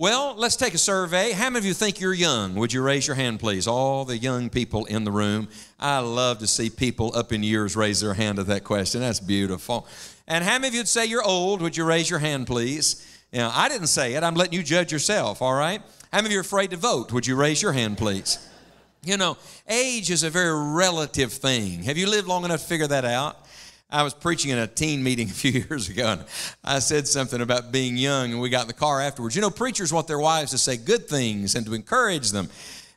Well, 0.00 0.34
let's 0.34 0.56
take 0.56 0.72
a 0.72 0.78
survey. 0.78 1.32
How 1.32 1.50
many 1.50 1.58
of 1.58 1.66
you 1.66 1.74
think 1.74 2.00
you're 2.00 2.14
young? 2.14 2.54
Would 2.54 2.72
you 2.72 2.80
raise 2.80 3.06
your 3.06 3.16
hand, 3.16 3.38
please? 3.38 3.66
All 3.66 4.06
the 4.06 4.16
young 4.16 4.48
people 4.48 4.86
in 4.86 5.04
the 5.04 5.12
room. 5.12 5.48
I 5.78 5.98
love 5.98 6.38
to 6.38 6.46
see 6.46 6.70
people 6.70 7.14
up 7.14 7.34
in 7.34 7.42
years 7.42 7.76
raise 7.76 8.00
their 8.00 8.14
hand 8.14 8.38
at 8.38 8.46
that 8.46 8.64
question. 8.64 9.02
That's 9.02 9.20
beautiful. 9.20 9.86
And 10.26 10.42
how 10.42 10.54
many 10.54 10.68
of 10.68 10.72
you 10.72 10.80
would 10.80 10.88
say 10.88 11.04
you're 11.04 11.22
old? 11.22 11.60
Would 11.60 11.76
you 11.76 11.84
raise 11.84 12.08
your 12.08 12.18
hand, 12.18 12.46
please? 12.46 13.06
Now, 13.30 13.52
I 13.54 13.68
didn't 13.68 13.88
say 13.88 14.14
it. 14.14 14.24
I'm 14.24 14.36
letting 14.36 14.54
you 14.54 14.62
judge 14.62 14.90
yourself, 14.90 15.42
all 15.42 15.52
right? 15.52 15.82
How 16.10 16.20
many 16.20 16.28
of 16.28 16.32
you 16.32 16.38
are 16.38 16.40
afraid 16.40 16.70
to 16.70 16.78
vote? 16.78 17.12
Would 17.12 17.26
you 17.26 17.36
raise 17.36 17.60
your 17.60 17.72
hand, 17.72 17.98
please? 17.98 18.38
You 19.04 19.18
know, 19.18 19.36
age 19.68 20.10
is 20.10 20.22
a 20.22 20.30
very 20.30 20.58
relative 20.72 21.30
thing. 21.30 21.82
Have 21.82 21.98
you 21.98 22.08
lived 22.08 22.26
long 22.26 22.46
enough 22.46 22.62
to 22.62 22.66
figure 22.66 22.86
that 22.86 23.04
out? 23.04 23.36
I 23.92 24.02
was 24.02 24.14
preaching 24.14 24.50
in 24.50 24.58
a 24.58 24.66
teen 24.66 25.02
meeting 25.02 25.28
a 25.30 25.32
few 25.32 25.52
years 25.52 25.88
ago, 25.88 26.08
and 26.08 26.24
I 26.64 26.78
said 26.78 27.08
something 27.08 27.40
about 27.40 27.72
being 27.72 27.96
young, 27.96 28.32
and 28.32 28.40
we 28.40 28.48
got 28.48 28.62
in 28.62 28.68
the 28.68 28.74
car 28.74 29.00
afterwards. 29.00 29.34
You 29.34 29.42
know, 29.42 29.50
preachers 29.50 29.92
want 29.92 30.06
their 30.06 30.18
wives 30.18 30.52
to 30.52 30.58
say 30.58 30.76
good 30.76 31.08
things 31.08 31.54
and 31.54 31.66
to 31.66 31.74
encourage 31.74 32.30
them. 32.30 32.48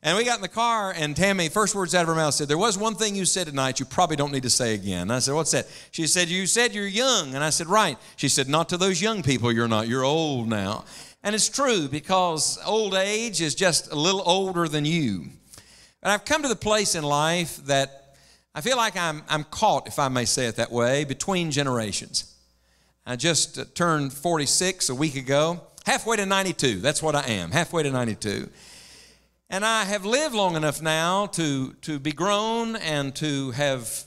And 0.06 0.18
we 0.18 0.26
got 0.26 0.36
in 0.36 0.42
the 0.42 0.50
car, 0.50 0.94
and 0.96 1.16
Tammy, 1.16 1.48
first 1.48 1.74
words 1.76 1.96
out 1.96 2.02
of 2.02 2.10
her 2.10 2.16
mouth 2.16 2.34
said, 2.34 2.50
There 2.50 2.58
was 2.58 2.78
one 2.78 2.96
thing 2.96 3.16
you 3.16 3.24
said 3.24 3.48
tonight 3.48 3.80
you 3.80 3.86
probably 3.86 4.18
don't 4.18 4.34
need 4.34 4.44
to 4.44 4.50
say 4.50 4.74
again. 4.74 5.04
And 5.04 5.14
I 5.14 5.20
said, 5.20 5.34
What's 5.34 5.52
that? 5.52 5.66
She 5.92 6.08
said, 6.08 6.28
You 6.28 6.46
said 6.46 6.74
you're 6.74 6.86
young. 6.86 7.36
And 7.36 7.44
I 7.44 7.52
said, 7.52 7.68
Right. 7.68 7.98
She 8.18 8.28
said, 8.28 8.50
Not 8.50 8.68
to 8.70 8.78
those 8.78 9.02
young 9.02 9.24
people, 9.24 9.50
you're 9.50 9.70
not. 9.70 9.88
You're 9.88 10.04
old 10.04 10.50
now. 10.50 10.84
And 11.24 11.34
it's 11.34 11.48
true 11.48 11.88
because 11.88 12.60
old 12.66 12.96
age 12.96 13.42
is 13.42 13.56
just 13.56 13.94
a 13.94 13.96
little 13.96 14.22
older 14.26 14.68
than 14.68 14.84
you. 14.84 15.28
And 16.02 16.12
I've 16.12 16.26
come 16.26 16.42
to 16.42 16.50
the 16.50 16.56
place 16.58 16.96
in 16.96 17.06
life 17.06 17.56
that 17.68 18.03
I 18.56 18.62
feel 18.62 18.78
like 18.78 18.96
I'm, 18.96 19.24
I'm 19.28 19.46
caught, 19.46 19.88
if 19.88 19.98
I 19.98 20.10
may 20.10 20.26
say 20.26 20.46
it 20.46 20.58
that 20.58 20.72
way, 20.72 21.06
between 21.06 21.50
generations. 21.50 22.36
I 23.04 23.16
just 23.16 23.58
uh, 23.58 23.66
turned 23.74 24.14
46 24.14 24.90
a 24.90 24.96
week 24.96 25.16
ago, 25.16 25.62
halfway 25.88 26.18
to 26.18 26.26
92. 26.26 26.80
That's 26.80 27.02
what 27.02 27.16
I 27.16 27.24
am, 27.24 27.50
halfway 27.50 27.82
to 27.82 27.90
92. 27.90 28.48
And 29.50 29.66
I 29.66 29.86
have 29.86 30.06
lived 30.06 30.36
long 30.36 30.56
enough 30.56 30.84
now 30.84 31.26
to, 31.28 31.74
to 31.82 31.98
be 31.98 32.12
grown 32.12 32.76
and 32.76 33.16
to 33.16 33.52
have 33.52 34.06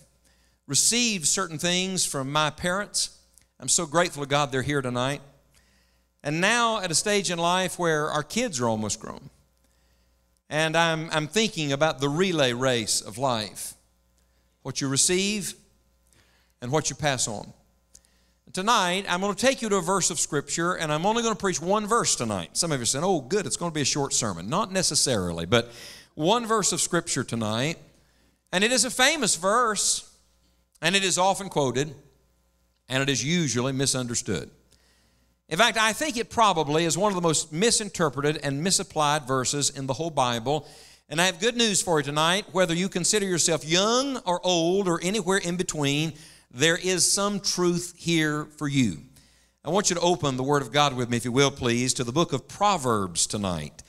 received 0.69 1.27
certain 1.27 1.58
things 1.58 2.05
from 2.05 2.30
my 2.30 2.50
parents. 2.50 3.19
I'm 3.58 3.69
so 3.69 3.84
grateful 3.84 4.22
to 4.22 4.28
God 4.28 4.52
they're 4.52 4.62
here 4.62 4.83
tonight. 4.83 5.22
And 6.22 6.41
now 6.41 6.80
at 6.80 6.92
a 6.92 6.94
stage 6.94 7.33
in 7.33 7.39
life 7.39 7.80
where 7.80 8.11
our 8.11 8.22
kids 8.22 8.61
are 8.61 8.69
almost 8.69 9.00
grown. 9.00 9.30
And 10.48 10.77
I'm, 10.77 11.08
I'm 11.11 11.27
thinking 11.27 11.72
about 11.72 11.98
the 11.98 12.08
relay 12.08 12.52
race 12.52 13.00
of 13.00 13.19
life 13.19 13.76
what 14.67 14.81
you 14.81 14.89
receive, 14.89 15.55
and 16.61 16.72
what 16.72 16.91
you 16.91 16.97
pass 16.97 17.28
on. 17.28 17.53
Tonight, 18.53 19.06
I'm 19.08 19.20
going 19.20 19.33
to 19.33 19.41
take 19.41 19.62
you 19.62 19.69
to 19.69 19.77
a 19.77 19.81
verse 19.81 20.11
of 20.11 20.19
Scripture, 20.19 20.75
and 20.75 20.92
I'm 20.92 21.06
only 21.06 21.23
going 21.23 21.36
to 21.36 21.41
preach 21.41 21.62
one 21.62 21.86
verse 21.86 22.17
tonight. 22.17 22.56
Some 22.56 22.73
of 22.73 22.81
you 22.81 22.83
are 22.83 22.86
saying, 22.86 23.05
oh, 23.05 23.20
good, 23.20 23.47
it's 23.47 23.56
going 23.56 23.70
to 23.70 23.75
be 23.75 23.83
a 23.83 23.84
short 23.84 24.12
sermon. 24.12 24.48
Not 24.48 24.73
necessarily, 24.73 25.47
but 25.47 25.70
one 26.17 26.47
verse 26.47 26.73
of 26.73 26.81
Scripture 26.81 27.23
tonight. 27.23 27.78
And 28.50 28.64
it 28.64 28.73
is 28.73 28.84
a 28.84 28.91
famous 28.91 29.36
verse, 29.36 30.12
and 30.83 30.97
it 30.97 31.05
is 31.05 31.17
often 31.17 31.48
quoted, 31.48 31.95
and 32.89 33.01
it 33.05 33.08
is 33.08 33.25
usually 33.25 33.73
misunderstood. 33.73 34.51
In 35.48 35.58
fact, 35.58 35.78
I 35.78 35.92
think 35.92 36.17
it 36.17 36.28
probably 36.28 36.86
is 36.86 36.98
one 36.98 37.12
of 37.12 37.14
the 37.14 37.23
most 37.23 37.52
misinterpreted 37.52 38.41
and 38.42 38.64
misapplied 38.64 39.29
verses 39.29 39.70
in 39.70 39.86
the 39.86 39.92
whole 39.92 40.11
Bible. 40.11 40.67
And 41.08 41.20
I 41.20 41.27
have 41.27 41.39
good 41.39 41.56
news 41.56 41.80
for 41.80 42.00
you 42.00 42.05
tonight. 42.05 42.46
Whether 42.50 42.74
you 42.74 42.89
consider 42.89 43.27
yourself 43.27 43.64
young 43.64 44.17
or 44.27 44.44
old 44.44 44.89
or 44.89 45.00
anywhere 45.00 45.39
in 45.39 45.56
between, 45.56 46.14
there 46.50 46.77
is 46.77 47.08
some 47.08 47.39
truth 47.39 47.94
here 47.96 48.46
for 48.56 48.67
you. 48.67 48.98
I 49.64 49.70
want 49.70 49.89
you 49.89 49.94
to 49.94 50.02
open 50.02 50.36
the 50.36 50.42
Word 50.42 50.62
of 50.62 50.72
God 50.72 50.96
with 50.96 51.08
me, 51.08 51.17
if 51.17 51.24
you 51.24 51.30
will, 51.30 51.52
please, 51.52 51.94
to 51.94 52.02
the 52.05 52.11
book 52.11 52.33
of 52.33 52.48
Proverbs 52.48 53.28
tonight. 53.28 53.84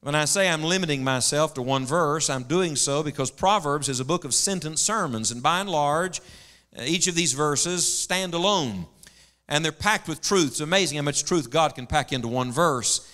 When 0.00 0.14
I 0.14 0.26
say 0.26 0.48
I'm 0.48 0.62
limiting 0.62 1.02
myself 1.02 1.54
to 1.54 1.62
one 1.62 1.86
verse, 1.86 2.30
I'm 2.30 2.44
doing 2.44 2.76
so 2.76 3.02
because 3.02 3.32
Proverbs 3.32 3.88
is 3.88 3.98
a 3.98 4.04
book 4.04 4.24
of 4.24 4.32
sentence 4.32 4.80
sermons, 4.80 5.32
and 5.32 5.42
by 5.42 5.58
and 5.58 5.68
large, 5.68 6.20
uh, 6.78 6.82
each 6.84 7.08
of 7.08 7.16
these 7.16 7.32
verses 7.32 7.84
stand 8.00 8.32
alone, 8.32 8.86
and 9.48 9.64
they're 9.64 9.72
packed 9.72 10.06
with 10.06 10.20
truth. 10.20 10.52
It's 10.52 10.60
amazing 10.60 10.98
how 10.98 11.02
much 11.02 11.24
truth 11.24 11.50
God 11.50 11.74
can 11.74 11.88
pack 11.88 12.12
into 12.12 12.28
one 12.28 12.52
verse. 12.52 13.09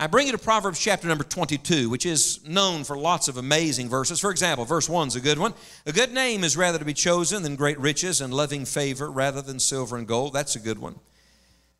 I 0.00 0.06
bring 0.06 0.24
you 0.24 0.32
to 0.32 0.38
Proverbs 0.38 0.80
chapter 0.80 1.06
number 1.06 1.24
22, 1.24 1.90
which 1.90 2.06
is 2.06 2.40
known 2.48 2.84
for 2.84 2.96
lots 2.96 3.28
of 3.28 3.36
amazing 3.36 3.90
verses. 3.90 4.18
For 4.18 4.30
example, 4.30 4.64
verse 4.64 4.88
1 4.88 5.08
is 5.08 5.16
a 5.16 5.20
good 5.20 5.38
one. 5.38 5.52
A 5.84 5.92
good 5.92 6.14
name 6.14 6.42
is 6.42 6.56
rather 6.56 6.78
to 6.78 6.86
be 6.86 6.94
chosen 6.94 7.42
than 7.42 7.54
great 7.54 7.78
riches, 7.78 8.22
and 8.22 8.32
loving 8.32 8.64
favor 8.64 9.10
rather 9.10 9.42
than 9.42 9.60
silver 9.60 9.98
and 9.98 10.08
gold. 10.08 10.32
That's 10.32 10.56
a 10.56 10.58
good 10.58 10.78
one. 10.78 10.94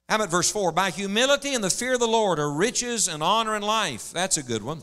How 0.06 0.16
about 0.16 0.30
verse 0.30 0.52
4? 0.52 0.70
By 0.70 0.90
humility 0.90 1.54
and 1.54 1.64
the 1.64 1.70
fear 1.70 1.94
of 1.94 2.00
the 2.00 2.06
Lord 2.06 2.38
are 2.38 2.52
riches 2.52 3.08
and 3.08 3.22
honor 3.22 3.54
and 3.54 3.64
life. 3.64 4.12
That's 4.12 4.36
a 4.36 4.42
good 4.42 4.62
one. 4.62 4.82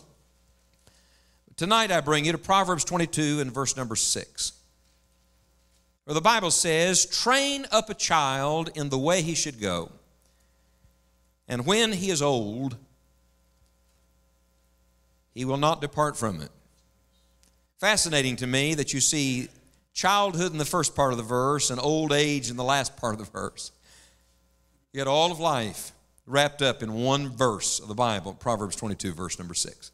Tonight 1.57 1.91
I 1.91 2.01
bring 2.01 2.25
you 2.25 2.31
to 2.31 2.39
Proverbs 2.39 2.85
22 2.85 3.39
and 3.39 3.53
verse 3.53 3.77
number 3.77 3.95
6, 3.95 4.51
where 6.05 6.15
the 6.15 6.21
Bible 6.21 6.49
says, 6.49 7.05
Train 7.05 7.67
up 7.71 7.91
a 7.91 7.93
child 7.93 8.71
in 8.73 8.89
the 8.89 8.97
way 8.97 9.21
he 9.21 9.35
should 9.35 9.61
go, 9.61 9.91
and 11.47 11.67
when 11.67 11.91
he 11.91 12.09
is 12.09 12.23
old, 12.23 12.77
he 15.37 15.45
will 15.45 15.57
not 15.57 15.81
depart 15.81 16.17
from 16.17 16.41
it. 16.41 16.49
Fascinating 17.79 18.35
to 18.37 18.47
me 18.47 18.73
that 18.73 18.91
you 18.91 18.99
see 18.99 19.49
childhood 19.93 20.51
in 20.51 20.57
the 20.57 20.65
first 20.65 20.95
part 20.95 21.11
of 21.11 21.17
the 21.17 21.23
verse 21.23 21.69
and 21.69 21.79
old 21.79 22.11
age 22.11 22.49
in 22.49 22.57
the 22.57 22.63
last 22.63 22.97
part 22.97 23.13
of 23.13 23.19
the 23.19 23.31
verse. 23.31 23.71
Yet 24.93 25.05
all 25.05 25.31
of 25.31 25.39
life 25.39 25.91
wrapped 26.25 26.63
up 26.63 26.81
in 26.81 26.91
one 26.91 27.29
verse 27.29 27.79
of 27.79 27.87
the 27.87 27.93
Bible, 27.93 28.33
Proverbs 28.33 28.75
22, 28.77 29.13
verse 29.13 29.37
number 29.37 29.53
6. 29.53 29.91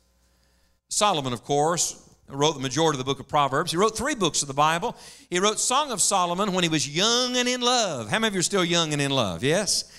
Solomon, 0.87 1.33
of 1.33 1.43
course, 1.43 2.09
wrote 2.29 2.53
the 2.53 2.61
majority 2.61 2.97
of 2.97 3.05
the 3.05 3.11
book 3.11 3.19
of 3.19 3.27
Proverbs. 3.27 3.71
He 3.71 3.77
wrote 3.77 3.97
three 3.97 4.15
books 4.15 4.43
of 4.43 4.47
the 4.47 4.53
Bible. 4.53 4.95
He 5.29 5.39
wrote 5.39 5.59
Song 5.59 5.91
of 5.91 5.99
Solomon 6.01 6.53
when 6.53 6.63
he 6.63 6.69
was 6.69 6.87
young 6.87 7.35
and 7.35 7.49
in 7.49 7.59
love. 7.59 8.09
How 8.09 8.17
many 8.17 8.29
of 8.29 8.33
you 8.33 8.39
are 8.39 8.43
still 8.43 8.63
young 8.63 8.93
and 8.93 9.01
in 9.01 9.11
love? 9.11 9.43
Yes? 9.43 9.91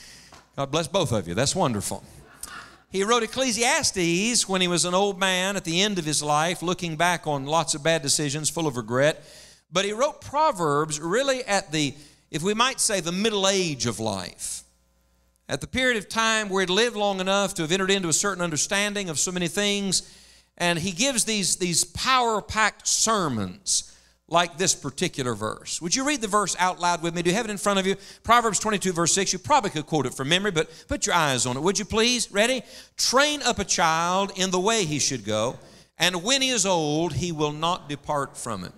God 0.56 0.70
bless 0.70 0.88
both 0.88 1.12
of 1.12 1.28
you. 1.28 1.34
That's 1.34 1.54
wonderful. 1.54 2.02
He 2.94 3.02
wrote 3.02 3.24
Ecclesiastes 3.24 4.48
when 4.48 4.60
he 4.60 4.68
was 4.68 4.84
an 4.84 4.94
old 4.94 5.18
man 5.18 5.56
at 5.56 5.64
the 5.64 5.82
end 5.82 5.98
of 5.98 6.04
his 6.04 6.22
life, 6.22 6.62
looking 6.62 6.94
back 6.94 7.26
on 7.26 7.44
lots 7.44 7.74
of 7.74 7.82
bad 7.82 8.02
decisions, 8.02 8.48
full 8.48 8.68
of 8.68 8.76
regret. 8.76 9.24
But 9.72 9.84
he 9.84 9.92
wrote 9.92 10.20
Proverbs 10.20 11.00
really 11.00 11.42
at 11.42 11.72
the, 11.72 11.92
if 12.30 12.44
we 12.44 12.54
might 12.54 12.78
say, 12.78 13.00
the 13.00 13.10
middle 13.10 13.48
age 13.48 13.86
of 13.86 13.98
life. 13.98 14.62
At 15.48 15.60
the 15.60 15.66
period 15.66 15.96
of 15.96 16.08
time 16.08 16.48
where 16.48 16.60
he'd 16.60 16.70
lived 16.70 16.94
long 16.94 17.18
enough 17.18 17.52
to 17.54 17.62
have 17.62 17.72
entered 17.72 17.90
into 17.90 18.08
a 18.08 18.12
certain 18.12 18.44
understanding 18.44 19.08
of 19.08 19.18
so 19.18 19.32
many 19.32 19.48
things. 19.48 20.08
And 20.56 20.78
he 20.78 20.92
gives 20.92 21.24
these, 21.24 21.56
these 21.56 21.82
power 21.82 22.40
packed 22.40 22.86
sermons 22.86 23.92
like 24.28 24.56
this 24.56 24.74
particular 24.74 25.34
verse. 25.34 25.82
Would 25.82 25.94
you 25.94 26.06
read 26.06 26.20
the 26.20 26.28
verse 26.28 26.56
out 26.58 26.80
loud 26.80 27.02
with 27.02 27.14
me? 27.14 27.22
Do 27.22 27.30
you 27.30 27.36
have 27.36 27.44
it 27.44 27.50
in 27.50 27.58
front 27.58 27.78
of 27.78 27.86
you? 27.86 27.96
Proverbs 28.22 28.58
22, 28.58 28.92
verse 28.92 29.12
6. 29.12 29.32
You 29.32 29.38
probably 29.38 29.70
could 29.70 29.86
quote 29.86 30.06
it 30.06 30.14
from 30.14 30.28
memory, 30.28 30.50
but 30.50 30.70
put 30.88 31.06
your 31.06 31.14
eyes 31.14 31.44
on 31.44 31.56
it, 31.56 31.62
would 31.62 31.78
you 31.78 31.84
please? 31.84 32.30
Ready? 32.32 32.62
Train 32.96 33.42
up 33.42 33.58
a 33.58 33.64
child 33.64 34.32
in 34.36 34.50
the 34.50 34.60
way 34.60 34.84
he 34.84 34.98
should 34.98 35.24
go, 35.24 35.58
and 35.98 36.22
when 36.24 36.40
he 36.40 36.48
is 36.48 36.64
old, 36.64 37.12
he 37.12 37.32
will 37.32 37.52
not 37.52 37.88
depart 37.88 38.36
from 38.36 38.64
it. 38.64 38.72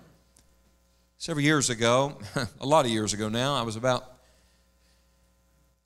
Several 1.17 1.43
years 1.43 1.69
ago, 1.69 2.19
a 2.59 2.65
lot 2.65 2.85
of 2.85 2.91
years 2.91 3.13
ago 3.13 3.29
now, 3.29 3.55
I 3.55 3.61
was 3.61 3.75
about, 3.75 4.03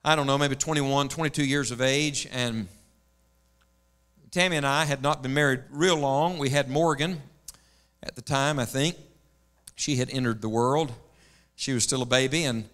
I 0.03 0.15
don't 0.15 0.27
know, 0.27 0.37
maybe 0.37 0.55
21, 0.55 1.07
22 1.07 1.45
years 1.45 1.71
of 1.71 1.81
age, 1.81 2.27
and 2.31 2.67
Tammy 4.31 4.57
and 4.57 4.65
I 4.65 4.85
had 4.85 5.03
not 5.03 5.21
been 5.21 5.33
married 5.33 5.61
real 5.69 5.97
long. 5.97 6.37
We 6.37 6.49
had 6.49 6.69
Morgan 6.69 7.21
at 8.01 8.15
the 8.15 8.21
time, 8.21 8.57
I 8.57 8.65
think 8.65 8.95
she 9.81 9.95
had 9.95 10.11
entered 10.11 10.43
the 10.43 10.49
world. 10.49 10.93
She 11.55 11.73
was 11.73 11.83
still 11.83 12.03
a 12.03 12.05
baby, 12.05 12.43
and 12.43 12.69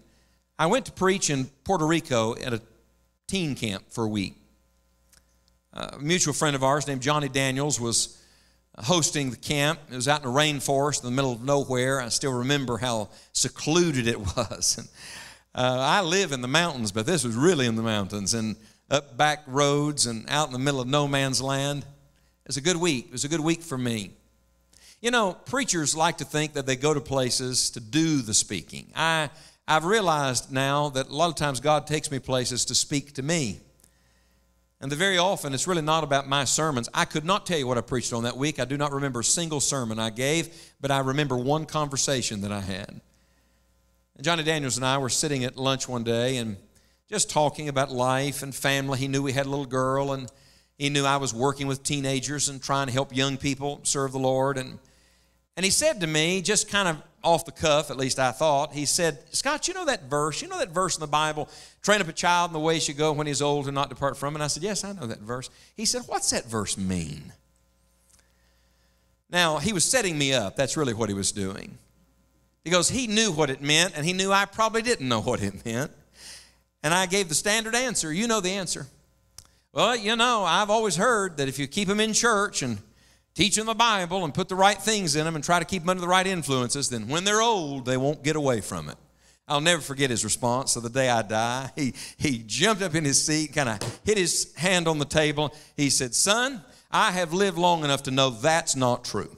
I 0.60 0.66
went 0.66 0.86
to 0.88 0.92
preach 0.92 1.30
in 1.30 1.46
Puerto 1.64 1.88
Rico 1.88 2.36
at 2.36 2.52
a 2.52 2.62
teen 3.28 3.56
camp 3.56 3.86
for 3.90 4.04
a 4.04 4.10
week. 4.10 4.36
A 5.72 6.00
mutual 6.00 6.34
friend 6.34 6.54
of 6.54 6.66
ours 6.66 6.86
named 6.86 7.02
Johnny 7.02 7.30
Daniels 7.30 7.80
was 7.80 8.22
hosting 8.78 9.32
the 9.32 9.38
camp. 9.38 9.80
It 9.90 9.96
was 9.96 10.10
out 10.10 10.22
in 10.22 10.34
the 10.34 10.38
rainforest 10.38 11.02
in 11.02 11.10
the 11.10 11.16
middle 11.16 11.32
of 11.32 11.42
nowhere. 11.42 12.02
I 12.02 12.10
still 12.10 12.34
remember 12.34 12.78
how 12.78 13.08
secluded 13.32 14.06
it 14.06 14.20
was. 14.36 14.78
And, 14.78 14.88
uh, 15.56 15.80
I 15.80 16.02
live 16.02 16.34
in 16.34 16.42
the 16.42 16.50
mountains, 16.50 16.92
but 16.92 17.06
this 17.06 17.24
was 17.24 17.36
really 17.36 17.68
in 17.68 17.78
the 17.78 17.84
mountains 17.84 18.34
and 18.34 18.58
up 18.92 19.16
back 19.16 19.44
roads 19.48 20.08
and 20.08 20.30
out 20.30 20.48
in 20.48 20.54
the 20.54 20.60
middle 20.60 20.82
of 20.82 20.88
no 20.88 21.08
man's 21.08 21.42
land. 21.42 21.84
It 21.84 22.48
was 22.48 22.58
a 22.58 22.62
good 22.62 22.78
week. 22.78 23.06
It 23.06 23.12
was 23.14 23.24
a 23.24 23.30
good 23.30 23.40
week 23.40 23.62
for 23.62 23.78
me. 23.78 24.12
You 25.00 25.12
know, 25.12 25.34
preachers 25.34 25.96
like 25.96 26.18
to 26.18 26.26
think 26.26 26.54
that 26.54 26.66
they 26.66 26.76
go 26.76 26.92
to 26.92 27.00
places 27.00 27.70
to 27.72 27.80
do 27.80 28.22
the 28.24 28.34
speaking. 28.34 28.88
I, 28.96 29.30
I've 29.68 29.86
realized 29.86 30.52
now 30.52 30.90
that 30.90 31.10
a 31.10 31.16
lot 31.16 31.30
of 31.30 31.36
times 31.36 31.60
God 31.60 31.86
takes 31.86 32.10
me 32.10 32.18
places 32.18 32.66
to 32.66 32.76
speak 32.76 33.14
to 33.14 33.22
me. 33.22 33.60
And 34.82 34.92
the 34.92 34.96
very 34.96 35.20
often, 35.20 35.54
it's 35.54 35.68
really 35.68 35.84
not 35.84 36.04
about 36.04 36.28
my 36.28 36.46
sermons. 36.46 36.90
I 36.96 37.06
could 37.06 37.26
not 37.26 37.46
tell 37.46 37.60
you 37.60 37.68
what 37.68 37.78
I 37.78 37.82
preached 37.82 38.12
on 38.12 38.24
that 38.24 38.38
week. 38.38 38.60
I 38.60 38.66
do 38.66 38.78
not 38.78 38.92
remember 38.92 39.20
a 39.20 39.24
single 39.24 39.60
sermon 39.60 40.00
I 40.00 40.10
gave, 40.10 40.50
but 40.82 40.90
I 40.90 41.00
remember 41.00 41.38
one 41.38 41.66
conversation 41.66 42.42
that 42.42 42.52
I 42.52 42.62
had. 42.62 43.02
Johnny 44.22 44.42
Daniels 44.42 44.78
and 44.78 44.86
I 44.86 44.98
were 44.98 45.10
sitting 45.10 45.44
at 45.44 45.58
lunch 45.58 45.88
one 45.88 46.04
day 46.04 46.38
and 46.38 46.58
just 47.08 47.30
talking 47.30 47.70
about 47.70 47.92
life 47.92 48.42
and 48.42 48.54
family. 48.54 48.98
He 48.98 49.08
knew 49.08 49.22
we 49.22 49.34
had 49.34 49.46
a 49.46 49.50
little 49.50 49.66
girl, 49.66 50.14
and 50.14 50.28
he 50.78 50.90
knew 50.90 51.06
I 51.06 51.18
was 51.18 51.36
working 51.36 51.68
with 51.68 51.84
teenagers 51.84 52.50
and 52.50 52.62
trying 52.62 52.88
to 52.88 52.94
help 52.94 53.16
young 53.16 53.38
people 53.38 53.80
serve 53.84 54.12
the 54.12 54.20
Lord. 54.20 54.58
And, 54.58 54.80
and 55.58 55.66
he 55.66 55.72
said 55.72 56.00
to 56.02 56.08
me, 56.08 56.42
just 56.44 56.70
kind 56.70 56.88
of 56.88 57.02
off 57.24 57.44
the 57.44 57.52
cuff, 57.52 57.90
at 57.90 57.98
least 57.98 58.20
I 58.20 58.32
thought, 58.32 58.74
he 58.74 58.86
said, 58.86 59.18
Scott, 59.34 59.68
you 59.68 59.74
know 59.74 59.86
that 59.86 60.04
verse? 60.04 60.42
You 60.42 60.48
know 60.48 60.60
that 60.60 60.70
verse 60.70 60.96
in 60.96 61.02
the 61.02 61.08
Bible, 61.08 61.50
train 61.82 62.00
up 62.00 62.08
a 62.08 62.14
child 62.14 62.52
in 62.52 62.54
the 62.54 62.60
way 62.60 62.76
he 62.76 62.80
should 62.80 62.96
go 62.96 63.12
when 63.12 63.26
he's 63.26 63.42
old 63.42 63.66
and 63.66 63.74
not 63.74 63.90
depart 63.90 64.16
from 64.18 64.34
it? 64.34 64.38
And 64.38 64.44
I 64.44 64.48
said, 64.48 64.62
Yes, 64.62 64.84
I 64.84 64.94
know 64.94 65.08
that 65.08 65.20
verse. 65.20 65.50
He 65.76 65.86
said, 65.86 66.04
What's 66.06 66.30
that 66.30 66.46
verse 66.46 66.78
mean? 66.78 67.34
Now, 69.32 69.58
he 69.58 69.74
was 69.74 69.84
setting 69.84 70.18
me 70.18 70.32
up. 70.32 70.56
That's 70.56 70.78
really 70.78 70.94
what 70.94 71.10
he 71.10 71.16
was 71.16 71.32
doing. 71.32 71.78
Because 72.64 72.90
he 72.90 73.08
knew 73.08 73.32
what 73.32 73.50
it 73.50 73.62
meant, 73.62 73.94
and 73.98 74.06
he 74.06 74.14
knew 74.14 74.32
I 74.32 74.46
probably 74.46 74.84
didn't 74.84 75.10
know 75.10 75.22
what 75.22 75.42
it 75.42 75.66
meant. 75.66 75.92
And 76.84 76.94
I 76.94 77.08
gave 77.08 77.30
the 77.30 77.36
standard 77.36 77.76
answer. 77.76 78.14
You 78.14 78.28
know 78.28 78.42
the 78.42 78.52
answer. 78.52 78.86
Well, 79.74 79.96
you 79.96 80.16
know, 80.16 80.44
I've 80.44 80.70
always 80.70 80.96
heard 80.96 81.38
that 81.38 81.48
if 81.48 81.60
you 81.60 81.68
keep 81.68 81.88
them 81.88 82.00
in 82.00 82.14
church 82.14 82.62
and 82.62 82.78
teach 83.38 83.56
them 83.56 83.68
the 83.68 83.76
Bible 83.76 84.26
and 84.26 84.34
put 84.34 84.50
the 84.50 84.56
right 84.56 84.82
things 84.82 85.16
in 85.16 85.24
them 85.24 85.36
and 85.36 85.44
try 85.44 85.60
to 85.60 85.66
keep 85.66 85.84
them 85.84 85.90
under 85.90 86.02
the 86.02 86.08
right 86.08 86.26
influences, 86.26 86.90
then 86.90 87.08
when 87.08 87.24
they're 87.24 87.42
old, 87.42 87.86
they 87.86 87.96
won't 87.96 88.24
get 88.24 88.36
away 88.36 88.62
from 88.62 88.90
it. 88.90 88.98
I'll 89.48 89.62
never 89.62 89.82
forget 89.82 90.10
his 90.10 90.24
response. 90.24 90.72
So 90.72 90.80
the 90.80 90.90
day 90.90 91.08
I 91.08 91.22
die, 91.22 91.70
he, 91.76 91.94
he 92.18 92.40
jumped 92.40 92.82
up 92.82 92.96
in 92.96 93.06
his 93.06 93.24
seat, 93.24 93.54
kind 93.54 93.70
of 93.70 94.00
hit 94.04 94.18
his 94.18 94.56
hand 94.56 94.88
on 94.88 94.98
the 94.98 95.06
table. 95.06 95.54
He 95.76 95.92
said, 95.92 96.16
Son, 96.16 96.64
I 96.90 97.12
have 97.12 97.32
lived 97.32 97.60
long 97.60 97.84
enough 97.84 98.04
to 98.04 98.12
know 98.12 98.32
that's 98.32 98.76
not 98.76 99.06
true. 99.06 99.38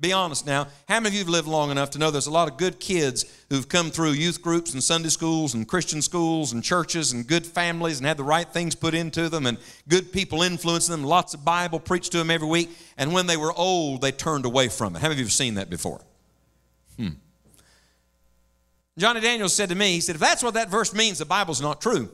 Be 0.00 0.14
honest 0.14 0.46
now. 0.46 0.66
How 0.88 0.98
many 0.98 1.08
of 1.08 1.12
you 1.12 1.18
have 1.20 1.28
lived 1.28 1.46
long 1.46 1.70
enough 1.70 1.90
to 1.90 1.98
know 1.98 2.10
there's 2.10 2.26
a 2.26 2.30
lot 2.30 2.50
of 2.50 2.56
good 2.56 2.80
kids 2.80 3.26
who've 3.50 3.68
come 3.68 3.90
through 3.90 4.12
youth 4.12 4.40
groups 4.40 4.72
and 4.72 4.82
Sunday 4.82 5.10
schools 5.10 5.52
and 5.52 5.68
Christian 5.68 6.00
schools 6.00 6.54
and 6.54 6.64
churches 6.64 7.12
and 7.12 7.26
good 7.26 7.44
families 7.44 7.98
and 7.98 8.06
had 8.06 8.16
the 8.16 8.24
right 8.24 8.48
things 8.48 8.74
put 8.74 8.94
into 8.94 9.28
them 9.28 9.44
and 9.44 9.58
good 9.88 10.10
people 10.10 10.42
influencing 10.42 10.92
them, 10.92 11.04
lots 11.04 11.34
of 11.34 11.44
Bible 11.44 11.78
preached 11.78 12.12
to 12.12 12.18
them 12.18 12.30
every 12.30 12.48
week, 12.48 12.70
and 12.96 13.12
when 13.12 13.26
they 13.26 13.36
were 13.36 13.52
old, 13.52 14.00
they 14.00 14.10
turned 14.10 14.46
away 14.46 14.68
from 14.68 14.96
it? 14.96 15.00
How 15.00 15.08
many 15.08 15.16
of 15.16 15.18
you 15.18 15.26
have 15.26 15.32
seen 15.32 15.54
that 15.54 15.68
before? 15.68 16.00
Hmm. 16.96 17.08
Johnny 18.96 19.20
Daniels 19.20 19.52
said 19.52 19.68
to 19.68 19.74
me, 19.74 19.92
he 19.92 20.00
said, 20.00 20.14
if 20.14 20.20
that's 20.20 20.42
what 20.42 20.54
that 20.54 20.70
verse 20.70 20.94
means, 20.94 21.18
the 21.18 21.26
Bible's 21.26 21.60
not 21.60 21.82
true. 21.82 22.10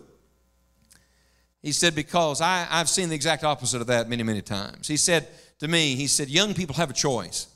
He 1.63 1.71
said, 1.71 1.95
because 1.95 2.41
I, 2.41 2.67
I've 2.69 2.89
seen 2.89 3.11
the 3.11 3.15
exact 3.15 3.45
opposite 3.45 3.81
of 3.81 3.87
that 3.87 4.09
many, 4.09 4.25
many 4.25 4.43
times. 4.43 4.89
He 4.89 4.97
said 4.97 5.29
to 5.61 5.69
me, 5.69 5.95
he 5.95 6.09
said, 6.09 6.29
young 6.29 6.53
people 6.53 6.75
have 6.75 6.91
a 6.91 6.93
choice. 6.93 7.47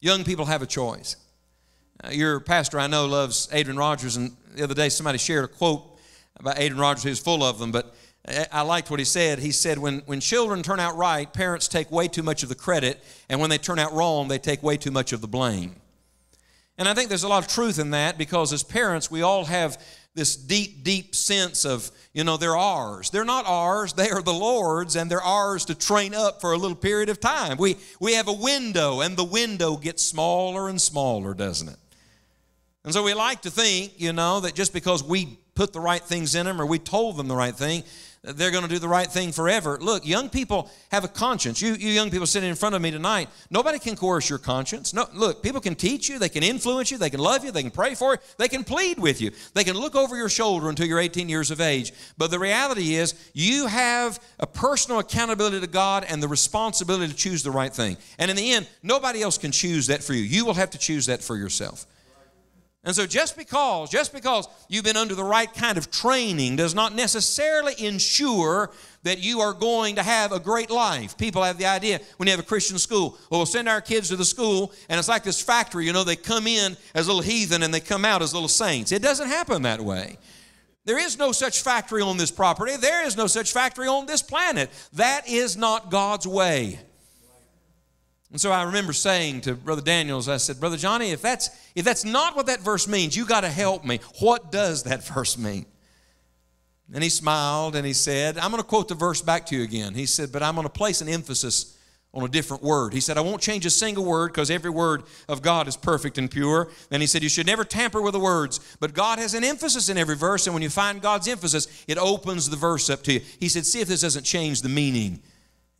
Young 0.00 0.24
people 0.24 0.46
have 0.46 0.62
a 0.62 0.66
choice. 0.66 1.16
Uh, 2.02 2.08
your 2.10 2.40
pastor, 2.40 2.80
I 2.80 2.86
know, 2.86 3.06
loves 3.06 3.48
Adrian 3.52 3.76
Rogers, 3.76 4.16
and 4.16 4.34
the 4.54 4.64
other 4.64 4.74
day 4.74 4.88
somebody 4.88 5.18
shared 5.18 5.44
a 5.44 5.48
quote 5.48 5.98
about 6.36 6.58
Adrian 6.58 6.80
Rogers. 6.80 7.04
Was 7.04 7.18
full 7.18 7.44
of 7.44 7.58
them, 7.58 7.70
but 7.70 7.94
I 8.50 8.62
liked 8.62 8.90
what 8.90 8.98
he 8.98 9.04
said. 9.04 9.40
He 9.40 9.52
said, 9.52 9.78
when, 9.78 10.00
when 10.06 10.20
children 10.20 10.62
turn 10.62 10.80
out 10.80 10.96
right, 10.96 11.30
parents 11.30 11.68
take 11.68 11.90
way 11.90 12.08
too 12.08 12.22
much 12.22 12.42
of 12.42 12.48
the 12.48 12.54
credit, 12.54 13.02
and 13.28 13.40
when 13.40 13.50
they 13.50 13.58
turn 13.58 13.78
out 13.78 13.92
wrong, 13.92 14.28
they 14.28 14.38
take 14.38 14.62
way 14.62 14.78
too 14.78 14.90
much 14.90 15.12
of 15.12 15.20
the 15.20 15.28
blame. 15.28 15.76
And 16.78 16.88
I 16.88 16.94
think 16.94 17.10
there's 17.10 17.24
a 17.24 17.28
lot 17.28 17.44
of 17.44 17.48
truth 17.48 17.78
in 17.78 17.90
that 17.90 18.16
because 18.16 18.54
as 18.54 18.62
parents, 18.62 19.10
we 19.10 19.20
all 19.20 19.44
have 19.44 19.82
this 20.14 20.36
deep, 20.36 20.82
deep 20.82 21.14
sense 21.14 21.64
of, 21.64 21.90
you 22.12 22.24
know, 22.24 22.36
they're 22.36 22.56
ours. 22.56 23.10
They're 23.10 23.24
not 23.24 23.46
ours, 23.46 23.92
they 23.92 24.10
are 24.10 24.22
the 24.22 24.32
Lord's, 24.32 24.96
and 24.96 25.10
they're 25.10 25.22
ours 25.22 25.64
to 25.66 25.74
train 25.74 26.14
up 26.14 26.40
for 26.40 26.52
a 26.52 26.56
little 26.56 26.76
period 26.76 27.08
of 27.08 27.20
time. 27.20 27.56
We, 27.58 27.76
we 28.00 28.14
have 28.14 28.28
a 28.28 28.32
window, 28.32 29.00
and 29.00 29.16
the 29.16 29.24
window 29.24 29.76
gets 29.76 30.02
smaller 30.02 30.68
and 30.68 30.80
smaller, 30.80 31.34
doesn't 31.34 31.68
it? 31.68 31.76
And 32.84 32.92
so 32.92 33.02
we 33.02 33.14
like 33.14 33.42
to 33.42 33.50
think, 33.50 34.00
you 34.00 34.12
know, 34.12 34.40
that 34.40 34.54
just 34.54 34.72
because 34.72 35.04
we 35.04 35.38
put 35.54 35.72
the 35.72 35.80
right 35.80 36.02
things 36.02 36.34
in 36.34 36.46
them 36.46 36.60
or 36.60 36.66
we 36.66 36.78
told 36.78 37.16
them 37.16 37.28
the 37.28 37.36
right 37.36 37.54
thing, 37.54 37.84
they're 38.22 38.50
going 38.50 38.64
to 38.64 38.68
do 38.68 38.78
the 38.78 38.88
right 38.88 39.06
thing 39.06 39.32
forever. 39.32 39.78
Look, 39.80 40.06
young 40.06 40.28
people 40.28 40.70
have 40.90 41.04
a 41.04 41.08
conscience. 41.08 41.62
You, 41.62 41.72
you 41.72 41.88
young 41.88 42.10
people 42.10 42.26
sitting 42.26 42.50
in 42.50 42.54
front 42.54 42.74
of 42.74 42.82
me 42.82 42.90
tonight, 42.90 43.30
nobody 43.48 43.78
can 43.78 43.96
coerce 43.96 44.28
your 44.28 44.38
conscience. 44.38 44.92
No, 44.92 45.06
look, 45.14 45.42
people 45.42 45.60
can 45.60 45.74
teach 45.74 46.08
you, 46.08 46.18
they 46.18 46.28
can 46.28 46.42
influence 46.42 46.90
you, 46.90 46.98
they 46.98 47.08
can 47.08 47.20
love 47.20 47.44
you, 47.44 47.50
they 47.50 47.62
can 47.62 47.70
pray 47.70 47.94
for 47.94 48.12
you, 48.12 48.18
they 48.36 48.48
can 48.48 48.62
plead 48.62 48.98
with 48.98 49.22
you, 49.22 49.30
they 49.54 49.64
can 49.64 49.74
look 49.74 49.96
over 49.96 50.16
your 50.16 50.28
shoulder 50.28 50.68
until 50.68 50.86
you're 50.86 51.00
18 51.00 51.30
years 51.30 51.50
of 51.50 51.62
age. 51.62 51.92
But 52.18 52.30
the 52.30 52.38
reality 52.38 52.94
is, 52.94 53.14
you 53.32 53.66
have 53.66 54.22
a 54.38 54.46
personal 54.46 55.00
accountability 55.00 55.60
to 55.60 55.66
God 55.66 56.04
and 56.06 56.22
the 56.22 56.28
responsibility 56.28 57.08
to 57.08 57.16
choose 57.16 57.42
the 57.42 57.50
right 57.50 57.72
thing. 57.72 57.96
And 58.18 58.30
in 58.30 58.36
the 58.36 58.52
end, 58.52 58.68
nobody 58.82 59.22
else 59.22 59.38
can 59.38 59.50
choose 59.50 59.86
that 59.86 60.02
for 60.02 60.12
you. 60.12 60.22
You 60.22 60.44
will 60.44 60.54
have 60.54 60.70
to 60.70 60.78
choose 60.78 61.06
that 61.06 61.22
for 61.22 61.36
yourself. 61.36 61.86
And 62.82 62.96
so 62.96 63.06
just 63.06 63.36
because, 63.36 63.90
just 63.90 64.10
because 64.10 64.48
you've 64.68 64.84
been 64.84 64.96
under 64.96 65.14
the 65.14 65.24
right 65.24 65.52
kind 65.52 65.76
of 65.76 65.90
training 65.90 66.56
does 66.56 66.74
not 66.74 66.94
necessarily 66.94 67.74
ensure 67.78 68.70
that 69.02 69.18
you 69.18 69.40
are 69.40 69.52
going 69.52 69.96
to 69.96 70.02
have 70.02 70.32
a 70.32 70.40
great 70.40 70.70
life. 70.70 71.18
People 71.18 71.42
have 71.42 71.58
the 71.58 71.66
idea 71.66 72.00
when 72.16 72.26
you 72.26 72.30
have 72.30 72.40
a 72.40 72.46
Christian 72.46 72.78
school, 72.78 73.18
well, 73.28 73.40
we'll 73.40 73.46
send 73.46 73.68
our 73.68 73.82
kids 73.82 74.08
to 74.08 74.16
the 74.16 74.24
school, 74.24 74.72
and 74.88 74.98
it's 74.98 75.08
like 75.08 75.24
this 75.24 75.42
factory, 75.42 75.84
you 75.84 75.92
know, 75.92 76.04
they 76.04 76.16
come 76.16 76.46
in 76.46 76.74
as 76.94 77.06
little 77.06 77.22
heathen 77.22 77.62
and 77.62 77.72
they 77.72 77.80
come 77.80 78.06
out 78.06 78.22
as 78.22 78.32
little 78.32 78.48
saints. 78.48 78.92
It 78.92 79.02
doesn't 79.02 79.28
happen 79.28 79.62
that 79.62 79.80
way. 79.80 80.16
There 80.86 80.98
is 80.98 81.18
no 81.18 81.32
such 81.32 81.62
factory 81.62 82.00
on 82.00 82.16
this 82.16 82.30
property. 82.30 82.76
There 82.76 83.06
is 83.06 83.14
no 83.14 83.26
such 83.26 83.52
factory 83.52 83.88
on 83.88 84.06
this 84.06 84.22
planet. 84.22 84.70
That 84.94 85.28
is 85.28 85.54
not 85.54 85.90
God's 85.90 86.26
way. 86.26 86.78
And 88.30 88.40
so 88.40 88.52
I 88.52 88.62
remember 88.62 88.92
saying 88.92 89.40
to 89.42 89.54
Brother 89.54 89.82
Daniels, 89.82 90.28
I 90.28 90.36
said, 90.36 90.60
Brother 90.60 90.76
Johnny, 90.76 91.10
if 91.10 91.20
that's, 91.20 91.50
if 91.74 91.84
that's 91.84 92.04
not 92.04 92.36
what 92.36 92.46
that 92.46 92.60
verse 92.60 92.86
means, 92.86 93.16
you 93.16 93.26
got 93.26 93.40
to 93.40 93.48
help 93.48 93.84
me. 93.84 93.98
What 94.20 94.52
does 94.52 94.84
that 94.84 95.02
verse 95.14 95.36
mean? 95.36 95.66
And 96.92 97.02
he 97.02 97.10
smiled 97.10 97.76
and 97.76 97.86
he 97.86 97.92
said, 97.92 98.38
I'm 98.38 98.50
going 98.50 98.62
to 98.62 98.68
quote 98.68 98.88
the 98.88 98.94
verse 98.94 99.22
back 99.22 99.46
to 99.46 99.56
you 99.56 99.62
again. 99.62 99.94
He 99.94 100.06
said, 100.06 100.32
but 100.32 100.42
I'm 100.42 100.54
going 100.54 100.66
to 100.66 100.72
place 100.72 101.00
an 101.00 101.08
emphasis 101.08 101.76
on 102.12 102.24
a 102.24 102.28
different 102.28 102.62
word. 102.62 102.92
He 102.92 103.00
said, 103.00 103.16
I 103.16 103.20
won't 103.20 103.40
change 103.40 103.64
a 103.66 103.70
single 103.70 104.04
word 104.04 104.32
because 104.32 104.50
every 104.50 104.70
word 104.70 105.04
of 105.28 105.42
God 105.42 105.68
is 105.68 105.76
perfect 105.76 106.18
and 106.18 106.28
pure. 106.30 106.68
And 106.90 107.02
he 107.02 107.06
said, 107.06 107.22
You 107.22 107.28
should 107.28 107.46
never 107.46 107.64
tamper 107.64 108.02
with 108.02 108.14
the 108.14 108.20
words. 108.20 108.58
But 108.80 108.94
God 108.94 109.20
has 109.20 109.34
an 109.34 109.44
emphasis 109.44 109.88
in 109.88 109.96
every 109.96 110.16
verse, 110.16 110.46
and 110.46 110.54
when 110.54 110.62
you 110.62 110.70
find 110.70 111.00
God's 111.00 111.28
emphasis, 111.28 111.84
it 111.86 111.98
opens 111.98 112.50
the 112.50 112.56
verse 112.56 112.90
up 112.90 113.04
to 113.04 113.12
you. 113.12 113.20
He 113.38 113.48
said, 113.48 113.64
See 113.64 113.80
if 113.80 113.86
this 113.86 114.00
doesn't 114.00 114.24
change 114.24 114.62
the 114.62 114.68
meaning 114.68 115.20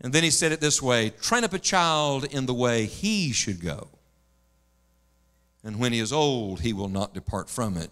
and 0.00 0.12
then 0.12 0.22
he 0.22 0.30
said 0.30 0.52
it 0.52 0.60
this 0.60 0.80
way 0.80 1.10
train 1.10 1.44
up 1.44 1.52
a 1.52 1.58
child 1.58 2.24
in 2.24 2.46
the 2.46 2.54
way 2.54 2.86
he 2.86 3.32
should 3.32 3.60
go. 3.60 3.88
And 5.62 5.78
when 5.78 5.92
he 5.92 5.98
is 5.98 6.12
old, 6.12 6.60
he 6.60 6.72
will 6.72 6.88
not 6.88 7.12
depart 7.12 7.50
from 7.50 7.76
it. 7.76 7.90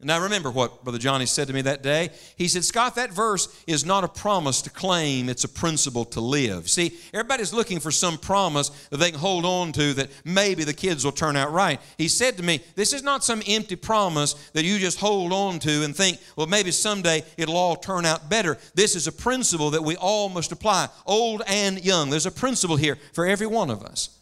And 0.00 0.12
I 0.12 0.18
remember 0.18 0.52
what 0.52 0.84
Brother 0.84 0.98
Johnny 0.98 1.26
said 1.26 1.48
to 1.48 1.52
me 1.52 1.62
that 1.62 1.82
day. 1.82 2.10
He 2.36 2.46
said, 2.46 2.64
Scott, 2.64 2.94
that 2.94 3.10
verse 3.10 3.48
is 3.66 3.84
not 3.84 4.04
a 4.04 4.08
promise 4.08 4.62
to 4.62 4.70
claim, 4.70 5.28
it's 5.28 5.42
a 5.42 5.48
principle 5.48 6.04
to 6.06 6.20
live. 6.20 6.70
See, 6.70 6.96
everybody's 7.12 7.52
looking 7.52 7.80
for 7.80 7.90
some 7.90 8.16
promise 8.16 8.68
that 8.90 8.98
they 8.98 9.10
can 9.10 9.18
hold 9.18 9.44
on 9.44 9.72
to 9.72 9.94
that 9.94 10.10
maybe 10.24 10.62
the 10.62 10.72
kids 10.72 11.04
will 11.04 11.10
turn 11.10 11.34
out 11.34 11.50
right. 11.50 11.80
He 11.96 12.06
said 12.06 12.36
to 12.36 12.44
me, 12.44 12.60
This 12.76 12.92
is 12.92 13.02
not 13.02 13.24
some 13.24 13.42
empty 13.48 13.74
promise 13.74 14.34
that 14.52 14.64
you 14.64 14.78
just 14.78 15.00
hold 15.00 15.32
on 15.32 15.58
to 15.60 15.82
and 15.82 15.96
think, 15.96 16.20
well, 16.36 16.46
maybe 16.46 16.70
someday 16.70 17.24
it'll 17.36 17.56
all 17.56 17.74
turn 17.74 18.06
out 18.06 18.30
better. 18.30 18.56
This 18.74 18.94
is 18.94 19.08
a 19.08 19.12
principle 19.12 19.70
that 19.70 19.82
we 19.82 19.96
all 19.96 20.28
must 20.28 20.52
apply, 20.52 20.90
old 21.06 21.42
and 21.48 21.84
young. 21.84 22.08
There's 22.08 22.24
a 22.24 22.30
principle 22.30 22.76
here 22.76 22.98
for 23.12 23.26
every 23.26 23.48
one 23.48 23.68
of 23.68 23.82
us. 23.82 24.16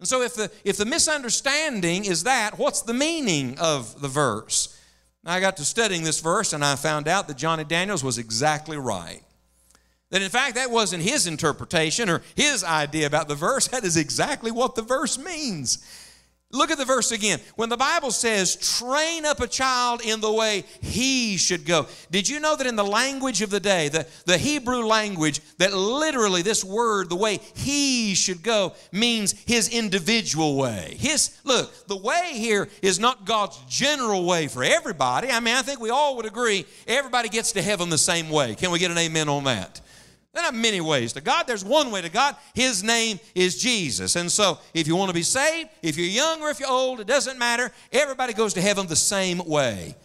And 0.00 0.08
so 0.08 0.22
if 0.22 0.34
the, 0.34 0.50
if 0.64 0.76
the 0.76 0.84
misunderstanding 0.84 2.06
is 2.06 2.24
that, 2.24 2.58
what's 2.58 2.82
the 2.82 2.92
meaning 2.92 3.56
of 3.60 4.00
the 4.00 4.08
verse? 4.08 4.75
I 5.26 5.40
got 5.40 5.56
to 5.56 5.64
studying 5.64 6.04
this 6.04 6.20
verse 6.20 6.52
and 6.52 6.64
I 6.64 6.76
found 6.76 7.08
out 7.08 7.28
that 7.28 7.36
Johnny 7.36 7.64
Daniels 7.64 8.04
was 8.04 8.18
exactly 8.18 8.76
right. 8.76 9.22
That 10.10 10.22
in 10.22 10.30
fact, 10.30 10.54
that 10.54 10.70
wasn't 10.70 11.02
his 11.02 11.26
interpretation 11.26 12.08
or 12.08 12.22
his 12.36 12.62
idea 12.62 13.06
about 13.06 13.28
the 13.28 13.34
verse. 13.34 13.68
That 13.76 13.84
is 13.84 13.96
exactly 13.96 14.50
what 14.50 14.74
the 14.74 14.82
verse 14.82 15.18
means. 15.18 15.84
Look 16.56 16.70
at 16.70 16.78
the 16.78 16.84
verse 16.84 17.12
again. 17.12 17.38
When 17.56 17.68
the 17.68 17.76
Bible 17.76 18.10
says, 18.10 18.56
train 18.56 19.24
up 19.24 19.40
a 19.40 19.46
child 19.46 20.00
in 20.04 20.20
the 20.20 20.32
way 20.32 20.64
he 20.80 21.36
should 21.36 21.66
go. 21.66 21.86
Did 22.10 22.28
you 22.28 22.40
know 22.40 22.56
that 22.56 22.66
in 22.66 22.76
the 22.76 22.84
language 22.84 23.42
of 23.42 23.50
the 23.50 23.60
day, 23.60 23.88
the, 23.88 24.06
the 24.24 24.38
Hebrew 24.38 24.86
language, 24.86 25.40
that 25.58 25.74
literally 25.74 26.42
this 26.42 26.64
word, 26.64 27.10
the 27.10 27.16
way 27.16 27.40
he 27.54 28.14
should 28.14 28.42
go, 28.42 28.72
means 28.90 29.32
his 29.46 29.68
individual 29.68 30.56
way? 30.56 30.96
His, 30.98 31.38
look, 31.44 31.86
the 31.88 31.96
way 31.96 32.32
here 32.32 32.68
is 32.80 32.98
not 32.98 33.26
God's 33.26 33.58
general 33.68 34.24
way 34.24 34.48
for 34.48 34.64
everybody. 34.64 35.30
I 35.30 35.40
mean, 35.40 35.54
I 35.54 35.62
think 35.62 35.80
we 35.80 35.90
all 35.90 36.16
would 36.16 36.26
agree 36.26 36.64
everybody 36.86 37.28
gets 37.28 37.52
to 37.52 37.62
heaven 37.62 37.90
the 37.90 37.98
same 37.98 38.30
way. 38.30 38.54
Can 38.54 38.70
we 38.70 38.78
get 38.78 38.90
an 38.90 38.98
amen 38.98 39.28
on 39.28 39.44
that? 39.44 39.80
There 40.36 40.44
are 40.44 40.52
many 40.52 40.82
ways 40.82 41.14
to 41.14 41.22
God. 41.22 41.46
There's 41.46 41.64
one 41.64 41.90
way 41.90 42.02
to 42.02 42.10
God. 42.10 42.36
His 42.52 42.84
name 42.84 43.18
is 43.34 43.56
Jesus. 43.56 44.16
And 44.16 44.30
so, 44.30 44.58
if 44.74 44.86
you 44.86 44.94
want 44.94 45.08
to 45.08 45.14
be 45.14 45.22
saved, 45.22 45.70
if 45.80 45.96
you're 45.96 46.06
young 46.06 46.42
or 46.42 46.50
if 46.50 46.60
you're 46.60 46.68
old, 46.68 47.00
it 47.00 47.06
doesn't 47.06 47.38
matter. 47.38 47.72
Everybody 47.90 48.34
goes 48.34 48.52
to 48.52 48.60
heaven 48.60 48.86
the 48.86 48.96
same 48.96 49.38
way. 49.38 49.96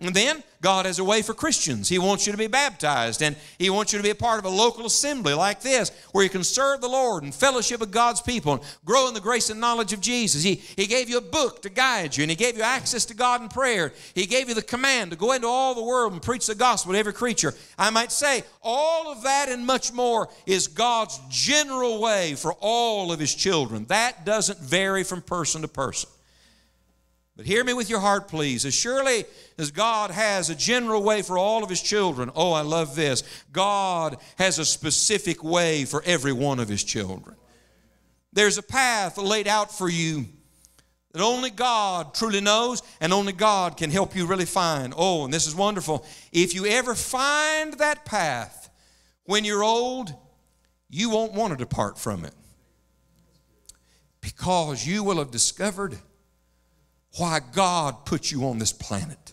And 0.00 0.14
then 0.14 0.44
God 0.60 0.86
has 0.86 1.00
a 1.00 1.04
way 1.04 1.22
for 1.22 1.34
Christians. 1.34 1.88
He 1.88 1.98
wants 1.98 2.24
you 2.24 2.30
to 2.32 2.38
be 2.38 2.46
baptized 2.46 3.20
and 3.20 3.34
He 3.58 3.68
wants 3.68 3.92
you 3.92 3.98
to 3.98 4.02
be 4.02 4.10
a 4.10 4.14
part 4.14 4.38
of 4.38 4.44
a 4.44 4.48
local 4.48 4.86
assembly 4.86 5.34
like 5.34 5.60
this 5.60 5.90
where 6.12 6.22
you 6.22 6.30
can 6.30 6.44
serve 6.44 6.80
the 6.80 6.88
Lord 6.88 7.24
and 7.24 7.34
fellowship 7.34 7.80
with 7.80 7.90
God's 7.90 8.20
people 8.20 8.52
and 8.52 8.62
grow 8.84 9.08
in 9.08 9.14
the 9.14 9.20
grace 9.20 9.50
and 9.50 9.60
knowledge 9.60 9.92
of 9.92 10.00
Jesus. 10.00 10.44
He, 10.44 10.54
he 10.54 10.86
gave 10.86 11.08
you 11.08 11.18
a 11.18 11.22
book 11.22 11.62
to 11.62 11.68
guide 11.68 12.16
you 12.16 12.22
and 12.22 12.30
He 12.30 12.36
gave 12.36 12.56
you 12.56 12.62
access 12.62 13.04
to 13.06 13.14
God 13.14 13.42
in 13.42 13.48
prayer. 13.48 13.92
He 14.14 14.26
gave 14.26 14.48
you 14.48 14.54
the 14.54 14.62
command 14.62 15.10
to 15.10 15.16
go 15.16 15.32
into 15.32 15.48
all 15.48 15.74
the 15.74 15.82
world 15.82 16.12
and 16.12 16.22
preach 16.22 16.46
the 16.46 16.54
gospel 16.54 16.92
to 16.92 16.98
every 16.98 17.12
creature. 17.12 17.52
I 17.76 17.90
might 17.90 18.12
say 18.12 18.44
all 18.62 19.10
of 19.10 19.24
that 19.24 19.48
and 19.48 19.66
much 19.66 19.92
more 19.92 20.28
is 20.46 20.68
God's 20.68 21.18
general 21.28 22.00
way 22.00 22.36
for 22.36 22.54
all 22.60 23.10
of 23.10 23.18
His 23.18 23.34
children. 23.34 23.84
That 23.86 24.24
doesn't 24.24 24.60
vary 24.60 25.02
from 25.02 25.22
person 25.22 25.62
to 25.62 25.68
person. 25.68 26.08
But 27.38 27.46
hear 27.46 27.62
me 27.62 27.72
with 27.72 27.88
your 27.88 28.00
heart, 28.00 28.26
please. 28.26 28.66
As 28.66 28.74
surely 28.74 29.24
as 29.58 29.70
God 29.70 30.10
has 30.10 30.50
a 30.50 30.56
general 30.56 31.04
way 31.04 31.22
for 31.22 31.38
all 31.38 31.62
of 31.62 31.70
His 31.70 31.80
children, 31.80 32.32
oh, 32.34 32.52
I 32.52 32.62
love 32.62 32.96
this. 32.96 33.22
God 33.52 34.16
has 34.38 34.58
a 34.58 34.64
specific 34.64 35.44
way 35.44 35.84
for 35.84 36.02
every 36.04 36.32
one 36.32 36.58
of 36.58 36.68
His 36.68 36.82
children. 36.82 37.36
There's 38.32 38.58
a 38.58 38.62
path 38.62 39.18
laid 39.18 39.46
out 39.46 39.72
for 39.72 39.88
you 39.88 40.26
that 41.12 41.22
only 41.22 41.50
God 41.50 42.12
truly 42.12 42.40
knows 42.40 42.82
and 43.00 43.12
only 43.12 43.32
God 43.32 43.76
can 43.76 43.92
help 43.92 44.16
you 44.16 44.26
really 44.26 44.44
find. 44.44 44.92
Oh, 44.96 45.24
and 45.24 45.32
this 45.32 45.46
is 45.46 45.54
wonderful. 45.54 46.04
If 46.32 46.56
you 46.56 46.66
ever 46.66 46.96
find 46.96 47.74
that 47.74 48.04
path 48.04 48.68
when 49.26 49.44
you're 49.44 49.62
old, 49.62 50.12
you 50.90 51.10
won't 51.10 51.34
want 51.34 51.52
to 51.52 51.56
depart 51.56 52.00
from 52.00 52.24
it 52.24 52.34
because 54.20 54.84
you 54.84 55.04
will 55.04 55.18
have 55.18 55.30
discovered 55.30 55.96
why 57.18 57.40
God 57.52 58.04
put 58.04 58.30
you 58.30 58.46
on 58.46 58.58
this 58.58 58.72
planet. 58.72 59.32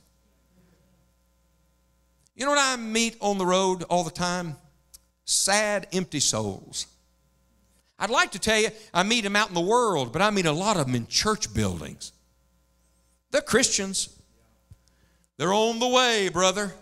You 2.35 2.45
know 2.45 2.51
what 2.51 2.59
I 2.59 2.75
meet 2.75 3.15
on 3.21 3.37
the 3.37 3.45
road 3.45 3.83
all 3.83 4.03
the 4.03 4.11
time? 4.11 4.57
Sad, 5.23 5.87
empty 5.93 6.19
souls. 6.19 6.87
I'd 7.97 8.09
like 8.09 8.31
to 8.31 8.39
tell 8.39 8.59
you 8.59 8.69
I 8.93 9.03
meet 9.03 9.23
them 9.23 9.35
out 9.35 9.47
in 9.47 9.55
the 9.55 9.61
world, 9.61 10.11
but 10.11 10.21
I 10.21 10.29
meet 10.29 10.45
a 10.45 10.51
lot 10.51 10.77
of 10.77 10.87
them 10.87 10.95
in 10.95 11.07
church 11.07 11.53
buildings. 11.53 12.11
They're 13.31 13.41
Christians. 13.41 14.09
They're 15.37 15.53
on 15.53 15.79
the 15.79 15.87
way, 15.87 16.29
brother. 16.29 16.73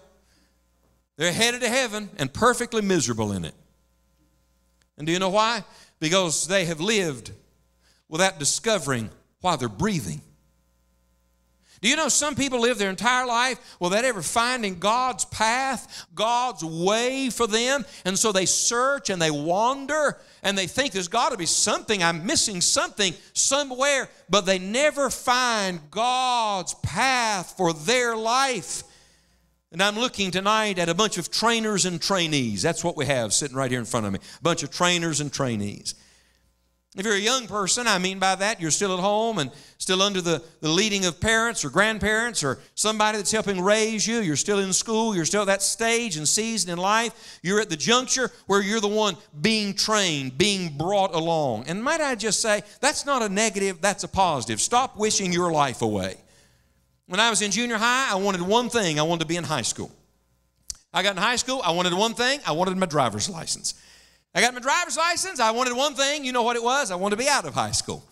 They're 1.18 1.32
headed 1.32 1.62
to 1.62 1.70
heaven 1.70 2.10
and 2.18 2.34
perfectly 2.34 2.82
miserable 2.82 3.32
in 3.32 3.46
it. 3.46 3.54
And 4.98 5.06
do 5.06 5.14
you 5.14 5.20
know 5.20 5.30
why? 5.30 5.64
Because 6.00 6.48
they 6.48 6.66
have 6.66 6.80
lived 6.80 7.32
without 8.10 8.40
discovering 8.40 9.10
why 9.42 9.56
they're 9.56 9.70
breathing. 9.70 10.22
Do 11.84 11.90
you 11.90 11.98
know 11.98 12.08
some 12.08 12.36
people 12.36 12.62
live 12.62 12.78
their 12.78 12.90
entire 12.90 13.28
life 13.28 13.75
without 13.78 14.06
ever 14.06 14.22
finding 14.22 14.80
God's 14.80 15.25
path, 15.25 16.08
God's 16.16 16.63
way 16.63 17.30
for 17.30 17.46
them? 17.46 17.84
And 18.06 18.18
so 18.18 18.32
they 18.32 18.46
search 18.46 19.10
and 19.10 19.22
they 19.22 19.30
wander 19.30 20.18
and 20.44 20.58
they 20.58 20.66
think 20.66 20.94
there's 20.94 21.10
got 21.10 21.34
to 21.34 21.38
be 21.38 21.46
something, 21.46 22.02
I'm 22.02 22.25
missing 22.25 22.62
something 22.62 23.13
somewhere, 23.34 24.10
but 24.30 24.46
they 24.46 24.60
never 24.60 25.10
find 25.10 25.82
God's 25.92 26.74
path 26.75 27.56
for 27.58 27.74
their 27.74 28.16
life. 28.16 28.84
And 29.74 29.84
I'm 29.84 30.00
looking 30.00 30.32
tonight 30.32 30.80
at 30.80 30.88
a 30.88 30.94
bunch 30.94 31.18
of 31.18 31.32
trainers 31.32 31.84
and 31.84 32.02
trainees. 32.02 32.62
That's 32.62 32.86
what 32.86 32.96
we 32.96 33.08
have 33.08 33.34
sitting 33.34 33.58
right 33.58 33.70
here 33.70 33.82
in 33.82 33.86
front 33.86 34.06
of 34.06 34.13
me. 34.13 34.20
A 34.20 34.42
bunch 34.42 34.63
of 34.63 34.72
trainers 34.72 35.20
and 35.20 35.34
trainees. 35.34 35.96
If 36.96 37.08
you're 37.08 37.16
a 37.16 37.20
young 37.20 37.48
person, 37.48 37.88
I 37.88 37.98
mean 37.98 38.20
by 38.20 38.36
that, 38.36 38.62
you're 38.62 38.70
still 38.70 38.94
at 38.94 39.00
home 39.00 39.40
and 39.40 39.50
still 39.80 40.04
under 40.04 40.22
the, 40.22 40.44
the 40.62 40.70
leading 40.70 41.06
of 41.06 41.20
parents 41.20 41.66
or 41.66 41.72
grandparents 41.72 42.44
or 42.44 42.60
somebody 42.76 43.18
that's 43.18 43.32
helping 43.32 43.60
raise 43.62 44.06
you. 44.06 44.20
You're 44.20 44.36
still 44.36 44.60
in 44.60 44.72
school. 44.74 45.16
You're 45.16 45.26
still 45.26 45.42
at 45.42 45.48
that 45.48 45.64
stage 45.64 46.18
and 46.18 46.28
season 46.28 46.70
in 46.70 46.78
life. 46.78 47.40
You're 47.42 47.60
at 47.60 47.72
the 47.72 47.78
juncture 47.78 48.30
where 48.46 48.62
you're 48.62 48.80
the 48.80 48.88
one 48.88 49.18
being 49.42 49.74
trained, 49.74 50.38
being 50.38 50.78
brought 50.78 51.16
along. 51.16 51.64
And 51.68 51.84
might 51.84 52.00
I 52.00 52.14
just 52.14 52.42
say, 52.42 52.62
that's 52.80 53.08
not 53.08 53.24
a 53.24 53.30
negative, 53.30 53.82
that's 53.82 54.04
a 54.04 54.08
positive. 54.08 54.62
Stop 54.62 54.96
wishing 54.96 55.34
your 55.34 55.52
life 55.52 55.82
away. 55.82 56.18
When 57.08 57.20
I 57.20 57.32
was 57.32 57.42
in 57.42 57.50
junior 57.50 57.78
high, 57.78 58.10
I 58.12 58.16
wanted 58.16 58.42
one 58.42 58.70
thing 58.70 59.00
I 59.00 59.04
wanted 59.04 59.22
to 59.22 59.28
be 59.28 59.38
in 59.38 59.44
high 59.44 59.64
school. 59.64 59.92
I 60.94 61.02
got 61.02 61.16
in 61.16 61.22
high 61.24 61.38
school, 61.38 61.60
I 61.64 61.72
wanted 61.72 61.96
one 61.96 62.14
thing 62.14 62.40
I 62.46 62.52
wanted 62.52 62.78
my 62.78 62.86
driver's 62.86 63.28
license. 63.28 63.74
I 64.36 64.42
got 64.42 64.54
my 64.54 64.60
driver's 64.60 64.98
license. 64.98 65.40
I 65.40 65.52
wanted 65.52 65.75
one 65.75 65.94
thing. 65.94 66.25
You 66.25 66.32
know 66.32 66.42
what 66.42 66.56
it 66.56 66.63
was? 66.63 66.90
I 66.90 66.96
wanted 66.96 67.18
to 67.18 67.24
be 67.24 67.30
out 67.30 67.46
of 67.46 67.54
high 67.54 67.72
school. 67.72 68.04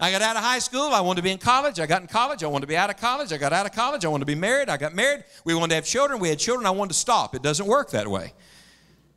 I 0.00 0.10
got 0.10 0.22
out 0.22 0.36
of 0.36 0.42
high 0.42 0.60
school. 0.60 0.94
I 0.94 1.00
wanted 1.00 1.16
to 1.16 1.22
be 1.24 1.32
in 1.32 1.38
college. 1.38 1.78
I 1.80 1.86
got 1.86 2.00
in 2.00 2.08
college. 2.08 2.42
I 2.42 2.46
wanted 2.46 2.62
to 2.62 2.68
be 2.68 2.76
out 2.76 2.88
of 2.88 2.96
college. 2.96 3.32
I 3.32 3.36
got 3.36 3.52
out 3.52 3.66
of 3.66 3.72
college. 3.72 4.04
I 4.04 4.08
wanted 4.08 4.22
to 4.22 4.32
be 4.32 4.38
married. 4.38 4.68
I 4.68 4.76
got 4.76 4.94
married. 4.94 5.24
We 5.44 5.54
wanted 5.54 5.70
to 5.70 5.74
have 5.74 5.84
children. 5.84 6.20
We 6.20 6.28
had 6.28 6.38
children. 6.38 6.66
I 6.66 6.70
wanted 6.70 6.92
to 6.92 6.98
stop. 6.98 7.34
It 7.34 7.42
doesn't 7.42 7.66
work 7.66 7.90
that 7.90 8.08
way. 8.08 8.32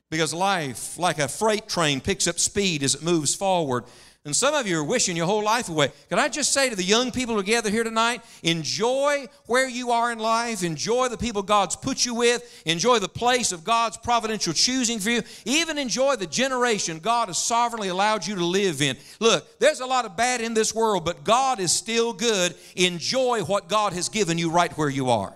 Because 0.09 0.33
life, 0.33 0.97
like 0.97 1.19
a 1.19 1.29
freight 1.29 1.69
train, 1.69 2.01
picks 2.01 2.27
up 2.27 2.37
speed 2.37 2.83
as 2.83 2.95
it 2.95 3.03
moves 3.03 3.33
forward. 3.33 3.85
And 4.23 4.35
some 4.35 4.53
of 4.53 4.67
you 4.67 4.77
are 4.77 4.83
wishing 4.83 5.17
your 5.17 5.25
whole 5.25 5.43
life 5.43 5.67
away. 5.67 5.91
Can 6.07 6.19
I 6.19 6.29
just 6.29 6.53
say 6.53 6.69
to 6.69 6.75
the 6.75 6.83
young 6.83 7.11
people 7.11 7.33
who 7.33 7.41
gather 7.41 7.71
here 7.71 7.83
tonight, 7.83 8.21
enjoy 8.43 9.25
where 9.47 9.67
you 9.67 9.89
are 9.89 10.11
in 10.11 10.19
life, 10.19 10.63
enjoy 10.63 11.07
the 11.07 11.17
people 11.17 11.41
God's 11.41 11.75
put 11.75 12.05
you 12.05 12.13
with, 12.13 12.61
enjoy 12.67 12.99
the 12.99 13.09
place 13.09 13.51
of 13.51 13.63
God's 13.63 13.97
providential 13.97 14.53
choosing 14.53 14.99
for 14.99 15.09
you, 15.09 15.23
even 15.45 15.79
enjoy 15.79 16.17
the 16.17 16.27
generation 16.27 16.99
God 16.99 17.29
has 17.29 17.39
sovereignly 17.39 17.87
allowed 17.87 18.27
you 18.27 18.35
to 18.35 18.45
live 18.45 18.83
in. 18.83 18.95
Look, 19.19 19.59
there's 19.59 19.79
a 19.79 19.87
lot 19.87 20.05
of 20.05 20.15
bad 20.15 20.39
in 20.39 20.53
this 20.53 20.75
world, 20.75 21.03
but 21.03 21.23
God 21.23 21.59
is 21.59 21.71
still 21.71 22.13
good. 22.13 22.53
Enjoy 22.75 23.41
what 23.41 23.69
God 23.69 23.93
has 23.93 24.07
given 24.07 24.37
you 24.37 24.51
right 24.51 24.71
where 24.77 24.89
you 24.89 25.09
are. 25.09 25.33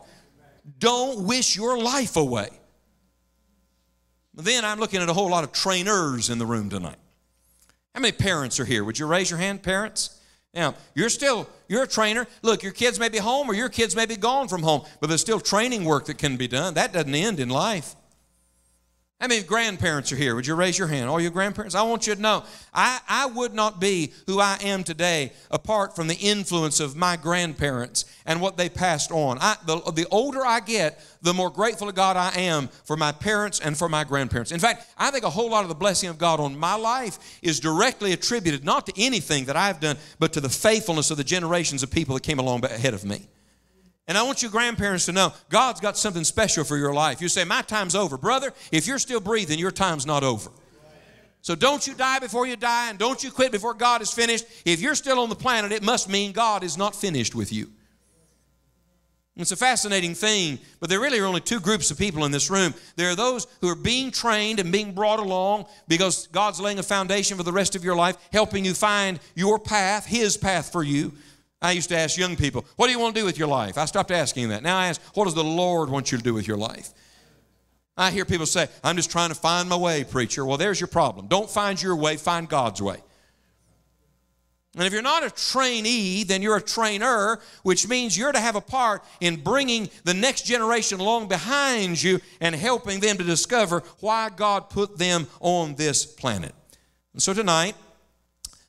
Don't 0.77 1.25
wish 1.25 1.55
your 1.55 1.75
life 1.75 2.17
away. 2.17 2.49
Then 4.35 4.63
I'm 4.63 4.79
looking 4.79 5.01
at 5.01 5.09
a 5.09 5.13
whole 5.13 5.29
lot 5.29 5.43
of 5.43 5.51
trainers 5.51 6.29
in 6.29 6.37
the 6.37 6.45
room 6.45 6.69
tonight. 6.69 6.97
How 7.95 8.01
many 8.01 8.11
parents 8.11 8.59
are 8.59 8.65
here? 8.65 8.83
Would 8.83 8.99
you 8.99 9.07
raise 9.07 9.29
your 9.29 9.39
hand, 9.39 9.63
parents? 9.63 10.19
Now, 10.53 10.75
you're 10.95 11.07
still, 11.07 11.47
you're 11.69 11.83
a 11.83 11.87
trainer. 11.87 12.27
Look, 12.41 12.61
your 12.61 12.73
kids 12.73 12.99
may 12.99 13.07
be 13.07 13.19
home 13.19 13.49
or 13.49 13.53
your 13.53 13.69
kids 13.69 13.95
may 13.95 14.05
be 14.05 14.17
gone 14.17 14.49
from 14.49 14.63
home, 14.63 14.81
but 14.99 15.07
there's 15.07 15.21
still 15.21 15.39
training 15.39 15.85
work 15.85 16.05
that 16.07 16.17
can 16.17 16.35
be 16.35 16.49
done. 16.49 16.73
That 16.73 16.91
doesn't 16.91 17.15
end 17.15 17.39
in 17.39 17.47
life. 17.47 17.95
How 19.21 19.29
many 19.29 19.43
grandparents 19.43 20.11
are 20.11 20.17
here? 20.17 20.35
Would 20.35 20.45
you 20.45 20.55
raise 20.55 20.77
your 20.77 20.89
hand? 20.89 21.09
All 21.09 21.21
your 21.21 21.31
grandparents? 21.31 21.73
I 21.73 21.83
want 21.83 22.05
you 22.05 22.15
to 22.15 22.21
know 22.21 22.43
I, 22.73 22.99
I 23.07 23.25
would 23.27 23.53
not 23.53 23.79
be 23.79 24.11
who 24.27 24.41
I 24.41 24.57
am 24.61 24.83
today 24.83 25.31
apart 25.49 25.95
from 25.95 26.07
the 26.07 26.15
influence 26.15 26.81
of 26.81 26.97
my 26.97 27.15
grandparents 27.15 28.03
and 28.25 28.41
what 28.41 28.57
they 28.57 28.67
passed 28.67 29.13
on. 29.13 29.37
I, 29.39 29.55
the, 29.65 29.77
the 29.93 30.05
older 30.11 30.45
I 30.45 30.59
get, 30.59 31.01
the 31.21 31.33
more 31.33 31.49
grateful 31.49 31.87
to 31.87 31.93
God 31.93 32.17
I 32.17 32.41
am 32.41 32.67
for 32.83 32.97
my 32.97 33.13
parents 33.13 33.61
and 33.61 33.77
for 33.77 33.87
my 33.87 34.03
grandparents. 34.03 34.51
In 34.51 34.59
fact, 34.59 34.85
I 34.97 35.11
think 35.11 35.23
a 35.23 35.29
whole 35.29 35.49
lot 35.49 35.63
of 35.63 35.69
the 35.69 35.75
blessing 35.75 36.09
of 36.09 36.17
God 36.17 36.41
on 36.41 36.59
my 36.59 36.75
life 36.75 37.39
is 37.41 37.61
directly 37.61 38.11
attributed 38.11 38.65
not 38.65 38.85
to 38.87 38.93
anything 39.01 39.45
that 39.45 39.55
I've 39.55 39.79
done, 39.79 39.95
but 40.19 40.33
to 40.33 40.41
the 40.41 40.49
faithfulness 40.49 41.09
of 41.09 41.15
the 41.15 41.23
generations 41.23 41.83
of 41.83 41.89
people 41.89 42.15
that 42.15 42.23
came 42.23 42.37
along 42.37 42.65
ahead 42.65 42.93
of 42.93 43.05
me. 43.05 43.29
And 44.07 44.17
I 44.17 44.23
want 44.23 44.43
you 44.43 44.49
grandparents 44.49 45.05
to 45.07 45.11
know 45.11 45.33
God's 45.49 45.79
got 45.79 45.97
something 45.97 46.23
special 46.23 46.63
for 46.63 46.77
your 46.77 46.93
life. 46.93 47.21
You 47.21 47.29
say, 47.29 47.43
My 47.43 47.61
time's 47.61 47.95
over. 47.95 48.17
Brother, 48.17 48.53
if 48.71 48.85
you're 48.85 48.99
still 48.99 49.19
breathing, 49.19 49.57
your 49.57 49.71
time's 49.71 50.05
not 50.05 50.23
over. 50.23 50.51
So 51.41 51.53
don't 51.53 51.85
you 51.85 51.93
die 51.93 52.17
before 52.17 52.47
you 52.47 52.55
die, 52.55 52.89
and 52.89 52.97
don't 52.97 53.23
you 53.23 53.29
quit 53.29 53.51
before 53.51 53.75
God 53.75 54.01
is 54.01 54.11
finished. 54.11 54.45
If 54.65 54.81
you're 54.81 54.95
still 54.95 55.19
on 55.19 55.29
the 55.29 55.35
planet, 55.35 55.71
it 55.71 55.83
must 55.83 56.09
mean 56.09 56.31
God 56.31 56.63
is 56.63 56.75
not 56.75 56.95
finished 56.95 57.35
with 57.35 57.53
you. 57.53 57.69
It's 59.37 59.51
a 59.51 59.57
fascinating 59.57 60.15
thing, 60.15 60.59
but 60.79 60.89
there 60.89 60.99
really 60.99 61.19
are 61.19 61.25
only 61.25 61.41
two 61.41 61.59
groups 61.59 61.91
of 61.91 61.99
people 61.99 62.23
in 62.23 62.31
this 62.31 62.49
room. 62.49 62.73
There 62.95 63.09
are 63.09 63.15
those 63.15 63.47
who 63.59 63.67
are 63.67 63.75
being 63.75 64.09
trained 64.09 64.59
and 64.59 64.71
being 64.71 64.93
brought 64.93 65.19
along 65.19 65.65
because 65.89 66.27
God's 66.27 66.61
laying 66.61 66.79
a 66.79 66.83
foundation 66.83 67.35
for 67.35 67.43
the 67.43 67.51
rest 67.51 67.75
of 67.75 67.83
your 67.83 67.97
life, 67.97 68.17
helping 68.31 68.63
you 68.63 68.73
find 68.73 69.19
your 69.35 69.59
path, 69.59 70.05
His 70.05 70.37
path 70.37 70.71
for 70.71 70.83
you. 70.83 71.13
I 71.61 71.71
used 71.71 71.89
to 71.89 71.97
ask 71.97 72.17
young 72.17 72.35
people, 72.35 72.65
What 72.75 72.87
do 72.87 72.93
you 72.93 72.99
want 72.99 73.15
to 73.15 73.21
do 73.21 73.25
with 73.25 73.37
your 73.37 73.47
life? 73.47 73.77
I 73.77 73.85
stopped 73.85 74.11
asking 74.11 74.49
that. 74.49 74.63
Now 74.63 74.77
I 74.77 74.87
ask, 74.87 75.01
What 75.15 75.25
does 75.25 75.33
the 75.33 75.43
Lord 75.43 75.89
want 75.89 76.11
you 76.11 76.17
to 76.17 76.23
do 76.23 76.33
with 76.33 76.47
your 76.47 76.57
life? 76.57 76.89
I 77.97 78.11
hear 78.11 78.25
people 78.25 78.45
say, 78.45 78.67
I'm 78.83 78.97
just 78.97 79.09
trying 79.09 79.29
to 79.29 79.35
find 79.35 79.69
my 79.69 79.77
way, 79.77 80.03
preacher. 80.03 80.45
Well, 80.45 80.57
there's 80.57 80.79
your 80.79 80.87
problem. 80.87 81.27
Don't 81.27 81.49
find 81.49 81.81
your 81.81 81.95
way, 81.95 82.17
find 82.17 82.49
God's 82.49 82.81
way. 82.81 83.01
And 84.75 84.83
if 84.83 84.91
you're 84.91 85.01
not 85.01 85.23
a 85.23 85.29
trainee, 85.29 86.25
then 86.25 86.41
you're 86.41 86.57
a 86.57 86.61
trainer, 86.61 87.39
which 87.63 87.87
means 87.87 88.17
you're 88.17 88.33
to 88.33 88.39
have 88.41 88.57
a 88.57 88.61
part 88.61 89.05
in 89.21 89.37
bringing 89.37 89.89
the 90.03 90.13
next 90.13 90.45
generation 90.45 90.99
along 90.99 91.29
behind 91.29 92.03
you 92.03 92.19
and 92.41 92.53
helping 92.53 92.99
them 92.99 93.17
to 93.17 93.23
discover 93.23 93.83
why 94.01 94.29
God 94.29 94.69
put 94.69 94.97
them 94.97 95.27
on 95.39 95.75
this 95.75 96.05
planet. 96.05 96.53
And 97.13 97.21
so 97.21 97.33
tonight, 97.33 97.75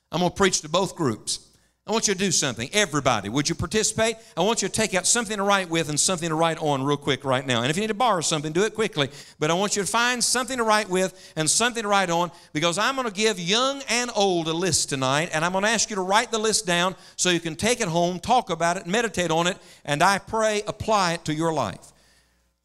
I'm 0.09 0.21
going 0.21 0.31
to 0.31 0.37
preach 0.37 0.61
to 0.61 0.69
both 0.69 0.95
groups. 0.95 1.46
I 1.87 1.91
want 1.93 2.09
you 2.09 2.13
to 2.13 2.19
do 2.19 2.31
something. 2.31 2.69
Everybody, 2.73 3.29
would 3.29 3.47
you 3.47 3.55
participate? 3.55 4.17
I 4.35 4.41
want 4.41 4.61
you 4.61 4.67
to 4.67 4.73
take 4.73 4.93
out 4.93 5.07
something 5.07 5.37
to 5.37 5.43
write 5.43 5.69
with 5.69 5.87
and 5.87 5.97
something 5.97 6.27
to 6.27 6.35
write 6.35 6.57
on 6.57 6.83
real 6.83 6.97
quick 6.97 7.23
right 7.23 7.45
now. 7.45 7.61
And 7.61 7.69
if 7.69 7.77
you 7.77 7.81
need 7.81 7.87
to 7.87 7.93
borrow 7.93 8.19
something, 8.19 8.51
do 8.51 8.63
it 8.63 8.75
quickly. 8.75 9.09
But 9.39 9.51
I 9.51 9.53
want 9.53 9.77
you 9.77 9.83
to 9.83 9.87
find 9.87 10.21
something 10.21 10.57
to 10.57 10.63
write 10.63 10.89
with 10.89 11.33
and 11.37 11.49
something 11.49 11.83
to 11.83 11.87
write 11.87 12.09
on 12.09 12.31
because 12.51 12.77
I'm 12.77 12.95
going 12.95 13.07
to 13.07 13.13
give 13.13 13.39
young 13.39 13.81
and 13.87 14.11
old 14.15 14.49
a 14.49 14.53
list 14.53 14.89
tonight. 14.89 15.29
And 15.31 15.45
I'm 15.45 15.53
going 15.53 15.63
to 15.63 15.69
ask 15.69 15.89
you 15.89 15.95
to 15.95 16.01
write 16.01 16.29
the 16.29 16.39
list 16.39 16.65
down 16.65 16.93
so 17.15 17.29
you 17.29 17.39
can 17.39 17.55
take 17.55 17.79
it 17.79 17.87
home, 17.87 18.19
talk 18.19 18.49
about 18.49 18.75
it, 18.75 18.85
meditate 18.85 19.31
on 19.31 19.47
it, 19.47 19.57
and 19.85 20.03
I 20.03 20.17
pray 20.17 20.63
apply 20.67 21.13
it 21.13 21.25
to 21.25 21.33
your 21.33 21.53
life. 21.53 21.93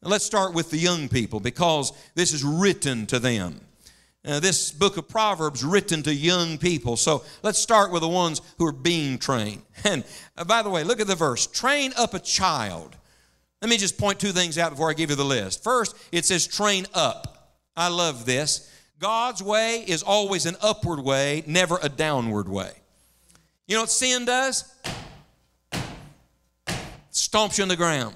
Let's 0.01 0.25
start 0.25 0.53
with 0.53 0.69
the 0.69 0.77
young 0.77 1.07
people 1.07 1.39
because 1.39 1.93
this 2.13 2.33
is 2.33 2.43
written 2.43 3.05
to 3.05 3.19
them. 3.19 3.61
Uh, 4.25 4.39
this 4.39 4.71
book 4.71 4.95
of 4.95 5.07
Proverbs 5.09 5.65
written 5.65 6.01
to 6.03 6.13
young 6.13 6.57
people. 6.57 6.95
So 6.95 7.23
let's 7.41 7.59
start 7.59 7.91
with 7.91 8.01
the 8.01 8.07
ones 8.07 8.41
who 8.57 8.65
are 8.65 8.71
being 8.71 9.17
trained. 9.17 9.63
And 9.85 10.05
uh, 10.37 10.45
by 10.45 10.61
the 10.61 10.69
way, 10.69 10.85
look 10.85 11.01
at 11.01 11.07
the 11.07 11.15
verse 11.15 11.45
train 11.45 11.91
up 11.97 12.13
a 12.13 12.19
child. 12.19 12.95
Let 13.61 13.69
me 13.69 13.75
just 13.75 13.97
point 13.97 14.19
two 14.19 14.31
things 14.31 14.57
out 14.57 14.71
before 14.71 14.89
I 14.89 14.93
give 14.93 15.09
you 15.09 15.17
the 15.17 15.25
list. 15.25 15.61
First, 15.61 15.97
it 16.11 16.23
says 16.23 16.47
train 16.47 16.85
up. 16.93 17.57
I 17.75 17.89
love 17.89 18.25
this. 18.25 18.69
God's 18.99 19.43
way 19.43 19.83
is 19.85 20.03
always 20.03 20.45
an 20.45 20.55
upward 20.61 20.99
way, 20.99 21.43
never 21.45 21.77
a 21.81 21.89
downward 21.89 22.47
way. 22.47 22.71
You 23.67 23.75
know 23.75 23.81
what 23.81 23.89
sin 23.89 24.23
does? 24.23 24.73
Stomps 27.11 27.57
you 27.57 27.63
on 27.63 27.67
the 27.67 27.75
ground. 27.75 28.15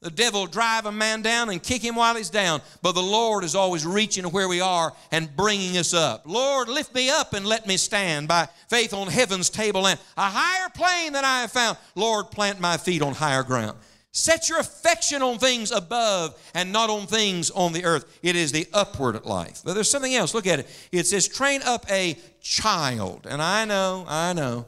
The 0.00 0.10
devil 0.10 0.46
drive 0.46 0.86
a 0.86 0.92
man 0.92 1.20
down 1.20 1.50
and 1.50 1.62
kick 1.62 1.82
him 1.82 1.94
while 1.94 2.14
he's 2.14 2.30
down. 2.30 2.62
But 2.80 2.92
the 2.92 3.02
Lord 3.02 3.44
is 3.44 3.54
always 3.54 3.84
reaching 3.84 4.22
to 4.22 4.30
where 4.30 4.48
we 4.48 4.62
are 4.62 4.94
and 5.12 5.34
bringing 5.36 5.76
us 5.76 5.92
up. 5.92 6.22
Lord, 6.24 6.68
lift 6.68 6.94
me 6.94 7.10
up 7.10 7.34
and 7.34 7.44
let 7.44 7.66
me 7.66 7.76
stand 7.76 8.26
by 8.26 8.48
faith 8.68 8.94
on 8.94 9.08
heaven's 9.08 9.50
table 9.50 9.86
and 9.86 10.00
a 10.16 10.30
higher 10.30 10.70
plane 10.70 11.12
than 11.12 11.26
I 11.26 11.42
have 11.42 11.52
found. 11.52 11.76
Lord, 11.94 12.30
plant 12.30 12.60
my 12.60 12.78
feet 12.78 13.02
on 13.02 13.12
higher 13.12 13.42
ground. 13.42 13.76
Set 14.12 14.48
your 14.48 14.58
affection 14.58 15.20
on 15.22 15.38
things 15.38 15.70
above 15.70 16.34
and 16.54 16.72
not 16.72 16.88
on 16.88 17.06
things 17.06 17.50
on 17.50 17.74
the 17.74 17.84
earth. 17.84 18.18
It 18.22 18.36
is 18.36 18.52
the 18.52 18.66
upward 18.72 19.24
life. 19.26 19.60
But 19.64 19.74
there's 19.74 19.90
something 19.90 20.14
else. 20.14 20.32
Look 20.32 20.46
at 20.46 20.60
it. 20.60 20.88
It 20.90 21.06
says, 21.06 21.28
train 21.28 21.60
up 21.62 21.84
a 21.90 22.18
child. 22.40 23.26
And 23.28 23.40
I 23.42 23.66
know, 23.66 24.06
I 24.08 24.32
know. 24.32 24.64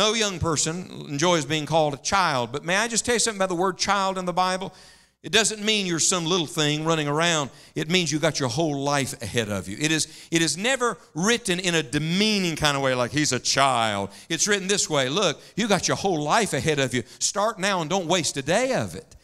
No 0.00 0.14
young 0.14 0.38
person 0.38 1.04
enjoys 1.10 1.44
being 1.44 1.66
called 1.66 1.92
a 1.92 1.98
child, 1.98 2.52
but 2.52 2.64
may 2.64 2.74
I 2.74 2.88
just 2.88 3.04
tell 3.04 3.16
you 3.16 3.18
something 3.18 3.36
about 3.36 3.50
the 3.50 3.54
word 3.54 3.76
child 3.76 4.16
in 4.16 4.24
the 4.24 4.32
Bible? 4.32 4.72
It 5.22 5.30
doesn't 5.30 5.62
mean 5.62 5.84
you're 5.84 5.98
some 5.98 6.24
little 6.24 6.46
thing 6.46 6.86
running 6.86 7.06
around. 7.06 7.50
It 7.74 7.90
means 7.90 8.10
you 8.10 8.18
got 8.18 8.40
your 8.40 8.48
whole 8.48 8.80
life 8.82 9.20
ahead 9.20 9.50
of 9.50 9.68
you. 9.68 9.76
It 9.78 9.92
is, 9.92 10.08
it 10.30 10.40
is 10.40 10.56
never 10.56 10.96
written 11.14 11.60
in 11.60 11.74
a 11.74 11.82
demeaning 11.82 12.56
kind 12.56 12.78
of 12.78 12.82
way, 12.82 12.94
like 12.94 13.10
he's 13.10 13.32
a 13.32 13.38
child. 13.38 14.08
It's 14.30 14.48
written 14.48 14.68
this 14.68 14.88
way 14.88 15.10
look, 15.10 15.38
you 15.54 15.68
got 15.68 15.86
your 15.86 15.98
whole 15.98 16.22
life 16.22 16.54
ahead 16.54 16.78
of 16.78 16.94
you. 16.94 17.02
Start 17.18 17.58
now 17.58 17.82
and 17.82 17.90
don't 17.90 18.06
waste 18.06 18.38
a 18.38 18.42
day 18.42 18.72
of 18.72 18.94
it. 18.94 19.16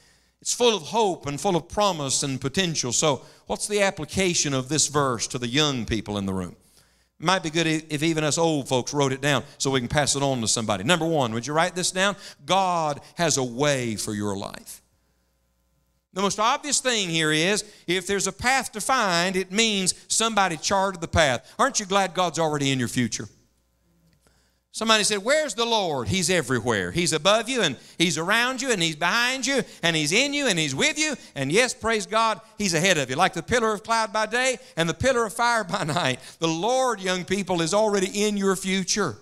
It's 0.42 0.52
full 0.52 0.76
of 0.76 0.82
hope 0.82 1.24
and 1.24 1.40
full 1.40 1.56
of 1.56 1.70
promise 1.70 2.22
and 2.22 2.38
potential. 2.38 2.92
So, 2.92 3.22
what's 3.46 3.66
the 3.66 3.80
application 3.80 4.52
of 4.52 4.68
this 4.68 4.88
verse 4.88 5.26
to 5.28 5.38
the 5.38 5.48
young 5.48 5.86
people 5.86 6.18
in 6.18 6.26
the 6.26 6.34
room? 6.34 6.54
Might 7.18 7.42
be 7.42 7.50
good 7.50 7.66
if 7.66 8.02
even 8.02 8.24
us 8.24 8.36
old 8.36 8.68
folks 8.68 8.92
wrote 8.92 9.12
it 9.12 9.22
down 9.22 9.42
so 9.56 9.70
we 9.70 9.80
can 9.80 9.88
pass 9.88 10.16
it 10.16 10.22
on 10.22 10.42
to 10.42 10.48
somebody. 10.48 10.84
Number 10.84 11.06
one, 11.06 11.32
would 11.32 11.46
you 11.46 11.54
write 11.54 11.74
this 11.74 11.90
down? 11.90 12.14
God 12.44 13.00
has 13.14 13.38
a 13.38 13.44
way 13.44 13.96
for 13.96 14.12
your 14.12 14.36
life. 14.36 14.82
The 16.12 16.22
most 16.22 16.38
obvious 16.38 16.80
thing 16.80 17.08
here 17.08 17.30
is 17.30 17.64
if 17.86 18.06
there's 18.06 18.26
a 18.26 18.32
path 18.32 18.72
to 18.72 18.80
find, 18.80 19.36
it 19.36 19.52
means 19.52 19.94
somebody 20.08 20.56
charted 20.56 21.00
the 21.00 21.08
path. 21.08 21.54
Aren't 21.58 21.80
you 21.80 21.86
glad 21.86 22.14
God's 22.14 22.38
already 22.38 22.70
in 22.70 22.78
your 22.78 22.88
future? 22.88 23.28
Somebody 24.76 25.04
said, 25.04 25.24
Where's 25.24 25.54
the 25.54 25.64
Lord? 25.64 26.06
He's 26.06 26.28
everywhere. 26.28 26.92
He's 26.92 27.14
above 27.14 27.48
you 27.48 27.62
and 27.62 27.78
He's 27.96 28.18
around 28.18 28.60
you 28.60 28.70
and 28.70 28.82
He's 28.82 28.94
behind 28.94 29.46
you 29.46 29.62
and 29.82 29.96
He's 29.96 30.12
in 30.12 30.34
you 30.34 30.48
and 30.48 30.58
He's 30.58 30.74
with 30.74 30.98
you. 30.98 31.14
And 31.34 31.50
yes, 31.50 31.72
praise 31.72 32.04
God, 32.04 32.42
He's 32.58 32.74
ahead 32.74 32.98
of 32.98 33.08
you. 33.08 33.16
Like 33.16 33.32
the 33.32 33.42
pillar 33.42 33.72
of 33.72 33.82
cloud 33.82 34.12
by 34.12 34.26
day 34.26 34.58
and 34.76 34.86
the 34.86 34.92
pillar 34.92 35.24
of 35.24 35.32
fire 35.32 35.64
by 35.64 35.84
night. 35.84 36.20
The 36.40 36.48
Lord, 36.48 37.00
young 37.00 37.24
people, 37.24 37.62
is 37.62 37.72
already 37.72 38.26
in 38.26 38.36
your 38.36 38.54
future. 38.54 39.16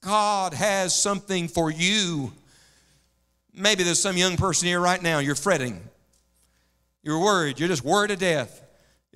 God 0.00 0.54
has 0.54 0.96
something 0.96 1.48
for 1.48 1.70
you. 1.70 2.32
Maybe 3.52 3.82
there's 3.82 4.00
some 4.00 4.16
young 4.16 4.38
person 4.38 4.66
here 4.66 4.80
right 4.80 5.02
now, 5.02 5.18
you're 5.18 5.34
fretting. 5.34 5.78
You're 7.02 7.20
worried. 7.20 7.60
You're 7.60 7.68
just 7.68 7.84
worried 7.84 8.08
to 8.08 8.16
death. 8.16 8.65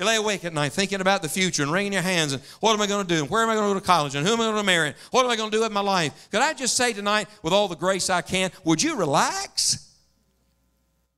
You 0.00 0.06
lay 0.06 0.16
awake 0.16 0.46
at 0.46 0.54
night 0.54 0.72
thinking 0.72 1.02
about 1.02 1.20
the 1.20 1.28
future 1.28 1.62
and 1.62 1.70
wringing 1.70 1.92
your 1.92 2.00
hands 2.00 2.32
and 2.32 2.42
what 2.60 2.72
am 2.72 2.80
I 2.80 2.86
going 2.86 3.06
to 3.06 3.14
do? 3.14 3.20
And 3.20 3.30
where 3.30 3.42
am 3.42 3.50
I 3.50 3.54
going 3.54 3.68
to 3.68 3.74
go 3.74 3.80
to 3.80 3.84
college? 3.84 4.14
And 4.14 4.26
who 4.26 4.32
am 4.32 4.40
I 4.40 4.44
going 4.44 4.56
to 4.56 4.62
marry? 4.62 4.88
and 4.88 4.96
What 5.10 5.26
am 5.26 5.30
I 5.30 5.36
going 5.36 5.50
to 5.50 5.56
do 5.58 5.62
with 5.62 5.72
my 5.72 5.82
life? 5.82 6.28
Could 6.30 6.40
I 6.40 6.54
just 6.54 6.74
say 6.74 6.94
tonight, 6.94 7.28
with 7.42 7.52
all 7.52 7.68
the 7.68 7.76
grace 7.76 8.08
I 8.08 8.22
can, 8.22 8.50
would 8.64 8.82
you 8.82 8.96
relax? 8.96 9.94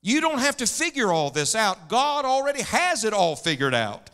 You 0.02 0.20
don't 0.20 0.40
have 0.40 0.56
to 0.56 0.66
figure 0.66 1.12
all 1.12 1.30
this 1.30 1.54
out. 1.54 1.88
God 1.88 2.24
already 2.24 2.62
has 2.62 3.04
it 3.04 3.12
all 3.12 3.36
figured 3.36 3.72
out. 3.72 4.10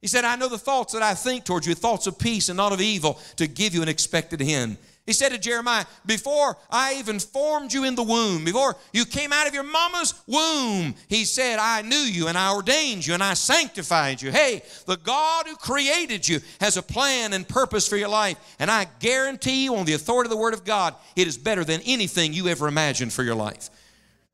He 0.00 0.06
said, 0.06 0.24
I 0.24 0.36
know 0.36 0.48
the 0.48 0.56
thoughts 0.56 0.92
that 0.92 1.02
I 1.02 1.14
think 1.14 1.44
towards 1.44 1.66
you, 1.66 1.74
thoughts 1.74 2.06
of 2.06 2.16
peace 2.16 2.48
and 2.48 2.56
not 2.56 2.72
of 2.72 2.80
evil, 2.80 3.18
to 3.38 3.48
give 3.48 3.74
you 3.74 3.82
an 3.82 3.88
expected 3.88 4.40
end. 4.40 4.76
He 5.04 5.12
said 5.12 5.30
to 5.30 5.38
Jeremiah, 5.38 5.84
Before 6.06 6.56
I 6.70 6.94
even 6.94 7.18
formed 7.18 7.72
you 7.72 7.82
in 7.84 7.96
the 7.96 8.04
womb, 8.04 8.44
before 8.44 8.76
you 8.92 9.04
came 9.04 9.32
out 9.32 9.48
of 9.48 9.54
your 9.54 9.64
mama's 9.64 10.14
womb, 10.28 10.94
he 11.08 11.24
said, 11.24 11.58
I 11.58 11.82
knew 11.82 11.96
you 11.96 12.28
and 12.28 12.38
I 12.38 12.54
ordained 12.54 13.04
you 13.04 13.14
and 13.14 13.22
I 13.22 13.34
sanctified 13.34 14.22
you. 14.22 14.30
Hey, 14.30 14.62
the 14.86 14.96
God 14.96 15.46
who 15.48 15.56
created 15.56 16.28
you 16.28 16.38
has 16.60 16.76
a 16.76 16.82
plan 16.82 17.32
and 17.32 17.48
purpose 17.48 17.88
for 17.88 17.96
your 17.96 18.08
life. 18.08 18.36
And 18.60 18.70
I 18.70 18.86
guarantee 19.00 19.64
you, 19.64 19.74
on 19.74 19.86
the 19.86 19.94
authority 19.94 20.28
of 20.28 20.30
the 20.30 20.36
Word 20.36 20.54
of 20.54 20.64
God, 20.64 20.94
it 21.16 21.26
is 21.26 21.36
better 21.36 21.64
than 21.64 21.80
anything 21.84 22.32
you 22.32 22.46
ever 22.46 22.68
imagined 22.68 23.12
for 23.12 23.24
your 23.24 23.34
life. 23.34 23.70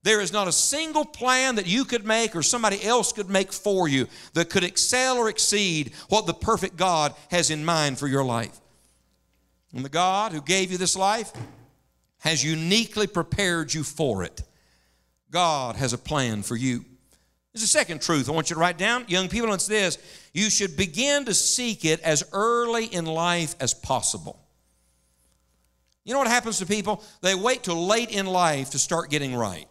There 0.03 0.21
is 0.21 0.35
not 0.35 0.49
a 0.49 0.53
single 0.53 1.05
plan 1.05 1.55
that 1.57 1.67
you 1.67 1.87
could 1.87 2.07
make 2.07 2.37
or 2.37 2.43
somebody 2.43 2.85
else 2.85 3.13
could 3.13 3.31
make 3.31 3.53
for 3.53 3.89
you 3.89 4.07
that 4.35 4.51
could 4.51 4.65
excel 4.65 5.17
or 5.17 5.31
exceed 5.31 5.93
what 6.11 6.27
the 6.27 6.35
perfect 6.35 6.77
God 6.77 7.15
has 7.31 7.51
in 7.51 7.65
mind 7.65 7.99
for 7.99 8.07
your 8.07 8.25
life. 8.25 8.61
And 9.75 9.85
the 9.85 9.91
God 9.91 10.33
who 10.33 10.41
gave 10.41 10.73
you 10.73 10.79
this 10.79 10.97
life 10.97 11.33
has 12.19 12.45
uniquely 12.45 13.07
prepared 13.07 13.73
you 13.73 13.83
for 13.83 14.23
it. 14.23 14.43
God 15.31 15.77
has 15.77 15.93
a 15.93 15.99
plan 15.99 16.43
for 16.43 16.57
you. 16.57 16.85
There's 17.53 17.63
a 17.63 17.67
second 17.67 18.01
truth 18.01 18.29
I 18.29 18.33
want 18.33 18.51
you 18.51 18.55
to 18.55 18.61
write 18.61 18.79
down. 18.79 19.05
Young 19.09 19.29
people, 19.29 19.53
it's 19.53 19.67
this 19.67 19.99
you 20.33 20.51
should 20.51 20.77
begin 20.77 21.25
to 21.27 21.35
seek 21.35 21.85
it 21.85 22.01
as 22.01 22.25
early 22.33 22.87
in 22.87 23.05
life 23.05 23.55
as 23.61 23.75
possible. 23.75 24.39
You 26.05 26.15
know 26.15 26.21
what 26.21 26.29
happens 26.29 26.59
to 26.59 26.67
people? 26.67 27.03
They 27.21 27.35
wait 27.35 27.65
till 27.65 27.87
late 27.87 28.11
in 28.11 28.27
life 28.27 28.71
to 28.71 28.79
start 28.79 29.11
getting 29.11 29.35
right. 29.35 29.67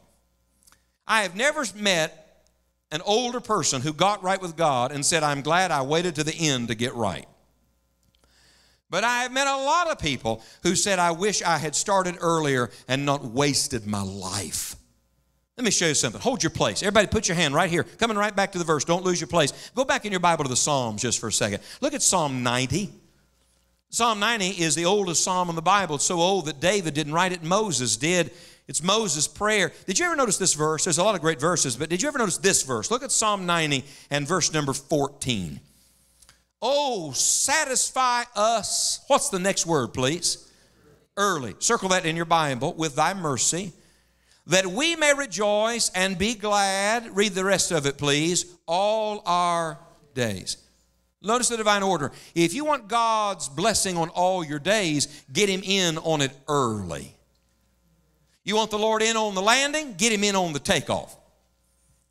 I 1.07 1.23
have 1.23 1.35
never 1.35 1.65
met 1.75 2.45
an 2.91 3.01
older 3.05 3.39
person 3.39 3.81
who 3.81 3.93
got 3.93 4.23
right 4.23 4.41
with 4.41 4.55
God 4.55 4.91
and 4.91 5.05
said, 5.05 5.23
I'm 5.23 5.41
glad 5.41 5.71
I 5.71 5.81
waited 5.81 6.15
to 6.15 6.23
the 6.23 6.35
end 6.35 6.67
to 6.67 6.75
get 6.75 6.93
right. 6.93 7.27
But 8.89 9.03
I 9.03 9.23
have 9.23 9.33
met 9.33 9.47
a 9.47 9.57
lot 9.57 9.89
of 9.89 9.99
people 9.99 10.41
who 10.63 10.75
said, 10.75 10.99
I 10.99 11.11
wish 11.11 11.41
I 11.41 11.57
had 11.57 11.75
started 11.75 12.17
earlier 12.21 12.69
and 12.87 13.05
not 13.05 13.23
wasted 13.23 13.85
my 13.85 14.01
life. 14.01 14.75
Let 15.57 15.65
me 15.65 15.71
show 15.71 15.87
you 15.87 15.95
something. 15.95 16.21
Hold 16.21 16.43
your 16.43 16.51
place. 16.51 16.83
Everybody, 16.83 17.07
put 17.07 17.27
your 17.27 17.35
hand 17.35 17.55
right 17.55 17.69
here. 17.69 17.83
Coming 17.83 18.15
right 18.15 18.35
back 18.35 18.51
to 18.51 18.59
the 18.59 18.63
verse. 18.63 18.85
Don't 18.85 19.03
lose 19.03 19.19
your 19.19 19.27
place. 19.27 19.71
Go 19.75 19.83
back 19.83 20.05
in 20.05 20.11
your 20.11 20.19
Bible 20.19 20.43
to 20.43 20.49
the 20.49 20.55
Psalms 20.55 21.01
just 21.01 21.19
for 21.19 21.27
a 21.27 21.31
second. 21.31 21.61
Look 21.81 21.93
at 21.93 22.03
Psalm 22.03 22.43
90. 22.43 22.91
Psalm 23.89 24.19
90 24.19 24.49
is 24.49 24.75
the 24.75 24.85
oldest 24.85 25.23
psalm 25.23 25.49
in 25.49 25.55
the 25.55 25.61
Bible. 25.61 25.95
It's 25.95 26.03
so 26.03 26.19
old 26.19 26.45
that 26.45 26.59
David 26.59 26.93
didn't 26.93 27.13
write 27.13 27.31
it, 27.31 27.41
Moses 27.41 27.97
did. 27.97 28.31
It's 28.67 28.83
Moses' 28.83 29.27
prayer. 29.27 29.71
Did 29.85 29.97
you 29.97 30.05
ever 30.05 30.15
notice 30.15 30.37
this 30.37 30.53
verse? 30.53 30.83
There's 30.83 30.97
a 30.97 31.03
lot 31.03 31.15
of 31.15 31.21
great 31.21 31.39
verses, 31.39 31.75
but 31.75 31.89
did 31.89 32.01
you 32.01 32.07
ever 32.07 32.17
notice 32.17 32.37
this 32.37 32.63
verse? 32.63 32.91
Look 32.91 33.01
at 33.01 33.11
Psalm 33.11 33.45
90 33.45 33.85
and 34.11 34.27
verse 34.27 34.53
number 34.53 34.73
14. 34.73 35.59
Oh, 36.61 37.11
satisfy 37.11 38.23
us. 38.35 39.01
What's 39.07 39.29
the 39.29 39.39
next 39.39 39.65
word, 39.65 39.93
please? 39.93 40.51
Early. 41.15 41.55
Circle 41.59 41.89
that 41.89 42.05
in 42.05 42.15
your 42.15 42.25
Bible 42.25 42.73
with 42.73 42.95
thy 42.95 43.13
mercy, 43.13 43.73
that 44.47 44.65
we 44.65 44.95
may 44.95 45.13
rejoice 45.13 45.89
and 45.89 46.17
be 46.17 46.33
glad. 46.33 47.15
Read 47.15 47.33
the 47.33 47.43
rest 47.45 47.71
of 47.71 47.85
it, 47.85 47.97
please. 47.97 48.55
All 48.65 49.21
our 49.25 49.79
days. 50.13 50.57
Notice 51.21 51.49
the 51.49 51.57
divine 51.57 51.83
order. 51.83 52.11
If 52.35 52.53
you 52.53 52.63
want 52.63 52.87
God's 52.87 53.49
blessing 53.49 53.97
on 53.97 54.09
all 54.09 54.43
your 54.43 54.59
days, 54.59 55.23
get 55.33 55.49
Him 55.49 55.61
in 55.63 55.97
on 55.99 56.21
it 56.21 56.31
early. 56.47 57.15
You 58.43 58.55
want 58.55 58.71
the 58.71 58.79
Lord 58.79 59.01
in 59.01 59.17
on 59.17 59.35
the 59.35 59.41
landing? 59.41 59.95
Get 59.97 60.11
Him 60.11 60.23
in 60.23 60.35
on 60.35 60.53
the 60.53 60.59
takeoff. 60.59 61.15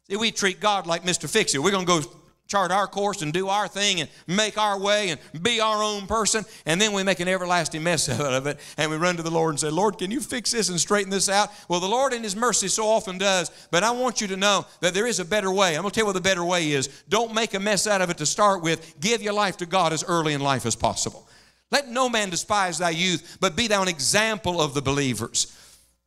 See, 0.08 0.16
we 0.16 0.30
treat 0.30 0.60
God 0.60 0.86
like 0.86 1.02
Mr. 1.02 1.28
Fix 1.28 1.54
It. 1.54 1.58
We're 1.58 1.70
going 1.70 1.86
to 1.86 2.00
go 2.00 2.10
chart 2.46 2.70
our 2.70 2.86
course 2.86 3.22
and 3.22 3.32
do 3.32 3.48
our 3.48 3.68
thing 3.68 4.00
and 4.00 4.10
make 4.26 4.58
our 4.58 4.78
way 4.78 5.10
and 5.10 5.42
be 5.42 5.60
our 5.60 5.82
own 5.82 6.06
person. 6.06 6.44
And 6.64 6.80
then 6.80 6.92
we 6.92 7.02
make 7.02 7.20
an 7.20 7.28
everlasting 7.28 7.82
mess 7.82 8.08
out 8.20 8.32
of 8.32 8.46
it. 8.46 8.58
And 8.76 8.90
we 8.90 8.96
run 8.96 9.16
to 9.16 9.22
the 9.22 9.30
Lord 9.30 9.50
and 9.50 9.60
say, 9.60 9.70
Lord, 9.70 9.98
can 9.98 10.10
you 10.10 10.20
fix 10.20 10.52
this 10.52 10.68
and 10.68 10.80
straighten 10.80 11.10
this 11.10 11.28
out? 11.28 11.50
Well, 11.68 11.80
the 11.80 11.88
Lord 11.88 12.12
in 12.12 12.22
His 12.22 12.36
mercy 12.36 12.68
so 12.68 12.86
often 12.86 13.18
does. 13.18 13.50
But 13.70 13.82
I 13.82 13.90
want 13.90 14.20
you 14.20 14.26
to 14.28 14.36
know 14.36 14.66
that 14.80 14.94
there 14.94 15.06
is 15.06 15.20
a 15.20 15.24
better 15.24 15.50
way. 15.50 15.76
I'm 15.76 15.82
going 15.82 15.90
to 15.90 15.94
tell 15.94 16.02
you 16.02 16.06
what 16.06 16.14
the 16.14 16.20
better 16.20 16.44
way 16.44 16.70
is. 16.70 16.88
Don't 17.08 17.34
make 17.34 17.54
a 17.54 17.60
mess 17.60 17.86
out 17.86 18.00
of 18.00 18.10
it 18.10 18.18
to 18.18 18.26
start 18.26 18.62
with. 18.62 18.98
Give 19.00 19.22
your 19.22 19.32
life 19.32 19.56
to 19.58 19.66
God 19.66 19.92
as 19.92 20.04
early 20.04 20.32
in 20.32 20.40
life 20.40 20.66
as 20.66 20.76
possible. 20.76 21.28
Let 21.70 21.88
no 21.88 22.08
man 22.08 22.30
despise 22.30 22.78
thy 22.78 22.90
youth, 22.90 23.38
but 23.40 23.56
be 23.56 23.66
thou 23.66 23.82
an 23.82 23.88
example 23.88 24.60
of 24.60 24.72
the 24.72 24.82
believers. 24.82 25.55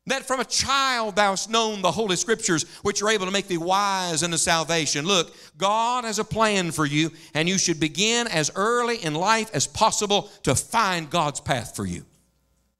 That 0.10 0.26
from 0.26 0.39
a 0.39 0.45
child 0.45 1.15
thou 1.15 1.30
hast 1.32 1.52
known 1.52 1.84
the 1.84 1.91
Holy 1.91 2.15
Scriptures, 2.15 2.65
which 2.82 3.04
are 3.04 3.10
able 3.10 3.28
to 3.28 3.32
make 3.32 3.48
thee 3.48 3.58
wise 3.58 4.24
unto 4.24 4.38
salvation. 4.38 5.06
Look, 5.06 5.32
God 5.56 6.04
has 6.04 6.17
a 6.17 6.24
plan 6.24 6.72
for 6.72 6.88
you, 6.88 7.12
and 7.36 7.48
you 7.48 7.60
should 7.60 7.80
begin 7.80 8.28
as 8.28 8.52
early 8.56 8.98
in 8.98 9.13
life 9.13 9.52
as 9.54 9.67
possible 9.67 10.32
to 10.43 10.56
find 10.56 11.12
God's 11.12 11.39
path 11.39 11.76
for 11.76 11.86
you. 11.86 12.06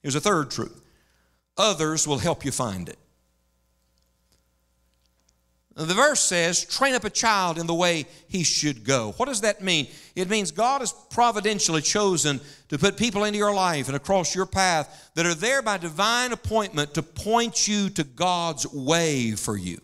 Here's 0.02 0.16
a 0.16 0.20
third 0.20 0.50
truth 0.50 0.82
others 1.56 2.08
will 2.08 2.18
help 2.18 2.44
you 2.44 2.52
find 2.52 2.90
it. 2.90 2.98
The 5.80 5.94
verse 5.94 6.20
says, 6.20 6.66
train 6.66 6.94
up 6.94 7.06
a 7.06 7.10
child 7.10 7.58
in 7.58 7.66
the 7.66 7.74
way 7.74 8.06
he 8.28 8.44
should 8.44 8.84
go. 8.84 9.14
What 9.16 9.30
does 9.30 9.42
that 9.42 9.64
mean? 9.64 9.88
It 10.14 10.30
means 10.30 10.52
God 10.52 10.82
has 10.82 10.92
providentially 11.10 11.82
chosen 11.82 12.42
to 12.68 12.78
put 12.78 12.98
people 12.98 13.24
into 13.24 13.38
your 13.38 13.54
life 13.54 13.88
and 13.88 13.96
across 13.96 14.36
your 14.36 14.46
path 14.46 15.10
that 15.16 15.26
are 15.26 15.34
there 15.34 15.62
by 15.62 15.78
divine 15.78 16.34
appointment 16.34 16.96
to 16.96 17.02
point 17.02 17.66
you 17.66 17.90
to 17.92 18.04
God's 18.04 18.68
way 18.74 19.32
for 19.32 19.56
you. 19.56 19.80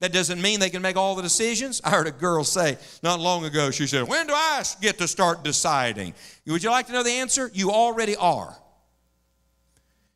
That 0.00 0.12
doesn't 0.12 0.42
mean 0.42 0.60
they 0.60 0.68
can 0.68 0.82
make 0.82 0.96
all 0.96 1.14
the 1.14 1.22
decisions. 1.22 1.80
I 1.82 1.88
heard 1.88 2.06
a 2.06 2.12
girl 2.12 2.44
say 2.44 2.76
not 3.02 3.18
long 3.18 3.46
ago, 3.46 3.70
she 3.70 3.86
said, 3.86 4.06
When 4.06 4.26
do 4.26 4.34
I 4.34 4.62
get 4.82 4.98
to 4.98 5.08
start 5.08 5.42
deciding? 5.42 6.12
Would 6.46 6.62
you 6.62 6.70
like 6.70 6.88
to 6.88 6.92
know 6.92 7.02
the 7.02 7.12
answer? 7.12 7.50
You 7.54 7.70
already 7.70 8.16
are. 8.16 8.54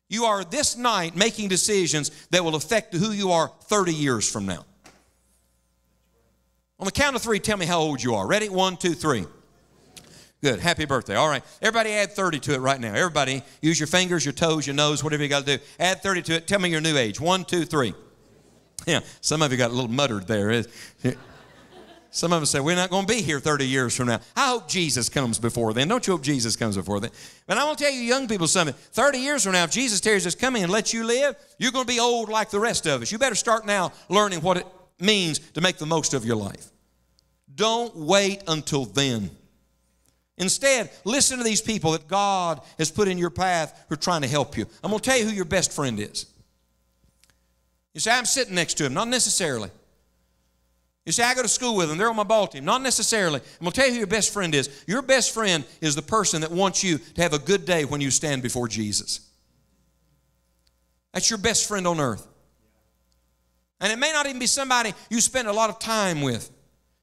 You 0.09 0.25
are 0.25 0.43
this 0.43 0.77
night 0.77 1.15
making 1.15 1.49
decisions 1.49 2.11
that 2.29 2.43
will 2.43 2.53
affect 2.53 2.93
who 2.93 3.11
you 3.11 3.31
are 3.31 3.51
30 3.63 3.95
years 3.95 4.29
from 4.29 4.45
now. 4.45 4.65
On 6.81 6.85
the 6.85 6.91
count 6.91 7.15
of 7.15 7.21
three, 7.21 7.39
tell 7.39 7.57
me 7.57 7.67
how 7.67 7.79
old 7.79 8.01
you 8.01 8.15
are. 8.15 8.27
Ready? 8.27 8.49
One, 8.49 8.75
two, 8.75 8.95
three. 8.95 9.25
Good. 10.41 10.59
Happy 10.59 10.85
birthday. 10.85 11.15
All 11.15 11.29
right. 11.29 11.43
Everybody 11.61 11.91
add 11.91 12.13
30 12.13 12.39
to 12.39 12.55
it 12.55 12.57
right 12.57 12.79
now. 12.79 12.95
Everybody, 12.95 13.43
use 13.61 13.79
your 13.79 13.85
fingers, 13.85 14.25
your 14.25 14.33
toes, 14.33 14.65
your 14.65 14.75
nose, 14.75 15.03
whatever 15.03 15.21
you 15.21 15.29
got 15.29 15.45
to 15.45 15.57
do. 15.57 15.63
Add 15.79 16.01
30 16.01 16.21
to 16.23 16.33
it. 16.37 16.47
Tell 16.47 16.59
me 16.59 16.69
your 16.69 16.81
new 16.81 16.97
age. 16.97 17.21
One, 17.21 17.45
two, 17.45 17.65
three. 17.65 17.93
Yeah, 18.87 19.01
some 19.21 19.43
of 19.43 19.51
you 19.51 19.59
got 19.59 19.69
a 19.69 19.73
little 19.75 19.91
muttered 19.91 20.25
there. 20.25 20.63
Some 22.09 22.33
of 22.33 22.41
us 22.41 22.49
say, 22.49 22.59
we're 22.59 22.75
not 22.75 22.89
going 22.89 23.05
to 23.05 23.13
be 23.13 23.21
here 23.21 23.39
30 23.39 23.67
years 23.67 23.95
from 23.95 24.07
now. 24.07 24.19
I 24.35 24.47
hope 24.47 24.67
Jesus 24.67 25.07
comes 25.07 25.37
before 25.37 25.73
then. 25.73 25.87
Don't 25.87 26.05
you 26.07 26.13
hope 26.13 26.23
Jesus 26.23 26.55
comes 26.55 26.75
before 26.75 26.99
then? 26.99 27.11
But 27.45 27.59
I 27.59 27.63
want 27.63 27.77
to 27.77 27.83
tell 27.83 27.93
you, 27.93 28.01
young 28.01 28.27
people, 28.27 28.47
something. 28.47 28.75
30 28.93 29.19
years 29.19 29.43
from 29.43 29.53
now, 29.53 29.65
if 29.65 29.71
Jesus 29.71 30.01
tears 30.01 30.25
us 30.25 30.33
coming 30.33 30.63
and 30.63 30.71
lets 30.71 30.95
you 30.95 31.05
live, 31.05 31.35
you're 31.59 31.71
going 31.71 31.85
to 31.85 31.93
be 31.93 31.99
old 31.99 32.27
like 32.27 32.49
the 32.49 32.59
rest 32.59 32.87
of 32.87 33.03
us. 33.03 33.11
You 33.11 33.19
better 33.19 33.35
start 33.35 33.67
now 33.67 33.93
learning 34.09 34.41
what 34.41 34.57
it 34.57 34.65
means 34.99 35.37
to 35.39 35.61
make 35.61 35.77
the 35.77 35.85
most 35.85 36.15
of 36.15 36.25
your 36.25 36.35
life. 36.35 36.70
Don't 37.55 37.95
wait 37.95 38.43
until 38.47 38.85
then. 38.85 39.31
Instead, 40.37 40.89
listen 41.03 41.37
to 41.37 41.43
these 41.43 41.61
people 41.61 41.91
that 41.91 42.07
God 42.07 42.61
has 42.77 42.89
put 42.89 43.07
in 43.07 43.17
your 43.17 43.29
path 43.29 43.85
who 43.87 43.93
are 43.93 43.97
trying 43.97 44.21
to 44.21 44.27
help 44.27 44.57
you. 44.57 44.65
I'm 44.83 44.89
going 44.89 44.99
to 44.99 45.09
tell 45.09 45.17
you 45.17 45.25
who 45.25 45.31
your 45.31 45.45
best 45.45 45.71
friend 45.71 45.99
is. 45.99 46.25
You 47.93 47.99
say, 47.99 48.11
I'm 48.11 48.25
sitting 48.25 48.55
next 48.55 48.75
to 48.75 48.85
him. 48.85 48.93
Not 48.93 49.07
necessarily. 49.07 49.69
You 51.05 51.11
say, 51.11 51.23
I 51.23 51.33
go 51.33 51.41
to 51.41 51.47
school 51.47 51.75
with 51.75 51.89
them. 51.89 51.97
They're 51.97 52.09
on 52.09 52.15
my 52.15 52.23
ball 52.23 52.47
team. 52.47 52.63
Not 52.63 52.81
necessarily. 52.81 53.39
I'm 53.39 53.65
going 53.65 53.71
to 53.71 53.79
tell 53.79 53.87
you 53.87 53.93
who 53.93 53.97
your 53.99 54.07
best 54.07 54.31
friend 54.31 54.55
is. 54.55 54.83
Your 54.87 55.01
best 55.01 55.33
friend 55.33 55.65
is 55.81 55.95
the 55.95 56.01
person 56.01 56.41
that 56.41 56.51
wants 56.51 56.83
you 56.83 56.99
to 56.99 57.21
have 57.21 57.33
a 57.33 57.39
good 57.39 57.65
day 57.65 57.85
when 57.85 58.01
you 58.01 58.11
stand 58.11 58.41
before 58.43 58.67
Jesus. 58.67 59.21
That's 61.13 61.29
your 61.29 61.39
best 61.39 61.67
friend 61.67 61.85
on 61.85 61.99
earth. 61.99 62.25
And 63.79 63.91
it 63.91 63.99
may 63.99 64.11
not 64.11 64.27
even 64.27 64.39
be 64.39 64.47
somebody 64.47 64.93
you 65.09 65.19
spend 65.19 65.47
a 65.47 65.53
lot 65.53 65.69
of 65.69 65.79
time 65.79 66.21
with. 66.21 66.49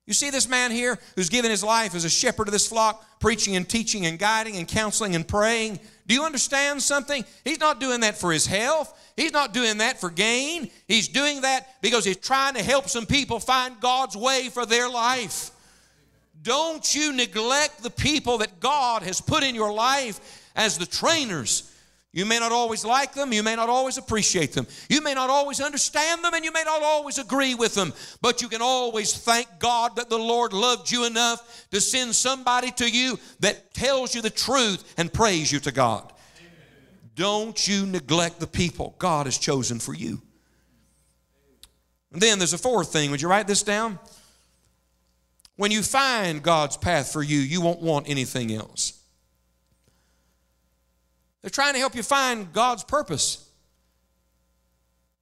You 0.08 0.14
see 0.14 0.30
this 0.30 0.48
man 0.48 0.70
here 0.70 0.98
who's 1.16 1.28
given 1.28 1.50
his 1.50 1.62
life 1.62 1.94
as 1.94 2.06
a 2.06 2.08
shepherd 2.08 2.48
of 2.48 2.52
this 2.52 2.66
flock, 2.66 3.20
preaching 3.20 3.56
and 3.56 3.68
teaching 3.68 4.06
and 4.06 4.18
guiding 4.18 4.56
and 4.56 4.66
counseling 4.66 5.14
and 5.14 5.28
praying. 5.28 5.78
Do 6.06 6.14
you 6.14 6.24
understand 6.24 6.82
something? 6.82 7.26
He's 7.44 7.60
not 7.60 7.78
doing 7.78 8.00
that 8.00 8.16
for 8.16 8.32
his 8.32 8.46
health. 8.46 8.98
He's 9.18 9.32
not 9.32 9.52
doing 9.52 9.76
that 9.78 10.00
for 10.00 10.08
gain. 10.08 10.70
He's 10.86 11.08
doing 11.08 11.42
that 11.42 11.82
because 11.82 12.06
he's 12.06 12.16
trying 12.16 12.54
to 12.54 12.62
help 12.62 12.88
some 12.88 13.04
people 13.04 13.38
find 13.38 13.78
God's 13.80 14.16
way 14.16 14.48
for 14.48 14.64
their 14.64 14.88
life. 14.88 15.50
Don't 16.40 16.94
you 16.94 17.12
neglect 17.12 17.82
the 17.82 17.90
people 17.90 18.38
that 18.38 18.60
God 18.60 19.02
has 19.02 19.20
put 19.20 19.42
in 19.42 19.54
your 19.54 19.74
life 19.74 20.48
as 20.56 20.78
the 20.78 20.86
trainers 20.86 21.70
you 22.18 22.26
may 22.26 22.40
not 22.40 22.50
always 22.50 22.84
like 22.84 23.14
them, 23.14 23.32
you 23.32 23.44
may 23.44 23.54
not 23.54 23.68
always 23.68 23.96
appreciate 23.96 24.52
them, 24.52 24.66
you 24.88 25.00
may 25.00 25.14
not 25.14 25.30
always 25.30 25.60
understand 25.60 26.24
them, 26.24 26.34
and 26.34 26.44
you 26.44 26.50
may 26.50 26.64
not 26.64 26.82
always 26.82 27.16
agree 27.16 27.54
with 27.54 27.76
them, 27.76 27.92
but 28.20 28.42
you 28.42 28.48
can 28.48 28.60
always 28.60 29.16
thank 29.16 29.46
God 29.60 29.94
that 29.94 30.10
the 30.10 30.18
Lord 30.18 30.52
loved 30.52 30.90
you 30.90 31.04
enough 31.04 31.68
to 31.70 31.80
send 31.80 32.16
somebody 32.16 32.72
to 32.72 32.90
you 32.90 33.20
that 33.38 33.72
tells 33.72 34.16
you 34.16 34.20
the 34.20 34.30
truth 34.30 34.94
and 34.98 35.12
praise 35.12 35.52
you 35.52 35.60
to 35.60 35.70
God. 35.70 36.12
Amen. 36.40 36.50
Don't 37.14 37.68
you 37.68 37.86
neglect 37.86 38.40
the 38.40 38.48
people 38.48 38.96
God 38.98 39.26
has 39.26 39.38
chosen 39.38 39.78
for 39.78 39.94
you. 39.94 40.20
And 42.12 42.20
then 42.20 42.38
there's 42.38 42.52
a 42.52 42.58
fourth 42.58 42.92
thing. 42.92 43.12
Would 43.12 43.22
you 43.22 43.28
write 43.28 43.46
this 43.46 43.62
down? 43.62 43.96
When 45.54 45.70
you 45.70 45.84
find 45.84 46.42
God's 46.42 46.76
path 46.76 47.12
for 47.12 47.22
you, 47.22 47.38
you 47.38 47.60
won't 47.60 47.80
want 47.80 48.08
anything 48.08 48.52
else. 48.52 48.97
They're 51.42 51.50
trying 51.50 51.74
to 51.74 51.78
help 51.78 51.94
you 51.94 52.02
find 52.02 52.52
God's 52.52 52.84
purpose. 52.84 53.48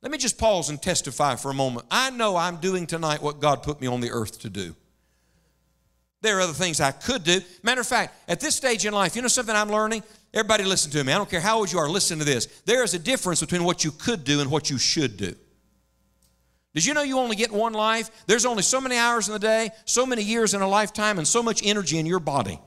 Let 0.02 0.12
me 0.12 0.18
just 0.18 0.38
pause 0.38 0.70
and 0.70 0.81
testify 0.81 1.37
for 1.37 1.50
a 1.50 1.55
moment. 1.55 1.87
I 1.90 2.11
know 2.11 2.37
I'm 2.37 2.57
doing 2.57 2.87
tonight 2.87 3.22
what 3.22 3.40
God 3.40 3.62
put 3.62 3.81
me 3.81 3.87
on 3.87 4.00
the 4.00 4.11
earth 4.11 4.40
to 4.40 4.50
do. 4.50 4.74
There 6.22 6.38
are 6.38 6.40
other 6.40 6.52
things 6.52 6.81
I 6.81 6.92
could 6.92 7.24
do. 7.24 7.40
Matter 7.62 7.81
of 7.81 7.87
fact, 7.87 8.14
at 8.29 8.40
this 8.40 8.55
stage 8.55 8.87
in 8.87 8.94
life, 8.94 9.16
you 9.16 9.22
know 9.22 9.29
something 9.29 9.55
I'm 9.55 9.70
learning? 9.70 10.02
Everybody 10.33 10.64
listen 10.64 10.90
to 10.92 11.05
me. 11.05 11.12
I 11.12 11.16
don't 11.16 11.31
care 11.31 11.40
how 11.40 11.59
old 11.59 11.72
you 11.72 11.79
are, 11.79 11.88
listen 11.88 12.18
to 12.18 12.24
this. 12.24 12.46
There 12.64 12.83
is 12.83 12.94
a 12.94 12.98
difference 12.98 13.40
between 13.40 13.64
what 13.64 13.85
you 13.85 13.90
could 13.90 14.24
do 14.24 14.40
and 14.40 14.50
what 14.50 14.70
you 14.70 14.79
should 14.79 15.16
do. 15.16 15.35
Did 16.74 16.85
you 16.85 16.94
know 16.94 17.02
you 17.02 17.18
only 17.18 17.37
get 17.37 17.50
one 17.50 17.72
life? 17.72 18.11
There's 18.26 18.44
only 18.44 18.62
so 18.62 18.81
many 18.81 18.96
hours 18.96 19.29
in 19.29 19.33
the 19.33 19.38
day, 19.38 19.70
so 19.87 20.05
many 20.05 20.22
years 20.22 20.52
in 20.52 20.61
a 20.61 20.68
lifetime, 20.68 21.16
and 21.18 21.26
so 21.26 21.42
much 21.42 21.64
energy 21.64 21.98
in 21.98 22.07
your 22.07 22.20
body. 22.20 22.61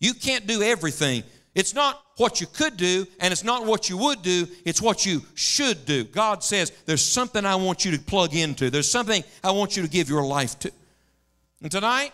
You 0.00 0.14
can't 0.14 0.46
do 0.46 0.62
everything. 0.62 1.24
It's 1.54 1.74
not 1.74 2.02
what 2.16 2.40
you 2.40 2.46
could 2.46 2.76
do 2.76 3.06
and 3.20 3.32
it's 3.32 3.44
not 3.44 3.64
what 3.64 3.88
you 3.88 3.96
would 3.96 4.22
do, 4.22 4.46
it's 4.64 4.82
what 4.82 5.06
you 5.06 5.22
should 5.34 5.84
do. 5.84 6.04
God 6.04 6.42
says, 6.42 6.72
There's 6.86 7.04
something 7.04 7.44
I 7.44 7.54
want 7.54 7.84
you 7.84 7.92
to 7.92 7.98
plug 7.98 8.34
into, 8.34 8.70
there's 8.70 8.90
something 8.90 9.22
I 9.42 9.52
want 9.52 9.76
you 9.76 9.82
to 9.82 9.88
give 9.88 10.08
your 10.08 10.24
life 10.24 10.58
to. 10.60 10.72
And 11.62 11.70
tonight, 11.70 12.12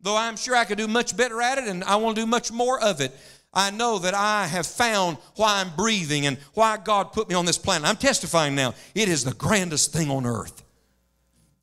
though 0.00 0.16
I'm 0.16 0.36
sure 0.36 0.54
I 0.54 0.64
could 0.64 0.78
do 0.78 0.88
much 0.88 1.16
better 1.16 1.40
at 1.40 1.58
it 1.58 1.64
and 1.64 1.82
I 1.84 1.96
want 1.96 2.16
to 2.16 2.22
do 2.22 2.26
much 2.26 2.52
more 2.52 2.80
of 2.80 3.00
it, 3.00 3.12
I 3.54 3.70
know 3.70 3.98
that 4.00 4.12
I 4.12 4.46
have 4.46 4.66
found 4.66 5.16
why 5.36 5.60
I'm 5.60 5.74
breathing 5.74 6.26
and 6.26 6.36
why 6.52 6.76
God 6.76 7.12
put 7.12 7.30
me 7.30 7.34
on 7.34 7.46
this 7.46 7.56
planet. 7.56 7.88
I'm 7.88 7.96
testifying 7.96 8.54
now. 8.54 8.74
It 8.94 9.08
is 9.08 9.24
the 9.24 9.32
grandest 9.32 9.94
thing 9.94 10.10
on 10.10 10.26
earth. 10.26 10.62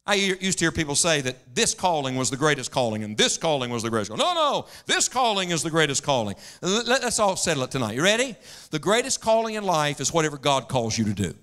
I 0.05 0.15
used 0.15 0.59
to 0.59 0.65
hear 0.65 0.71
people 0.73 0.95
say 0.95 1.21
that 1.21 1.55
this 1.55 1.73
calling 1.73 2.17
was 2.17 2.29
the 2.29 2.35
greatest 2.35 2.71
calling 2.71 3.05
and 3.05 3.15
this 3.15 3.37
calling 3.37 3.71
was 3.71 3.83
the 3.83 3.89
greatest 3.89 4.11
calling. 4.11 4.25
No, 4.25 4.33
no, 4.33 4.65
this 4.85 5.07
calling 5.07 5.51
is 5.51 5.63
the 5.63 5.69
greatest 5.69 6.03
calling. 6.03 6.35
Let's 6.61 7.19
all 7.19 7.37
settle 7.37 7.63
it 7.63 7.71
tonight. 7.71 7.95
You 7.95 8.03
ready? 8.03 8.35
The 8.71 8.79
greatest 8.79 9.21
calling 9.21 9.55
in 9.55 9.63
life 9.63 10.01
is 10.01 10.11
whatever 10.11 10.37
God 10.37 10.67
calls 10.67 10.97
you 10.97 11.05
to 11.05 11.13
do. 11.13 11.33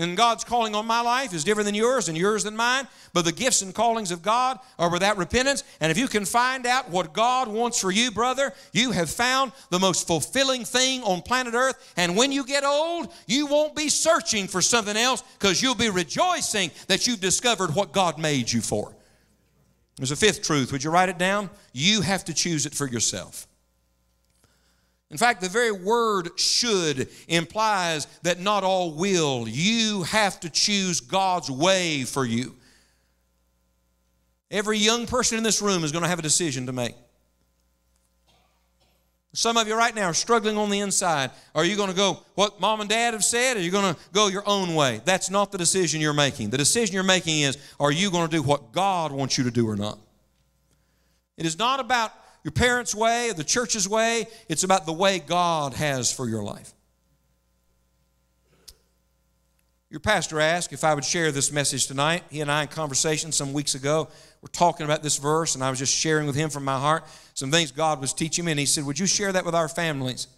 And 0.00 0.16
God's 0.16 0.44
calling 0.44 0.74
on 0.74 0.86
my 0.86 1.02
life 1.02 1.34
is 1.34 1.44
different 1.44 1.66
than 1.66 1.74
yours 1.74 2.08
and 2.08 2.16
yours 2.16 2.42
than 2.42 2.56
mine. 2.56 2.88
But 3.12 3.26
the 3.26 3.32
gifts 3.32 3.60
and 3.60 3.74
callings 3.74 4.10
of 4.10 4.22
God 4.22 4.58
are 4.78 4.90
without 4.90 5.18
repentance. 5.18 5.62
And 5.78 5.92
if 5.92 5.98
you 5.98 6.08
can 6.08 6.24
find 6.24 6.64
out 6.64 6.88
what 6.88 7.12
God 7.12 7.48
wants 7.48 7.78
for 7.78 7.90
you, 7.90 8.10
brother, 8.10 8.54
you 8.72 8.92
have 8.92 9.10
found 9.10 9.52
the 9.68 9.78
most 9.78 10.06
fulfilling 10.06 10.64
thing 10.64 11.02
on 11.02 11.20
planet 11.20 11.52
Earth. 11.52 11.92
And 11.96 12.16
when 12.16 12.32
you 12.32 12.46
get 12.46 12.64
old, 12.64 13.12
you 13.26 13.46
won't 13.46 13.76
be 13.76 13.90
searching 13.90 14.48
for 14.48 14.62
something 14.62 14.96
else 14.96 15.22
because 15.38 15.60
you'll 15.60 15.74
be 15.74 15.90
rejoicing 15.90 16.70
that 16.86 17.06
you've 17.06 17.20
discovered 17.20 17.74
what 17.74 17.92
God 17.92 18.18
made 18.18 18.50
you 18.50 18.62
for. 18.62 18.96
There's 19.96 20.12
a 20.12 20.16
fifth 20.16 20.42
truth. 20.42 20.72
Would 20.72 20.82
you 20.82 20.90
write 20.90 21.10
it 21.10 21.18
down? 21.18 21.50
You 21.74 22.00
have 22.00 22.24
to 22.24 22.32
choose 22.32 22.64
it 22.64 22.74
for 22.74 22.88
yourself. 22.88 23.46
In 25.10 25.16
fact, 25.16 25.40
the 25.40 25.48
very 25.48 25.72
word 25.72 26.30
should 26.36 27.08
implies 27.26 28.06
that 28.22 28.38
not 28.38 28.62
all 28.62 28.92
will. 28.92 29.48
You 29.48 30.04
have 30.04 30.38
to 30.40 30.50
choose 30.50 31.00
God's 31.00 31.50
way 31.50 32.04
for 32.04 32.24
you. 32.24 32.54
Every 34.50 34.78
young 34.78 35.06
person 35.06 35.36
in 35.36 35.44
this 35.44 35.60
room 35.60 35.84
is 35.84 35.92
going 35.92 36.02
to 36.02 36.08
have 36.08 36.18
a 36.18 36.22
decision 36.22 36.66
to 36.66 36.72
make. 36.72 36.94
Some 39.32 39.56
of 39.56 39.68
you 39.68 39.76
right 39.76 39.94
now 39.94 40.06
are 40.06 40.14
struggling 40.14 40.56
on 40.56 40.70
the 40.70 40.80
inside. 40.80 41.30
Are 41.54 41.64
you 41.64 41.76
going 41.76 41.90
to 41.90 41.94
go 41.94 42.18
what 42.34 42.60
mom 42.60 42.80
and 42.80 42.90
dad 42.90 43.14
have 43.14 43.24
said, 43.24 43.56
or 43.56 43.60
are 43.60 43.62
you 43.62 43.70
going 43.70 43.94
to 43.94 44.00
go 44.12 44.26
your 44.26 44.42
own 44.44 44.74
way? 44.74 45.00
That's 45.04 45.30
not 45.30 45.52
the 45.52 45.58
decision 45.58 46.00
you're 46.00 46.12
making. 46.12 46.50
The 46.50 46.58
decision 46.58 46.94
you're 46.94 47.04
making 47.04 47.40
is 47.40 47.56
are 47.78 47.92
you 47.92 48.10
going 48.10 48.28
to 48.28 48.36
do 48.36 48.42
what 48.42 48.72
God 48.72 49.12
wants 49.12 49.38
you 49.38 49.44
to 49.44 49.52
do 49.52 49.68
or 49.68 49.76
not? 49.76 49.98
It 51.36 51.46
is 51.46 51.58
not 51.58 51.78
about 51.78 52.12
your 52.42 52.52
parents' 52.52 52.94
way 52.94 53.30
or 53.30 53.34
the 53.34 53.44
church's 53.44 53.88
way. 53.88 54.26
It's 54.48 54.64
about 54.64 54.86
the 54.86 54.92
way 54.92 55.18
God 55.18 55.74
has 55.74 56.12
for 56.12 56.28
your 56.28 56.42
life. 56.42 56.72
Your 59.90 60.00
pastor 60.00 60.40
asked 60.40 60.72
if 60.72 60.84
I 60.84 60.94
would 60.94 61.04
share 61.04 61.32
this 61.32 61.50
message 61.50 61.88
tonight. 61.88 62.22
He 62.30 62.40
and 62.40 62.50
I, 62.50 62.62
in 62.62 62.68
conversation 62.68 63.32
some 63.32 63.52
weeks 63.52 63.74
ago, 63.74 64.08
were 64.40 64.48
talking 64.48 64.84
about 64.84 65.02
this 65.02 65.16
verse, 65.18 65.56
and 65.56 65.64
I 65.64 65.70
was 65.70 65.80
just 65.80 65.92
sharing 65.92 66.28
with 66.28 66.36
him 66.36 66.48
from 66.48 66.64
my 66.64 66.78
heart 66.78 67.04
some 67.34 67.50
things 67.50 67.72
God 67.72 68.00
was 68.00 68.14
teaching 68.14 68.44
me. 68.44 68.52
And 68.52 68.60
he 68.60 68.66
said, 68.66 68.86
Would 68.86 69.00
you 69.00 69.06
share 69.06 69.32
that 69.32 69.44
with 69.44 69.54
our 69.54 69.68
families? 69.68 70.28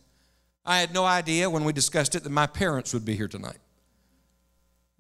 I 0.65 0.79
had 0.79 0.95
no 0.95 1.05
idea 1.05 1.51
when 1.51 1.65
we 1.65 1.73
discussed 1.75 2.15
it 2.15 2.25
that 2.25 2.31
my 2.31 2.47
parents 2.47 2.95
would 2.95 3.05
be 3.05 3.15
here 3.15 3.29
tonight. 3.29 3.59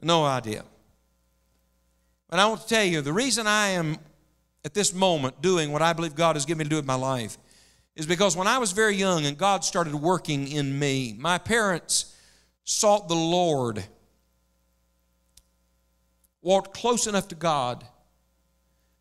No 0.03 0.25
idea. 0.25 0.65
And 2.29 2.41
I 2.41 2.47
want 2.47 2.63
to 2.63 2.69
tell 2.69 2.85
you 2.85 3.01
the 3.01 3.13
reason 3.13 3.47
I 3.47 3.69
am 3.69 3.99
at 4.65 4.75
this 4.75 4.95
moment 4.95 5.41
doing 5.43 5.73
what 5.73 5.83
I 5.83 5.93
believe 5.93 6.15
God 6.15 6.37
has 6.37 6.45
given 6.45 6.59
me 6.59 6.65
to 6.65 6.71
do 6.71 6.79
in 6.79 6.87
my 6.87 6.95
life 6.95 7.37
is 7.95 8.07
because 8.07 8.37
when 8.37 8.47
I 8.47 8.59
was 8.59 8.73
very 8.73 8.97
young 8.97 9.27
and 9.27 9.37
God 9.37 9.65
started 9.65 9.95
working 9.95 10.51
in 10.51 10.79
me, 10.79 11.15
my 11.19 11.39
parents 11.39 12.17
sought 12.65 13.09
the 13.09 13.15
Lord, 13.15 13.85
walked 16.41 16.75
close 16.75 17.07
enough 17.07 17.29
to 17.29 17.35
God 17.35 17.85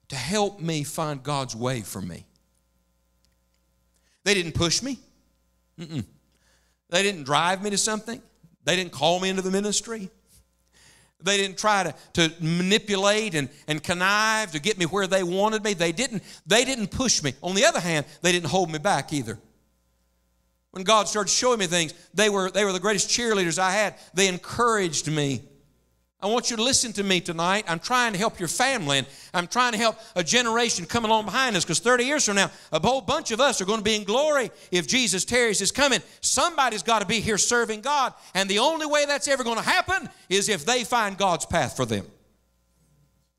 to 0.10 0.16
help 0.16 0.60
me 0.60 0.84
find 0.84 1.24
God's 1.24 1.56
way 1.56 1.82
for 1.82 2.02
me. 2.02 2.26
They 4.24 4.34
didn't 4.34 4.54
push 4.54 4.84
me. 4.84 5.00
Mm-mm. 5.80 6.06
They 6.90 7.02
didn't 7.02 7.24
drive 7.24 7.64
me 7.64 7.70
to 7.70 7.78
something. 7.78 8.22
They 8.66 8.76
didn't 8.76 8.92
call 8.92 9.20
me 9.20 9.30
into 9.30 9.42
the 9.42 9.52
ministry. 9.52 10.10
They 11.24 11.38
didn't 11.38 11.58
try 11.58 11.84
to, 11.84 11.96
to 12.14 12.34
manipulate 12.40 13.36
and, 13.36 13.50
and 13.68 13.82
connive 13.82 14.52
to 14.52 14.60
get 14.60 14.78
me 14.78 14.86
where 14.86 15.08
they 15.08 15.24
wanted 15.24 15.64
me. 15.64 15.74
They 15.74 15.92
didn't, 15.92 16.24
they 16.46 16.66
didn't 16.66 16.88
push 16.88 17.24
me. 17.24 17.34
On 17.42 17.56
the 17.56 17.66
other 17.66 17.80
hand, 17.80 18.06
they 18.22 18.32
didn't 18.32 18.50
hold 18.50 18.72
me 18.72 18.80
back 18.80 19.14
either. 19.14 19.38
When 20.72 20.84
God 20.84 21.08
started 21.08 21.30
showing 21.30 21.60
me 21.60 21.68
things, 21.68 21.94
they 22.14 22.30
were, 22.30 22.50
they 22.50 22.64
were 22.64 22.72
the 22.72 22.80
greatest 22.80 23.10
cheerleaders 23.10 23.60
I 23.60 23.72
had. 23.72 23.96
They 24.14 24.28
encouraged 24.28 25.12
me. 25.12 25.42
I 26.24 26.28
want 26.28 26.52
you 26.52 26.56
to 26.58 26.64
listen 26.64 26.94
to 26.94 27.04
me 27.04 27.20
tonight. 27.20 27.66
I'm 27.68 27.80
trying 27.80 28.14
to 28.14 28.20
help 28.20 28.40
your 28.40 28.48
family 28.48 29.00
and 29.00 29.08
I'm 29.34 29.48
trying 29.48 29.72
to 29.72 29.78
help 29.80 29.98
a 30.16 30.24
generation 30.24 30.86
come 30.86 31.04
along 31.04 31.26
behind 31.26 31.56
us 31.56 31.64
because 31.64 31.80
30 31.80 32.04
years 32.04 32.26
from 32.26 32.36
now, 32.36 32.52
a 32.72 32.80
whole 32.80 33.02
bunch 33.02 33.32
of 33.32 33.42
us 33.42 33.60
are 33.60 33.66
going 33.66 33.80
to 33.80 33.84
be 33.84 33.96
in 33.96 34.04
glory 34.04 34.52
if 34.72 34.88
Jesus 34.88 35.26
tarries 35.26 35.58
his 35.58 35.72
coming. 35.72 36.00
Somebody's 36.22 36.84
got 36.84 37.00
to 37.00 37.08
be 37.08 37.22
here 37.22 37.40
serving 37.40 37.82
God. 37.82 38.14
And 38.36 38.48
the 38.48 38.60
only 38.60 38.86
way 38.86 39.06
that's 39.06 39.28
ever 39.28 39.44
going 39.44 39.58
to 39.58 39.64
happen 39.64 40.10
is 40.30 40.48
if 40.48 40.64
they 40.64 40.84
find 40.84 41.18
God's 41.18 41.48
path 41.48 41.76
for 41.76 41.86
them. 41.86 42.06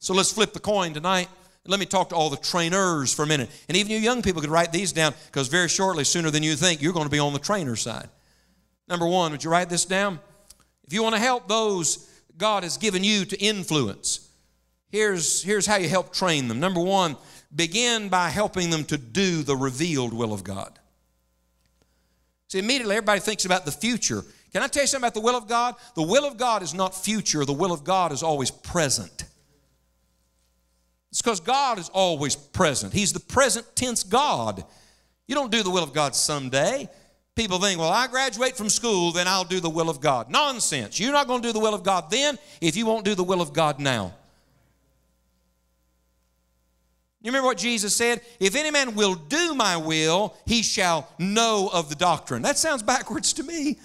So 0.01 0.13
let's 0.13 0.33
flip 0.33 0.53
the 0.53 0.61
coin 0.61 0.93
tonight. 0.93 1.29
Let 1.65 1.79
me 1.79 1.87
talk 1.87 2.09
to 2.09 2.17
all 2.17 2.31
the 2.31 2.37
trainers 2.37 3.15
for 3.15 3.23
a 3.23 3.27
minute. 3.29 3.49
And 3.69 3.77
even 3.77 3.93
you 3.93 3.99
young 3.99 4.23
people 4.23 4.41
could 4.41 4.51
write 4.51 4.73
these 4.73 4.91
down 4.91 5.15
because 5.27 5.47
very 5.47 5.69
shortly, 5.69 6.03
sooner 6.03 6.31
than 6.31 6.43
you 6.43 6.57
think, 6.57 6.83
you're 6.83 6.93
going 6.93 7.07
to 7.07 7.11
be 7.11 7.21
on 7.21 7.33
the 7.33 7.39
trainer 7.39 7.77
side. 7.77 8.09
Number 8.89 9.07
one, 9.07 9.31
would 9.31 9.45
you 9.45 9.51
write 9.51 9.69
this 9.69 9.85
down? 9.85 10.19
If 10.85 10.93
you 10.93 11.05
want 11.05 11.15
to 11.15 11.21
help 11.21 11.47
those 11.47 12.09
God 12.39 12.63
has 12.63 12.77
given 12.77 13.05
you 13.05 13.25
to 13.25 13.37
influence. 13.39 14.29
Here's, 14.91 15.43
here's 15.43 15.67
how 15.67 15.77
you 15.77 15.89
help 15.89 16.13
train 16.13 16.49
them. 16.49 16.61
Number 16.61 16.81
one, 16.81 17.17
begin 17.55 18.09
by 18.09 18.29
helping 18.29 18.71
them 18.71 18.85
to 18.85 18.99
do 18.99 19.43
the 19.43 19.57
revealed 19.57 20.13
will 20.13 20.33
of 20.33 20.45
God. 20.45 20.79
See, 22.49 22.59
immediately 22.59 22.97
everybody 22.97 23.21
thinks 23.21 23.47
about 23.47 23.65
the 23.65 23.73
future. 23.73 24.23
Can 24.53 24.63
I 24.63 24.67
tell 24.67 24.83
you 24.83 24.87
something 24.87 25.07
about 25.07 25.15
the 25.15 25.21
will 25.23 25.37
of 25.37 25.49
God? 25.49 25.77
The 25.95 26.03
will 26.03 26.27
of 26.27 26.37
God 26.37 26.63
is 26.63 26.75
not 26.75 26.95
future, 26.95 27.45
the 27.45 27.53
will 27.55 27.73
of 27.73 27.85
God 27.85 28.13
is 28.13 28.23
always 28.23 28.51
present. 28.51 29.25
It's 31.11 31.23
because 31.23 31.41
God 31.41 31.79
is 31.79 31.89
always 31.91 32.37
present. 32.37 32.93
He's 32.93 33.13
the 33.13 33.21
present 33.21 33.67
tense 33.75 34.03
God. 34.03 34.65
You 35.27 35.35
don't 35.35 35.51
do 35.51 35.63
the 35.63 35.71
will 35.71 35.83
of 35.85 35.93
God 35.93 36.15
someday. 36.15 36.89
People 37.35 37.59
think, 37.59 37.81
well, 37.81 37.89
I 37.89 38.09
graduate 38.09 38.57
from 38.57 38.69
school, 38.69 39.11
then 39.11 39.27
I'll 39.27 39.45
do 39.45 39.59
the 39.59 39.71
will 39.71 39.89
of 39.89 40.01
God. 40.01 40.31
Nonsense. 40.31 41.01
You're 41.01 41.13
not 41.13 41.27
going 41.27 41.41
to 41.41 41.49
do 41.49 41.53
the 41.53 41.61
will 41.61 41.75
of 41.75 41.83
God 41.83 42.11
then 42.11 42.39
if 42.61 42.77
you 42.77 42.85
won't 42.85 43.05
do 43.05 43.15
the 43.15 43.25
will 43.25 43.41
of 43.41 43.53
God 43.53 43.79
now. 43.79 44.15
You 47.23 47.29
remember 47.29 47.47
what 47.47 47.59
Jesus 47.59 47.95
said? 47.95 48.21
If 48.41 48.57
any 48.57 48.71
man 48.71 48.97
will 48.97 49.15
do 49.15 49.55
my 49.55 49.77
will, 49.77 50.35
he 50.45 50.63
shall 50.63 51.09
know 51.19 51.71
of 51.73 51.89
the 51.89 51.95
doctrine. 51.95 52.43
That 52.43 52.59
sounds 52.59 52.83
backwards 52.83 53.33
to 53.35 53.45
me. 53.45 53.79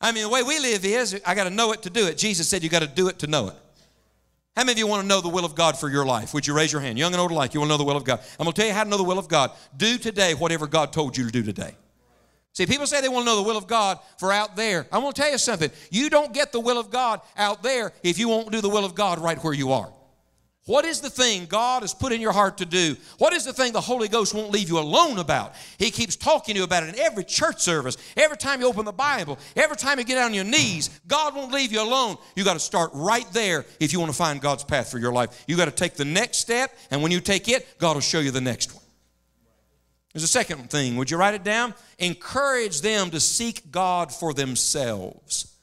I 0.00 0.12
mean, 0.12 0.22
the 0.22 0.30
way 0.30 0.42
we 0.42 0.58
live 0.58 0.84
is 0.84 1.20
I 1.26 1.34
got 1.34 1.44
to 1.44 1.50
know 1.50 1.72
it 1.72 1.82
to 1.82 1.90
do 1.90 2.06
it. 2.06 2.16
Jesus 2.16 2.48
said 2.48 2.62
you 2.62 2.70
got 2.70 2.80
to 2.80 2.88
do 2.88 3.08
it 3.08 3.18
to 3.18 3.26
know 3.26 3.48
it. 3.48 3.54
How 4.56 4.62
many 4.62 4.72
of 4.72 4.78
you 4.78 4.86
want 4.86 5.02
to 5.02 5.06
know 5.06 5.20
the 5.20 5.28
will 5.28 5.44
of 5.44 5.54
God 5.54 5.78
for 5.78 5.88
your 5.88 6.06
life? 6.06 6.32
Would 6.34 6.46
you 6.46 6.56
raise 6.56 6.72
your 6.72 6.80
hand? 6.80 6.98
Young 6.98 7.12
and 7.12 7.20
old 7.20 7.30
alike, 7.30 7.54
you 7.54 7.60
want 7.60 7.68
to 7.68 7.74
know 7.74 7.78
the 7.78 7.84
will 7.84 7.98
of 7.98 8.04
God. 8.04 8.20
I'm 8.38 8.44
going 8.44 8.54
to 8.54 8.60
tell 8.60 8.68
you 8.68 8.74
how 8.74 8.82
to 8.82 8.90
know 8.90 8.96
the 8.96 9.04
will 9.04 9.18
of 9.18 9.28
God. 9.28 9.52
Do 9.76 9.98
today 9.98 10.34
whatever 10.34 10.66
God 10.66 10.92
told 10.92 11.16
you 11.16 11.26
to 11.26 11.30
do 11.30 11.42
today. 11.42 11.74
See, 12.52 12.66
people 12.66 12.86
say 12.86 13.00
they 13.00 13.08
want 13.08 13.22
to 13.22 13.30
know 13.30 13.36
the 13.36 13.42
will 13.42 13.56
of 13.56 13.66
God 13.66 13.98
for 14.18 14.32
out 14.32 14.56
there. 14.56 14.86
I 14.90 14.98
want 14.98 15.14
to 15.16 15.22
tell 15.22 15.30
you 15.30 15.38
something. 15.38 15.70
You 15.90 16.10
don't 16.10 16.34
get 16.34 16.52
the 16.52 16.60
will 16.60 16.78
of 16.78 16.90
God 16.90 17.20
out 17.36 17.62
there 17.62 17.92
if 18.02 18.18
you 18.18 18.28
won't 18.28 18.50
do 18.50 18.60
the 18.60 18.68
will 18.68 18.84
of 18.84 18.94
God 18.94 19.18
right 19.20 19.42
where 19.42 19.54
you 19.54 19.72
are. 19.72 19.92
What 20.66 20.84
is 20.84 21.00
the 21.00 21.10
thing 21.10 21.46
God 21.46 21.82
has 21.82 21.94
put 21.94 22.12
in 22.12 22.20
your 22.20 22.32
heart 22.32 22.58
to 22.58 22.66
do? 22.66 22.96
What 23.18 23.32
is 23.32 23.44
the 23.44 23.52
thing 23.52 23.72
the 23.72 23.80
Holy 23.80 24.08
Ghost 24.08 24.34
won't 24.34 24.50
leave 24.50 24.68
you 24.68 24.78
alone 24.78 25.18
about? 25.18 25.54
He 25.78 25.90
keeps 25.90 26.16
talking 26.16 26.54
to 26.54 26.58
you 26.58 26.64
about 26.64 26.82
it 26.82 26.90
in 26.90 27.00
every 27.00 27.24
church 27.24 27.60
service, 27.60 27.96
every 28.16 28.36
time 28.36 28.60
you 28.60 28.68
open 28.68 28.84
the 28.84 28.92
Bible, 28.92 29.38
every 29.56 29.76
time 29.76 29.98
you 29.98 30.04
get 30.04 30.18
on 30.18 30.34
your 30.34 30.44
knees. 30.44 30.90
God 31.08 31.34
won't 31.34 31.52
leave 31.52 31.72
you 31.72 31.82
alone. 31.82 32.18
You 32.36 32.44
got 32.44 32.54
to 32.54 32.60
start 32.60 32.90
right 32.94 33.26
there 33.32 33.64
if 33.80 33.92
you 33.92 34.00
want 34.00 34.12
to 34.12 34.16
find 34.16 34.40
God's 34.40 34.62
path 34.62 34.90
for 34.90 34.98
your 34.98 35.12
life. 35.12 35.44
You 35.48 35.56
got 35.56 35.64
to 35.64 35.70
take 35.70 35.94
the 35.94 36.04
next 36.04 36.38
step, 36.38 36.76
and 36.90 37.02
when 37.02 37.10
you 37.10 37.20
take 37.20 37.48
it, 37.48 37.66
God 37.78 37.94
will 37.94 38.00
show 38.00 38.20
you 38.20 38.30
the 38.30 38.40
next 38.40 38.74
one. 38.74 38.84
There's 40.12 40.24
a 40.24 40.28
second 40.28 40.70
thing. 40.70 40.96
Would 40.96 41.10
you 41.10 41.16
write 41.16 41.34
it 41.34 41.44
down? 41.44 41.74
Encourage 41.98 42.80
them 42.80 43.10
to 43.10 43.20
seek 43.20 43.70
God 43.70 44.12
for 44.12 44.34
themselves. 44.34 45.54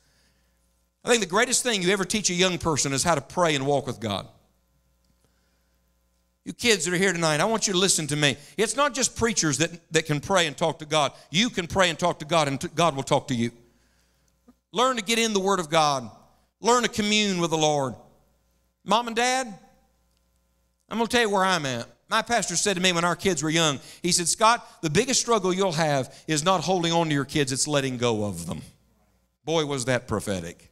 I 1.04 1.10
think 1.10 1.22
the 1.22 1.28
greatest 1.28 1.64
thing 1.64 1.82
you 1.82 1.92
ever 1.92 2.06
teach 2.06 2.30
a 2.30 2.34
young 2.34 2.58
person 2.58 2.94
is 2.94 3.04
how 3.04 3.16
to 3.16 3.22
pray 3.22 3.56
and 3.56 3.66
walk 3.66 3.88
with 3.88 4.00
God. 4.00 4.28
You 6.46 6.54
kids 6.54 6.86
that 6.86 6.94
are 6.94 6.98
here 6.98 7.12
tonight, 7.12 7.42
I 7.42 7.46
want 7.46 7.68
you 7.68 7.74
to 7.74 7.80
listen 7.80 8.08
to 8.08 8.16
me. 8.16 8.38
It's 8.56 8.78
not 8.78 8.94
just 8.94 9.18
preachers 9.18 9.58
that, 9.58 9.92
that 9.92 10.06
can 10.06 10.22
pray 10.22 10.48
and 10.48 10.56
talk 10.56 10.80
to 10.80 10.86
God. 10.86 11.12
You 11.30 11.50
can 11.50 11.68
pray 11.68 11.90
and 11.90 12.00
talk 12.00 12.20
to 12.20 12.26
God, 12.26 12.48
and 12.48 12.74
God 12.74 12.96
will 12.96 13.04
talk 13.04 13.28
to 13.28 13.36
you. 13.36 13.52
Learn 14.72 14.96
to 14.96 15.04
get 15.04 15.20
in 15.20 15.34
the 15.34 15.42
Word 15.42 15.60
of 15.60 15.70
God, 15.70 16.10
learn 16.62 16.84
to 16.84 16.90
commune 16.90 17.42
with 17.42 17.50
the 17.50 17.58
Lord. 17.58 17.96
Mom 18.86 19.08
and 19.08 19.16
Dad, 19.16 19.48
I'm 20.90 20.98
going 20.98 21.08
to 21.08 21.12
tell 21.12 21.28
you 21.28 21.30
where 21.30 21.44
I'm 21.44 21.66
at. 21.66 21.86
My 22.10 22.22
pastor 22.22 22.56
said 22.56 22.76
to 22.76 22.82
me 22.82 22.94
when 22.94 23.04
our 23.04 23.16
kids 23.16 23.44
were 23.44 23.50
young, 23.50 23.80
he 24.02 24.12
said, 24.12 24.28
Scott, 24.28 24.66
the 24.82 24.90
biggest 24.90 25.20
struggle 25.20 25.54
you'll 25.54 25.74
have 25.74 26.16
is 26.28 26.44
not 26.44 26.62
holding 26.62 26.94
on 26.94 27.08
to 27.10 27.14
your 27.14 27.26
kids, 27.26 27.52
it's 27.52 27.68
letting 27.68 27.98
go 27.98 28.24
of 28.24 28.46
them. 28.46 28.62
Boy, 29.44 29.66
was 29.66 29.86
that 29.86 30.08
prophetic. 30.08 30.70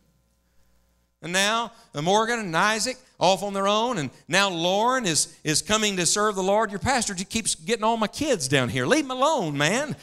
And 1.22 1.34
now 1.34 1.72
uh, 1.94 2.02
Morgan 2.02 2.40
and 2.40 2.56
Isaac 2.56 2.98
off 3.20 3.42
on 3.42 3.54
their 3.54 3.68
own, 3.68 3.98
and 3.98 4.12
now 4.28 4.50
Lauren 4.50 5.06
is, 5.06 5.36
is 5.44 5.62
coming 5.62 5.98
to 5.98 6.06
serve 6.06 6.36
the 6.36 6.44
Lord. 6.44 6.70
Your 6.70 6.80
pastor 6.80 7.16
keeps 7.16 7.56
getting 7.56 7.84
all 7.84 7.98
my 7.98 8.08
kids 8.08 8.48
down 8.48 8.70
here. 8.70 8.86
Leave 8.86 9.08
them 9.08 9.18
alone, 9.18 9.58
man. 9.58 9.96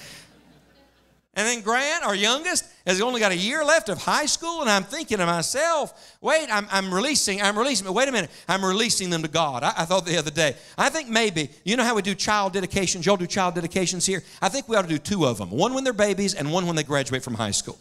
And 1.35 1.47
then 1.47 1.62
Grant, 1.62 2.05
our 2.05 2.14
youngest, 2.14 2.66
has 2.87 3.01
only 3.01 3.18
got 3.18 3.33
a 3.33 3.37
year 3.37 3.64
left 3.64 3.88
of 3.88 3.97
high 3.97 4.27
school, 4.27 4.61
and 4.61 4.68
I'm 4.68 4.83
thinking 4.83 5.16
to 5.16 5.25
myself, 5.25 6.16
wait, 6.21 6.49
I'm, 6.51 6.66
I'm 6.71 6.92
releasing, 6.92 7.40
I'm 7.40 7.59
releasing, 7.59 7.87
but 7.87 7.95
wait 7.95 8.07
a 8.09 8.12
minute, 8.12 8.31
I'm 8.49 8.62
releasing 8.62 9.09
them 9.09 9.23
to 9.23 9.29
God. 9.29 9.62
I, 9.62 9.73
I, 9.79 9.85
thought 9.87 10.05
the 10.05 10.18
other 10.18 10.31
day, 10.31 10.57
I 10.77 10.90
think 10.90 11.09
maybe, 11.09 11.49
you 11.64 11.77
know 11.77 11.85
how 11.85 11.95
we 11.95 12.03
do 12.03 12.14
child 12.14 12.53
dedications? 12.53 13.07
Y'all 13.07 13.16
do 13.16 13.27
child 13.27 13.55
dedications 13.55 14.05
here? 14.05 14.23
I 14.42 14.51
think 14.51 14.68
we 14.68 14.77
ought 14.77 14.83
to 14.83 14.88
do 14.88 14.99
two 14.99 15.25
of 15.25 15.38
them 15.38 15.51
one 15.51 15.73
when 15.73 15.85
they're 15.85 15.95
babies 15.95 16.35
and 16.35 16.53
one 16.53 16.66
when 16.66 16.77
they 16.77 16.83
graduate 16.83 17.23
from 17.23 17.35
high 17.35 17.51
school. 17.51 17.79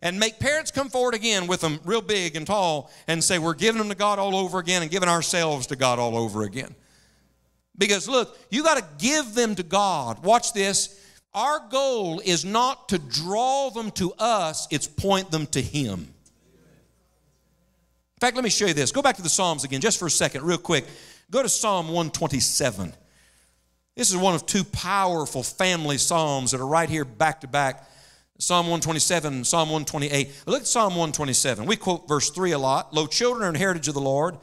And 0.00 0.18
make 0.18 0.38
parents 0.38 0.70
come 0.70 0.88
forward 0.88 1.12
again 1.12 1.46
with 1.46 1.60
them 1.60 1.80
real 1.84 2.00
big 2.00 2.34
and 2.34 2.46
tall 2.46 2.90
and 3.06 3.22
say, 3.22 3.38
we're 3.38 3.52
giving 3.52 3.78
them 3.78 3.90
to 3.90 3.94
God 3.94 4.18
all 4.18 4.34
over 4.34 4.58
again 4.58 4.80
and 4.80 4.90
giving 4.90 5.10
ourselves 5.10 5.66
to 5.66 5.76
God 5.76 5.98
all 5.98 6.16
over 6.16 6.44
again. 6.44 6.74
Because 7.76 8.08
look, 8.08 8.38
you 8.48 8.62
got 8.62 8.78
to 8.78 8.84
give 8.98 9.34
them 9.34 9.54
to 9.56 9.62
God. 9.62 10.24
Watch 10.24 10.54
this 10.54 10.99
our 11.32 11.60
goal 11.70 12.20
is 12.24 12.44
not 12.44 12.88
to 12.88 12.98
draw 12.98 13.70
them 13.70 13.90
to 13.92 14.12
us, 14.18 14.66
it's 14.70 14.86
point 14.86 15.30
them 15.30 15.46
to 15.48 15.62
Him. 15.62 16.00
In 16.00 18.20
fact, 18.20 18.36
let 18.36 18.44
me 18.44 18.50
show 18.50 18.66
you 18.66 18.74
this. 18.74 18.92
Go 18.92 19.00
back 19.00 19.16
to 19.16 19.22
the 19.22 19.28
Psalms 19.28 19.64
again, 19.64 19.80
just 19.80 19.98
for 19.98 20.06
a 20.06 20.10
second, 20.10 20.42
real 20.42 20.58
quick. 20.58 20.84
Go 21.30 21.42
to 21.42 21.48
Psalm 21.48 21.86
127. 21.86 22.92
This 23.96 24.10
is 24.10 24.16
one 24.16 24.34
of 24.34 24.46
two 24.46 24.64
powerful 24.64 25.42
family 25.42 25.98
Psalms 25.98 26.50
that 26.50 26.60
are 26.60 26.66
right 26.66 26.88
here 26.88 27.04
back 27.04 27.42
to 27.42 27.48
back. 27.48 27.86
Psalm 28.38 28.66
127 28.66 29.44
Psalm 29.44 29.68
128. 29.68 30.44
Look 30.46 30.62
at 30.62 30.66
Psalm 30.66 30.94
127. 30.94 31.66
We 31.66 31.76
quote 31.76 32.08
verse 32.08 32.30
3 32.30 32.52
a 32.52 32.58
lot. 32.58 32.94
Lo, 32.94 33.06
children 33.06 33.44
are 33.44 33.50
an 33.50 33.54
heritage 33.54 33.88
of 33.88 33.94
the 33.94 34.00
Lord, 34.00 34.34
and 34.34 34.42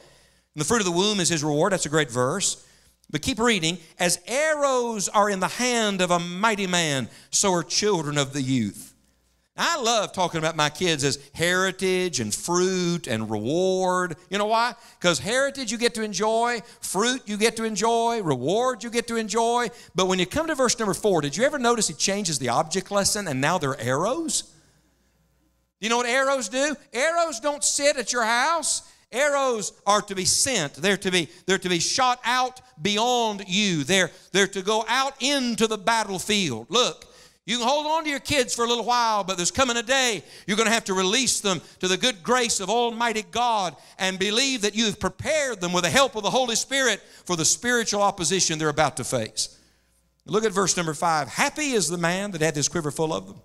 the 0.55 0.65
fruit 0.65 0.79
of 0.79 0.85
the 0.85 0.91
womb 0.91 1.19
is 1.19 1.29
his 1.29 1.43
reward. 1.43 1.73
That's 1.73 1.85
a 1.85 1.89
great 1.89 2.11
verse. 2.11 2.63
But 3.09 3.21
keep 3.21 3.39
reading. 3.39 3.77
As 3.99 4.19
arrows 4.27 5.07
are 5.09 5.29
in 5.29 5.39
the 5.39 5.47
hand 5.47 6.01
of 6.01 6.11
a 6.11 6.19
mighty 6.19 6.67
man, 6.67 7.09
so 7.29 7.53
are 7.53 7.63
children 7.63 8.17
of 8.17 8.33
the 8.33 8.41
youth. 8.41 8.93
I 9.59 9.81
love 9.81 10.13
talking 10.13 10.37
about 10.37 10.55
my 10.55 10.69
kids 10.69 11.03
as 11.03 11.17
heritage 11.33 12.19
and 12.19 12.33
fruit 12.33 13.07
and 13.07 13.27
reward. 13.29 14.15
You 14.29 14.37
know 14.37 14.45
why? 14.45 14.75
Because 14.99 15.17
heritage 15.17 15.71
you 15.71 15.79
get 15.79 15.95
to 15.95 16.03
enjoy, 16.03 16.61
fruit 16.79 17.23
you 17.25 17.37
get 17.37 17.57
to 17.57 17.63
enjoy, 17.63 18.21
reward 18.21 18.83
you 18.83 18.91
get 18.91 19.07
to 19.07 19.15
enjoy. 19.15 19.69
But 19.95 20.07
when 20.07 20.19
you 20.19 20.27
come 20.27 20.45
to 20.47 20.53
verse 20.53 20.77
number 20.77 20.93
four, 20.93 21.21
did 21.21 21.35
you 21.35 21.43
ever 21.43 21.57
notice 21.57 21.87
he 21.87 21.95
changes 21.95 22.37
the 22.37 22.49
object 22.49 22.91
lesson 22.91 23.27
and 23.27 23.41
now 23.41 23.57
they're 23.57 23.79
arrows? 23.81 24.43
You 25.79 25.89
know 25.89 25.97
what 25.97 26.05
arrows 26.05 26.49
do? 26.49 26.75
Arrows 26.93 27.39
don't 27.39 27.63
sit 27.63 27.97
at 27.97 28.13
your 28.13 28.25
house. 28.25 28.83
Arrows 29.11 29.73
are 29.85 30.01
to 30.01 30.15
be 30.15 30.25
sent. 30.25 30.73
They're 30.75 30.97
to 30.97 31.11
be, 31.11 31.29
they're 31.45 31.57
to 31.57 31.69
be 31.69 31.79
shot 31.79 32.19
out 32.25 32.61
beyond 32.81 33.45
you. 33.47 33.83
They're, 33.83 34.11
they're 34.31 34.47
to 34.47 34.61
go 34.61 34.83
out 34.87 35.21
into 35.21 35.67
the 35.67 35.77
battlefield. 35.77 36.67
Look, 36.69 37.05
you 37.45 37.57
can 37.57 37.67
hold 37.67 37.85
on 37.85 38.03
to 38.03 38.09
your 38.09 38.19
kids 38.19 38.53
for 38.53 38.65
a 38.65 38.67
little 38.67 38.83
while, 38.83 39.23
but 39.23 39.37
there's 39.37 39.51
coming 39.51 39.77
a 39.77 39.83
day 39.83 40.21
you're 40.45 40.57
going 40.57 40.67
to 40.67 40.73
have 40.73 40.83
to 40.85 40.93
release 40.93 41.39
them 41.39 41.61
to 41.79 41.87
the 41.87 41.95
good 41.95 42.21
grace 42.21 42.59
of 42.59 42.69
Almighty 42.69 43.23
God 43.31 43.77
and 43.97 44.19
believe 44.19 44.63
that 44.63 44.75
you've 44.75 44.99
prepared 44.99 45.61
them 45.61 45.71
with 45.71 45.85
the 45.85 45.89
help 45.89 46.17
of 46.17 46.23
the 46.23 46.29
Holy 46.29 46.57
Spirit 46.57 47.01
for 47.23 47.37
the 47.37 47.45
spiritual 47.45 48.01
opposition 48.01 48.59
they're 48.59 48.67
about 48.67 48.97
to 48.97 49.05
face. 49.05 49.57
Look 50.25 50.43
at 50.43 50.51
verse 50.51 50.75
number 50.75 50.93
five. 50.93 51.29
Happy 51.29 51.71
is 51.71 51.87
the 51.87 51.97
man 51.97 52.31
that 52.31 52.41
had 52.41 52.57
his 52.57 52.67
quiver 52.67 52.91
full 52.91 53.13
of 53.13 53.27
them. 53.27 53.39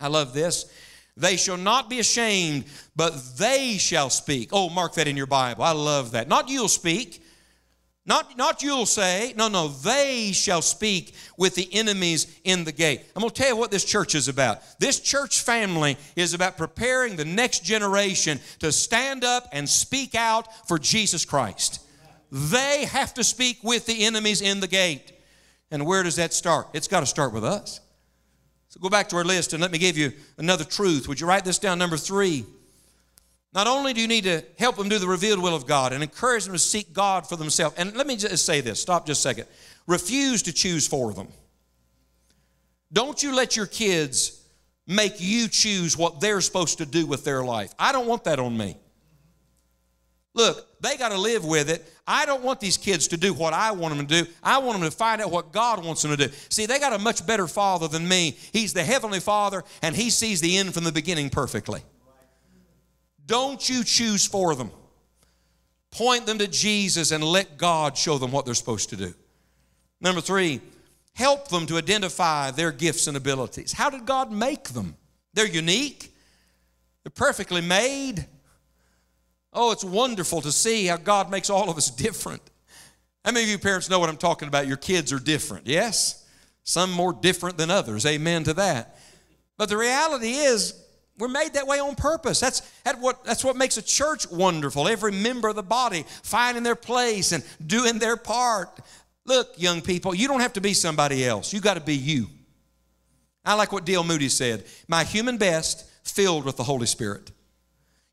I 0.00 0.08
love 0.08 0.32
this. 0.32 0.72
They 1.16 1.36
shall 1.36 1.56
not 1.56 1.88
be 1.88 2.00
ashamed, 2.00 2.64
but 2.96 3.36
they 3.38 3.76
shall 3.78 4.10
speak. 4.10 4.50
Oh, 4.52 4.68
mark 4.68 4.94
that 4.94 5.06
in 5.06 5.16
your 5.16 5.26
Bible. 5.26 5.62
I 5.62 5.72
love 5.72 6.12
that. 6.12 6.28
Not 6.28 6.48
you'll 6.48 6.68
speak, 6.68 7.22
not, 8.06 8.36
not 8.36 8.62
you'll 8.62 8.84
say, 8.84 9.32
no, 9.36 9.48
no, 9.48 9.68
they 9.68 10.32
shall 10.32 10.60
speak 10.60 11.14
with 11.38 11.54
the 11.54 11.72
enemies 11.72 12.38
in 12.44 12.64
the 12.64 12.72
gate. 12.72 13.00
I'm 13.16 13.20
going 13.20 13.30
to 13.30 13.34
tell 13.34 13.48
you 13.48 13.56
what 13.56 13.70
this 13.70 13.84
church 13.84 14.14
is 14.14 14.28
about. 14.28 14.60
This 14.78 15.00
church 15.00 15.40
family 15.40 15.96
is 16.14 16.34
about 16.34 16.58
preparing 16.58 17.16
the 17.16 17.24
next 17.24 17.64
generation 17.64 18.40
to 18.58 18.72
stand 18.72 19.24
up 19.24 19.48
and 19.52 19.66
speak 19.66 20.14
out 20.14 20.68
for 20.68 20.78
Jesus 20.78 21.24
Christ. 21.24 21.80
They 22.30 22.84
have 22.84 23.14
to 23.14 23.24
speak 23.24 23.60
with 23.62 23.86
the 23.86 24.04
enemies 24.04 24.42
in 24.42 24.60
the 24.60 24.68
gate. 24.68 25.12
And 25.70 25.86
where 25.86 26.02
does 26.02 26.16
that 26.16 26.34
start? 26.34 26.68
It's 26.74 26.88
got 26.88 27.00
to 27.00 27.06
start 27.06 27.32
with 27.32 27.44
us. 27.44 27.80
So 28.74 28.80
go 28.80 28.88
back 28.88 29.08
to 29.10 29.16
our 29.16 29.24
list 29.24 29.52
and 29.52 29.62
let 29.62 29.70
me 29.70 29.78
give 29.78 29.96
you 29.96 30.12
another 30.36 30.64
truth. 30.64 31.06
Would 31.06 31.20
you 31.20 31.28
write 31.28 31.44
this 31.44 31.60
down? 31.60 31.78
Number 31.78 31.96
three. 31.96 32.44
Not 33.52 33.68
only 33.68 33.92
do 33.92 34.00
you 34.00 34.08
need 34.08 34.24
to 34.24 34.42
help 34.58 34.74
them 34.74 34.88
do 34.88 34.98
the 34.98 35.06
revealed 35.06 35.40
will 35.40 35.54
of 35.54 35.64
God 35.64 35.92
and 35.92 36.02
encourage 36.02 36.42
them 36.42 36.54
to 36.54 36.58
seek 36.58 36.92
God 36.92 37.24
for 37.24 37.36
themselves, 37.36 37.76
and 37.78 37.96
let 37.96 38.08
me 38.08 38.16
just 38.16 38.44
say 38.44 38.60
this 38.60 38.82
stop 38.82 39.06
just 39.06 39.20
a 39.20 39.28
second. 39.28 39.46
Refuse 39.86 40.42
to 40.42 40.52
choose 40.52 40.88
for 40.88 41.12
them. 41.12 41.28
Don't 42.92 43.22
you 43.22 43.32
let 43.32 43.54
your 43.54 43.66
kids 43.66 44.44
make 44.88 45.20
you 45.20 45.46
choose 45.46 45.96
what 45.96 46.20
they're 46.20 46.40
supposed 46.40 46.78
to 46.78 46.86
do 46.86 47.06
with 47.06 47.24
their 47.24 47.44
life. 47.44 47.72
I 47.78 47.92
don't 47.92 48.08
want 48.08 48.24
that 48.24 48.40
on 48.40 48.56
me. 48.56 48.76
Look, 50.34 50.80
they 50.80 50.96
got 50.96 51.10
to 51.10 51.18
live 51.18 51.44
with 51.44 51.70
it. 51.70 51.88
I 52.06 52.26
don't 52.26 52.42
want 52.42 52.60
these 52.60 52.76
kids 52.76 53.08
to 53.08 53.16
do 53.16 53.32
what 53.32 53.54
I 53.54 53.70
want 53.70 53.96
them 53.96 54.06
to 54.06 54.24
do. 54.24 54.30
I 54.42 54.58
want 54.58 54.80
them 54.80 54.90
to 54.90 54.94
find 54.94 55.22
out 55.22 55.30
what 55.30 55.52
God 55.52 55.84
wants 55.84 56.02
them 56.02 56.16
to 56.16 56.28
do. 56.28 56.34
See, 56.48 56.66
they 56.66 56.80
got 56.80 56.92
a 56.92 56.98
much 56.98 57.24
better 57.24 57.46
father 57.46 57.86
than 57.86 58.06
me. 58.06 58.36
He's 58.52 58.72
the 58.72 58.82
heavenly 58.82 59.20
father, 59.20 59.62
and 59.80 59.94
he 59.94 60.10
sees 60.10 60.40
the 60.40 60.58
end 60.58 60.74
from 60.74 60.82
the 60.84 60.92
beginning 60.92 61.30
perfectly. 61.30 61.82
Don't 63.26 63.66
you 63.68 63.84
choose 63.84 64.26
for 64.26 64.54
them. 64.54 64.70
Point 65.92 66.26
them 66.26 66.38
to 66.38 66.48
Jesus 66.48 67.12
and 67.12 67.22
let 67.22 67.56
God 67.56 67.96
show 67.96 68.18
them 68.18 68.32
what 68.32 68.44
they're 68.44 68.54
supposed 68.54 68.90
to 68.90 68.96
do. 68.96 69.14
Number 70.00 70.20
three, 70.20 70.60
help 71.14 71.48
them 71.48 71.66
to 71.66 71.78
identify 71.78 72.50
their 72.50 72.72
gifts 72.72 73.06
and 73.06 73.16
abilities. 73.16 73.72
How 73.72 73.88
did 73.88 74.04
God 74.04 74.32
make 74.32 74.70
them? 74.70 74.96
They're 75.32 75.46
unique, 75.46 76.12
they're 77.04 77.10
perfectly 77.10 77.60
made. 77.60 78.26
Oh, 79.54 79.70
it's 79.70 79.84
wonderful 79.84 80.40
to 80.42 80.52
see 80.52 80.86
how 80.86 80.96
God 80.96 81.30
makes 81.30 81.48
all 81.48 81.70
of 81.70 81.76
us 81.76 81.90
different. 81.90 82.42
How 83.24 83.32
many 83.32 83.44
of 83.44 83.50
you 83.50 83.58
parents 83.58 83.88
know 83.88 83.98
what 83.98 84.08
I'm 84.08 84.16
talking 84.16 84.48
about? 84.48 84.66
Your 84.66 84.76
kids 84.76 85.12
are 85.12 85.18
different, 85.18 85.66
yes? 85.66 86.26
Some 86.64 86.90
more 86.90 87.12
different 87.12 87.56
than 87.56 87.70
others. 87.70 88.04
Amen 88.04 88.44
to 88.44 88.54
that. 88.54 88.98
But 89.56 89.68
the 89.68 89.76
reality 89.76 90.32
is, 90.32 90.80
we're 91.16 91.28
made 91.28 91.54
that 91.54 91.66
way 91.66 91.78
on 91.78 91.94
purpose. 91.94 92.40
That's, 92.40 92.60
that 92.82 93.00
what, 93.00 93.24
that's 93.24 93.44
what 93.44 93.56
makes 93.56 93.76
a 93.76 93.82
church 93.82 94.28
wonderful. 94.30 94.88
Every 94.88 95.12
member 95.12 95.48
of 95.48 95.54
the 95.54 95.62
body 95.62 96.04
finding 96.24 96.64
their 96.64 96.74
place 96.74 97.30
and 97.30 97.44
doing 97.64 98.00
their 98.00 98.16
part. 98.16 98.80
Look, 99.24 99.54
young 99.56 99.80
people, 99.80 100.14
you 100.14 100.26
don't 100.26 100.40
have 100.40 100.54
to 100.54 100.60
be 100.60 100.74
somebody 100.74 101.24
else. 101.24 101.52
You 101.52 101.60
got 101.60 101.74
to 101.74 101.80
be 101.80 101.94
you. 101.94 102.26
I 103.44 103.54
like 103.54 103.72
what 103.72 103.84
D.L. 103.84 104.04
Moody 104.04 104.28
said 104.28 104.64
My 104.88 105.04
human 105.04 105.36
best 105.36 105.88
filled 106.02 106.44
with 106.44 106.56
the 106.56 106.64
Holy 106.64 106.86
Spirit. 106.86 107.30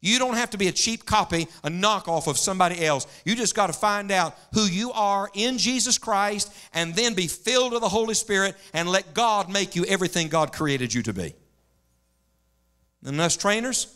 You 0.04 0.18
don't 0.18 0.34
have 0.34 0.50
to 0.50 0.58
be 0.58 0.68
a 0.68 0.72
cheap 0.72 1.06
copy, 1.06 1.48
a 1.64 1.70
knockoff 1.70 2.28
of 2.28 2.38
somebody 2.38 2.84
else. 2.84 3.06
You 3.24 3.36
just 3.36 3.54
got 3.54 3.68
to 3.68 3.74
find 3.74 4.12
out 4.12 4.36
who 4.54 4.64
you 4.66 4.92
are 4.94 5.30
in 5.36 5.60
Jesus 5.60 6.00
Christ 6.00 6.52
and 6.74 6.96
then 6.96 7.14
be 7.14 7.28
filled 7.28 7.72
with 7.72 7.82
the 7.82 7.90
Holy 7.90 8.16
Spirit 8.16 8.56
and 8.74 8.90
let 8.90 9.14
God 9.14 9.48
make 9.48 9.76
you 9.76 9.86
everything 9.86 10.28
God 10.28 10.54
created 10.54 10.92
you 10.92 11.04
to 11.04 11.14
be. 11.14 11.36
And 13.06 13.22
us 13.22 13.38
trainers, 13.38 13.96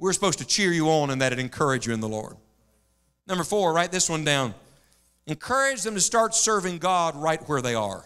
we're 0.00 0.12
supposed 0.12 0.40
to 0.40 0.46
cheer 0.46 0.72
you 0.72 0.90
on 0.90 1.10
and 1.10 1.22
that 1.22 1.32
it 1.32 1.38
encourage 1.38 1.86
you 1.86 1.94
in 1.94 2.00
the 2.00 2.08
Lord. 2.08 2.36
Number 3.28 3.44
four, 3.44 3.72
write 3.72 3.92
this 3.92 4.10
one 4.10 4.24
down. 4.24 4.54
Encourage 5.26 5.82
them 5.82 5.94
to 5.94 6.00
start 6.00 6.34
serving 6.34 6.78
God 6.78 7.14
right 7.14 7.40
where 7.48 7.62
they 7.62 7.76
are. 7.76 8.04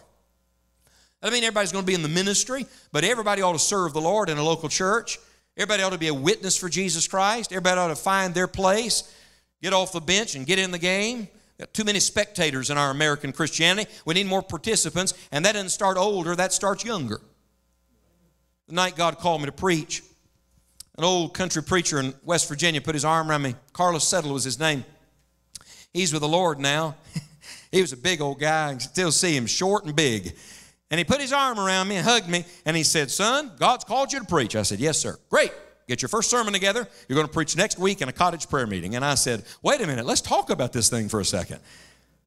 I 1.21 1.31
mean, 1.31 1.43
everybody's 1.43 1.71
going 1.71 1.83
to 1.83 1.87
be 1.87 1.95
in 1.95 2.03
the 2.03 2.07
ministry, 2.07 2.65
but 2.91 3.03
everybody 3.03 3.41
ought 3.41 3.53
to 3.53 3.59
serve 3.59 3.93
the 3.93 4.01
Lord 4.01 4.29
in 4.29 4.37
a 4.37 4.43
local 4.43 4.69
church. 4.69 5.17
Everybody 5.59 5.83
ought 5.83 5.89
to 5.89 5.97
be 5.97 6.07
a 6.07 6.13
witness 6.13 6.55
for 6.55 6.69
Jesus 6.69 7.05
Christ. 7.05 7.51
Everybody 7.51 7.77
ought 7.81 7.89
to 7.89 7.95
find 7.97 8.33
their 8.33 8.47
place, 8.47 9.13
get 9.61 9.73
off 9.73 9.91
the 9.91 9.99
bench, 9.99 10.35
and 10.35 10.45
get 10.45 10.57
in 10.57 10.71
the 10.71 10.79
game. 10.79 11.27
Got 11.59 11.73
too 11.73 11.83
many 11.83 11.99
spectators 11.99 12.69
in 12.69 12.77
our 12.77 12.91
American 12.91 13.33
Christianity. 13.33 13.91
We 14.05 14.13
need 14.13 14.27
more 14.27 14.41
participants, 14.41 15.13
and 15.33 15.43
that 15.43 15.51
doesn't 15.51 15.71
start 15.71 15.97
older, 15.97 16.33
that 16.33 16.53
starts 16.53 16.85
younger. 16.85 17.19
The 18.69 18.73
night 18.73 18.95
God 18.95 19.17
called 19.17 19.41
me 19.41 19.47
to 19.47 19.51
preach, 19.51 20.01
an 20.97 21.03
old 21.03 21.33
country 21.33 21.61
preacher 21.61 21.99
in 21.99 22.13
West 22.23 22.47
Virginia 22.47 22.79
put 22.79 22.95
his 22.95 23.03
arm 23.03 23.29
around 23.29 23.41
me. 23.41 23.55
Carlos 23.73 24.07
Settle 24.07 24.31
was 24.31 24.45
his 24.45 24.61
name. 24.61 24.85
He's 25.91 26.13
with 26.13 26.21
the 26.21 26.27
Lord 26.29 26.57
now. 26.57 26.95
he 27.73 27.81
was 27.81 27.91
a 27.91 27.97
big 27.97 28.21
old 28.21 28.39
guy. 28.39 28.67
I 28.67 28.71
can 28.71 28.79
still 28.79 29.11
see 29.11 29.35
him, 29.35 29.45
short 29.45 29.83
and 29.83 29.93
big. 29.93 30.37
And 30.91 30.97
he 30.97 31.03
put 31.03 31.21
his 31.21 31.31
arm 31.31 31.59
around 31.59 31.87
me 31.87 31.97
and 31.97 32.05
hugged 32.05 32.27
me, 32.27 32.45
and 32.65 32.75
he 32.75 32.83
said, 32.83 33.11
Son, 33.11 33.51
God's 33.59 33.83
called 33.83 34.11
you 34.11 34.19
to 34.19 34.25
preach. 34.25 34.55
I 34.55 34.63
said, 34.63 34.79
Yes, 34.79 34.97
sir. 34.97 35.17
Great. 35.29 35.51
Get 35.87 36.01
your 36.01 36.09
first 36.09 36.29
sermon 36.29 36.53
together. 36.53 36.87
You're 37.07 37.15
going 37.15 37.27
to 37.27 37.33
preach 37.33 37.57
next 37.57 37.79
week 37.79 38.01
in 38.01 38.09
a 38.09 38.13
cottage 38.13 38.47
prayer 38.47 38.67
meeting. 38.67 38.95
And 38.95 39.03
I 39.03 39.15
said, 39.15 39.43
Wait 39.61 39.81
a 39.81 39.87
minute, 39.87 40.05
let's 40.05 40.21
talk 40.21 40.49
about 40.49 40.73
this 40.73 40.89
thing 40.89 41.09
for 41.09 41.19
a 41.19 41.25
second. 41.25 41.59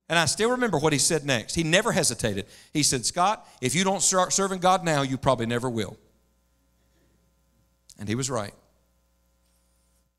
And 0.08 0.18
I 0.18 0.26
still 0.26 0.50
remember 0.50 0.78
what 0.78 0.92
he 0.92 0.98
said 0.98 1.24
next. 1.24 1.54
He 1.54 1.62
never 1.62 1.92
hesitated. 1.92 2.46
He 2.72 2.82
said, 2.82 3.06
Scott, 3.06 3.48
if 3.60 3.74
you 3.74 3.84
don't 3.84 4.02
start 4.02 4.32
serving 4.32 4.58
God 4.58 4.84
now, 4.84 5.02
you 5.02 5.16
probably 5.16 5.46
never 5.46 5.70
will. 5.70 5.96
And 7.98 8.08
he 8.08 8.14
was 8.14 8.28
right. 8.28 8.52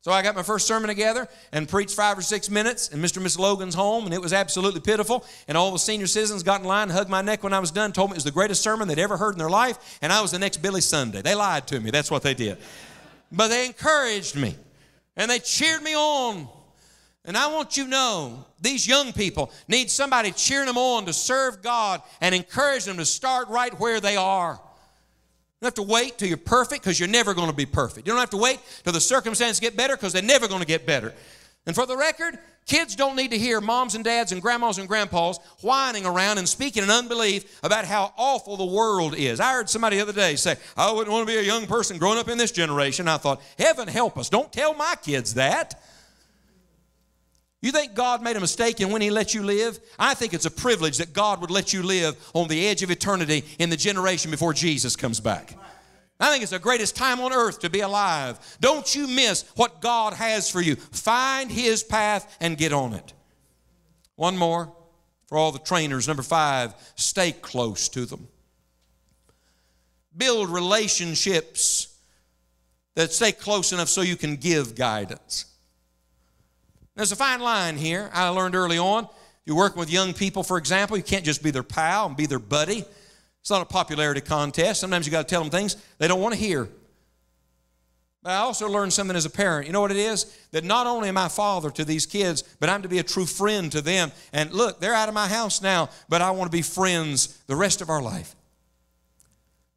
So 0.04 0.12
I 0.12 0.20
got 0.20 0.34
my 0.34 0.42
first 0.42 0.66
sermon 0.66 0.88
together 0.88 1.26
and 1.50 1.66
preached 1.66 1.94
five 1.94 2.18
or 2.18 2.20
six 2.20 2.50
minutes 2.50 2.88
in 2.88 3.00
Mr. 3.00 3.16
and 3.16 3.22
Miss 3.22 3.38
Logan's 3.38 3.74
home, 3.74 4.04
and 4.04 4.12
it 4.12 4.20
was 4.20 4.34
absolutely 4.34 4.80
pitiful. 4.80 5.24
And 5.48 5.56
all 5.56 5.70
the 5.70 5.78
senior 5.78 6.06
citizens 6.06 6.42
got 6.42 6.60
in 6.60 6.66
line, 6.66 6.90
hugged 6.90 7.08
my 7.08 7.22
neck 7.22 7.42
when 7.42 7.54
I 7.54 7.58
was 7.58 7.70
done, 7.70 7.90
told 7.90 8.10
me 8.10 8.12
it 8.12 8.18
was 8.18 8.24
the 8.24 8.30
greatest 8.30 8.62
sermon 8.62 8.86
they'd 8.86 8.98
ever 8.98 9.16
heard 9.16 9.32
in 9.32 9.38
their 9.38 9.48
life, 9.48 9.98
and 10.02 10.12
I 10.12 10.20
was 10.20 10.30
the 10.30 10.38
next 10.38 10.58
Billy 10.58 10.82
Sunday. 10.82 11.22
They 11.22 11.34
lied 11.34 11.66
to 11.68 11.80
me. 11.80 11.90
That's 11.90 12.10
what 12.10 12.22
they 12.22 12.34
did. 12.34 12.58
But 13.32 13.48
they 13.48 13.64
encouraged 13.64 14.36
me, 14.36 14.56
and 15.16 15.30
they 15.30 15.38
cheered 15.38 15.82
me 15.82 15.96
on. 15.96 16.48
And 17.24 17.34
I 17.34 17.46
want 17.46 17.78
you 17.78 17.84
to 17.84 17.90
know 17.90 18.44
these 18.60 18.86
young 18.86 19.14
people 19.14 19.50
need 19.68 19.90
somebody 19.90 20.32
cheering 20.32 20.66
them 20.66 20.76
on 20.76 21.06
to 21.06 21.14
serve 21.14 21.62
God 21.62 22.02
and 22.20 22.34
encourage 22.34 22.84
them 22.84 22.98
to 22.98 23.06
start 23.06 23.48
right 23.48 23.72
where 23.80 24.00
they 24.00 24.16
are 24.16 24.60
don't 25.64 25.76
have 25.76 25.86
to 25.86 25.92
wait 25.92 26.18
till 26.18 26.28
you're 26.28 26.36
perfect 26.36 26.82
because 26.82 27.00
you're 27.00 27.08
never 27.08 27.32
going 27.32 27.48
to 27.48 27.56
be 27.56 27.64
perfect. 27.64 28.06
You 28.06 28.12
don't 28.12 28.20
have 28.20 28.30
to 28.30 28.36
wait 28.36 28.60
till 28.82 28.92
the 28.92 29.00
circumstances 29.00 29.60
get 29.60 29.76
better 29.76 29.96
because 29.96 30.12
they're 30.12 30.22
never 30.22 30.46
going 30.46 30.60
to 30.60 30.66
get 30.66 30.86
better. 30.86 31.14
And 31.66 31.74
for 31.74 31.86
the 31.86 31.96
record, 31.96 32.38
kids 32.66 32.94
don't 32.94 33.16
need 33.16 33.30
to 33.30 33.38
hear 33.38 33.62
moms 33.62 33.94
and 33.94 34.04
dads 34.04 34.32
and 34.32 34.42
grandmas 34.42 34.76
and 34.76 34.86
grandpas 34.86 35.38
whining 35.62 36.04
around 36.04 36.36
and 36.36 36.46
speaking 36.46 36.82
in 36.82 36.90
unbelief 36.90 37.60
about 37.62 37.86
how 37.86 38.12
awful 38.18 38.58
the 38.58 38.66
world 38.66 39.14
is. 39.16 39.40
I 39.40 39.54
heard 39.54 39.70
somebody 39.70 39.96
the 39.96 40.02
other 40.02 40.12
day 40.12 40.36
say, 40.36 40.56
I 40.76 40.92
wouldn't 40.92 41.10
want 41.10 41.26
to 41.26 41.32
be 41.32 41.38
a 41.38 41.42
young 41.42 41.66
person 41.66 41.96
growing 41.96 42.18
up 42.18 42.28
in 42.28 42.36
this 42.36 42.52
generation. 42.52 43.08
I 43.08 43.16
thought, 43.16 43.40
heaven 43.58 43.88
help 43.88 44.18
us. 44.18 44.28
Don't 44.28 44.52
tell 44.52 44.74
my 44.74 44.94
kids 45.02 45.34
that. 45.34 45.82
You 47.64 47.72
think 47.72 47.94
God 47.94 48.22
made 48.22 48.36
a 48.36 48.40
mistake 48.40 48.82
in 48.82 48.90
when 48.90 49.00
He 49.00 49.08
let 49.08 49.32
you 49.32 49.42
live? 49.42 49.80
I 49.98 50.12
think 50.12 50.34
it's 50.34 50.44
a 50.44 50.50
privilege 50.50 50.98
that 50.98 51.14
God 51.14 51.40
would 51.40 51.50
let 51.50 51.72
you 51.72 51.82
live 51.82 52.14
on 52.34 52.46
the 52.46 52.68
edge 52.68 52.82
of 52.82 52.90
eternity 52.90 53.42
in 53.58 53.70
the 53.70 53.76
generation 53.78 54.30
before 54.30 54.52
Jesus 54.52 54.96
comes 54.96 55.18
back. 55.18 55.56
I 56.20 56.30
think 56.30 56.42
it's 56.42 56.52
the 56.52 56.58
greatest 56.58 56.94
time 56.94 57.20
on 57.20 57.32
earth 57.32 57.60
to 57.60 57.70
be 57.70 57.80
alive. 57.80 58.38
Don't 58.60 58.94
you 58.94 59.06
miss 59.06 59.46
what 59.56 59.80
God 59.80 60.12
has 60.12 60.50
for 60.50 60.60
you. 60.60 60.76
Find 60.76 61.50
His 61.50 61.82
path 61.82 62.36
and 62.38 62.58
get 62.58 62.74
on 62.74 62.92
it. 62.92 63.14
One 64.16 64.36
more 64.36 64.70
for 65.26 65.38
all 65.38 65.50
the 65.50 65.58
trainers. 65.58 66.06
Number 66.06 66.22
five, 66.22 66.74
stay 66.96 67.32
close 67.32 67.88
to 67.88 68.04
them. 68.04 68.28
Build 70.14 70.50
relationships 70.50 71.96
that 72.94 73.10
stay 73.10 73.32
close 73.32 73.72
enough 73.72 73.88
so 73.88 74.02
you 74.02 74.16
can 74.16 74.36
give 74.36 74.74
guidance. 74.74 75.46
There's 76.96 77.12
a 77.12 77.16
fine 77.16 77.40
line 77.40 77.76
here. 77.76 78.10
I 78.12 78.28
learned 78.28 78.54
early 78.54 78.78
on. 78.78 79.08
You're 79.44 79.56
working 79.56 79.78
with 79.78 79.90
young 79.90 80.14
people, 80.14 80.42
for 80.42 80.56
example, 80.56 80.96
you 80.96 81.02
can't 81.02 81.24
just 81.24 81.42
be 81.42 81.50
their 81.50 81.62
pal 81.62 82.06
and 82.06 82.16
be 82.16 82.26
their 82.26 82.38
buddy. 82.38 82.84
It's 83.40 83.50
not 83.50 83.60
a 83.60 83.66
popularity 83.66 84.22
contest. 84.22 84.80
Sometimes 84.80 85.04
you 85.04 85.12
got 85.12 85.28
to 85.28 85.32
tell 85.32 85.42
them 85.42 85.50
things 85.50 85.76
they 85.98 86.08
don't 86.08 86.20
want 86.20 86.34
to 86.34 86.40
hear. 86.40 86.68
But 88.22 88.30
I 88.30 88.36
also 88.36 88.70
learned 88.70 88.94
something 88.94 89.14
as 89.14 89.26
a 89.26 89.30
parent. 89.30 89.66
You 89.66 89.74
know 89.74 89.82
what 89.82 89.90
it 89.90 89.98
is? 89.98 90.34
That 90.52 90.64
not 90.64 90.86
only 90.86 91.10
am 91.10 91.18
I 91.18 91.28
father 91.28 91.70
to 91.72 91.84
these 91.84 92.06
kids, 92.06 92.42
but 92.58 92.70
I'm 92.70 92.80
to 92.80 92.88
be 92.88 93.00
a 93.00 93.02
true 93.02 93.26
friend 93.26 93.70
to 93.72 93.82
them. 93.82 94.12
And 94.32 94.50
look, 94.52 94.80
they're 94.80 94.94
out 94.94 95.08
of 95.10 95.14
my 95.14 95.28
house 95.28 95.60
now, 95.60 95.90
but 96.08 96.22
I 96.22 96.30
want 96.30 96.50
to 96.50 96.56
be 96.56 96.62
friends 96.62 97.38
the 97.46 97.54
rest 97.54 97.82
of 97.82 97.90
our 97.90 98.00
life. 98.00 98.34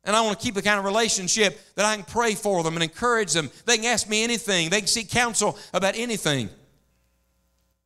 And 0.06 0.16
I 0.16 0.22
want 0.22 0.40
to 0.40 0.46
keep 0.46 0.56
the 0.56 0.62
kind 0.62 0.80
of 0.80 0.86
relationship 0.86 1.60
that 1.76 1.84
I 1.84 1.96
can 1.96 2.06
pray 2.06 2.36
for 2.36 2.64
them 2.64 2.76
and 2.76 2.84
encourage 2.84 3.34
them. 3.34 3.52
They 3.66 3.76
can 3.76 3.86
ask 3.88 4.08
me 4.08 4.24
anything, 4.24 4.70
they 4.70 4.80
can 4.80 4.88
seek 4.88 5.10
counsel 5.10 5.58
about 5.74 5.98
anything. 5.98 6.50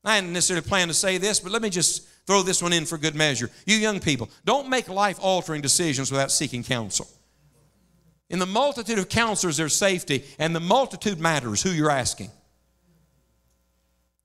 I 0.03 0.15
hadn't 0.15 0.33
necessarily 0.33 0.67
planned 0.67 0.89
to 0.89 0.95
say 0.95 1.17
this, 1.17 1.39
but 1.39 1.51
let 1.51 1.61
me 1.61 1.69
just 1.69 2.07
throw 2.25 2.41
this 2.41 2.61
one 2.61 2.73
in 2.73 2.85
for 2.85 2.97
good 2.97 3.15
measure. 3.15 3.49
You 3.65 3.75
young 3.75 3.99
people, 3.99 4.29
don't 4.45 4.69
make 4.69 4.89
life 4.89 5.17
altering 5.21 5.61
decisions 5.61 6.11
without 6.11 6.31
seeking 6.31 6.63
counsel. 6.63 7.07
In 8.29 8.39
the 8.39 8.45
multitude 8.45 8.97
of 8.97 9.09
counselors, 9.09 9.57
there's 9.57 9.75
safety, 9.75 10.23
and 10.39 10.55
the 10.55 10.59
multitude 10.59 11.19
matters 11.19 11.61
who 11.61 11.69
you're 11.69 11.91
asking. 11.91 12.31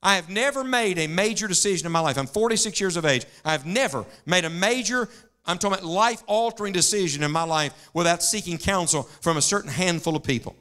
I 0.01 0.15
have 0.15 0.29
never 0.29 0.63
made 0.63 0.97
a 0.97 1.07
major 1.07 1.47
decision 1.47 1.85
in 1.85 1.91
my 1.91 1.99
life. 1.99 2.17
I'm 2.17 2.27
46 2.27 2.79
years 2.79 2.97
of 2.97 3.05
age. 3.05 3.25
I've 3.43 3.65
never 3.65 4.05
made 4.25 4.45
a 4.45 4.49
major 4.49 5.09
I'm 5.47 5.57
talking 5.57 5.79
about 5.79 5.85
life 5.85 6.23
altering 6.27 6.73
decision 6.73 7.23
in 7.23 7.31
my 7.31 7.43
life 7.43 7.89
without 7.93 8.21
seeking 8.21 8.57
counsel 8.57 9.03
from 9.21 9.37
a 9.37 9.41
certain 9.41 9.71
handful 9.71 10.15
of 10.15 10.23
people. 10.23 10.55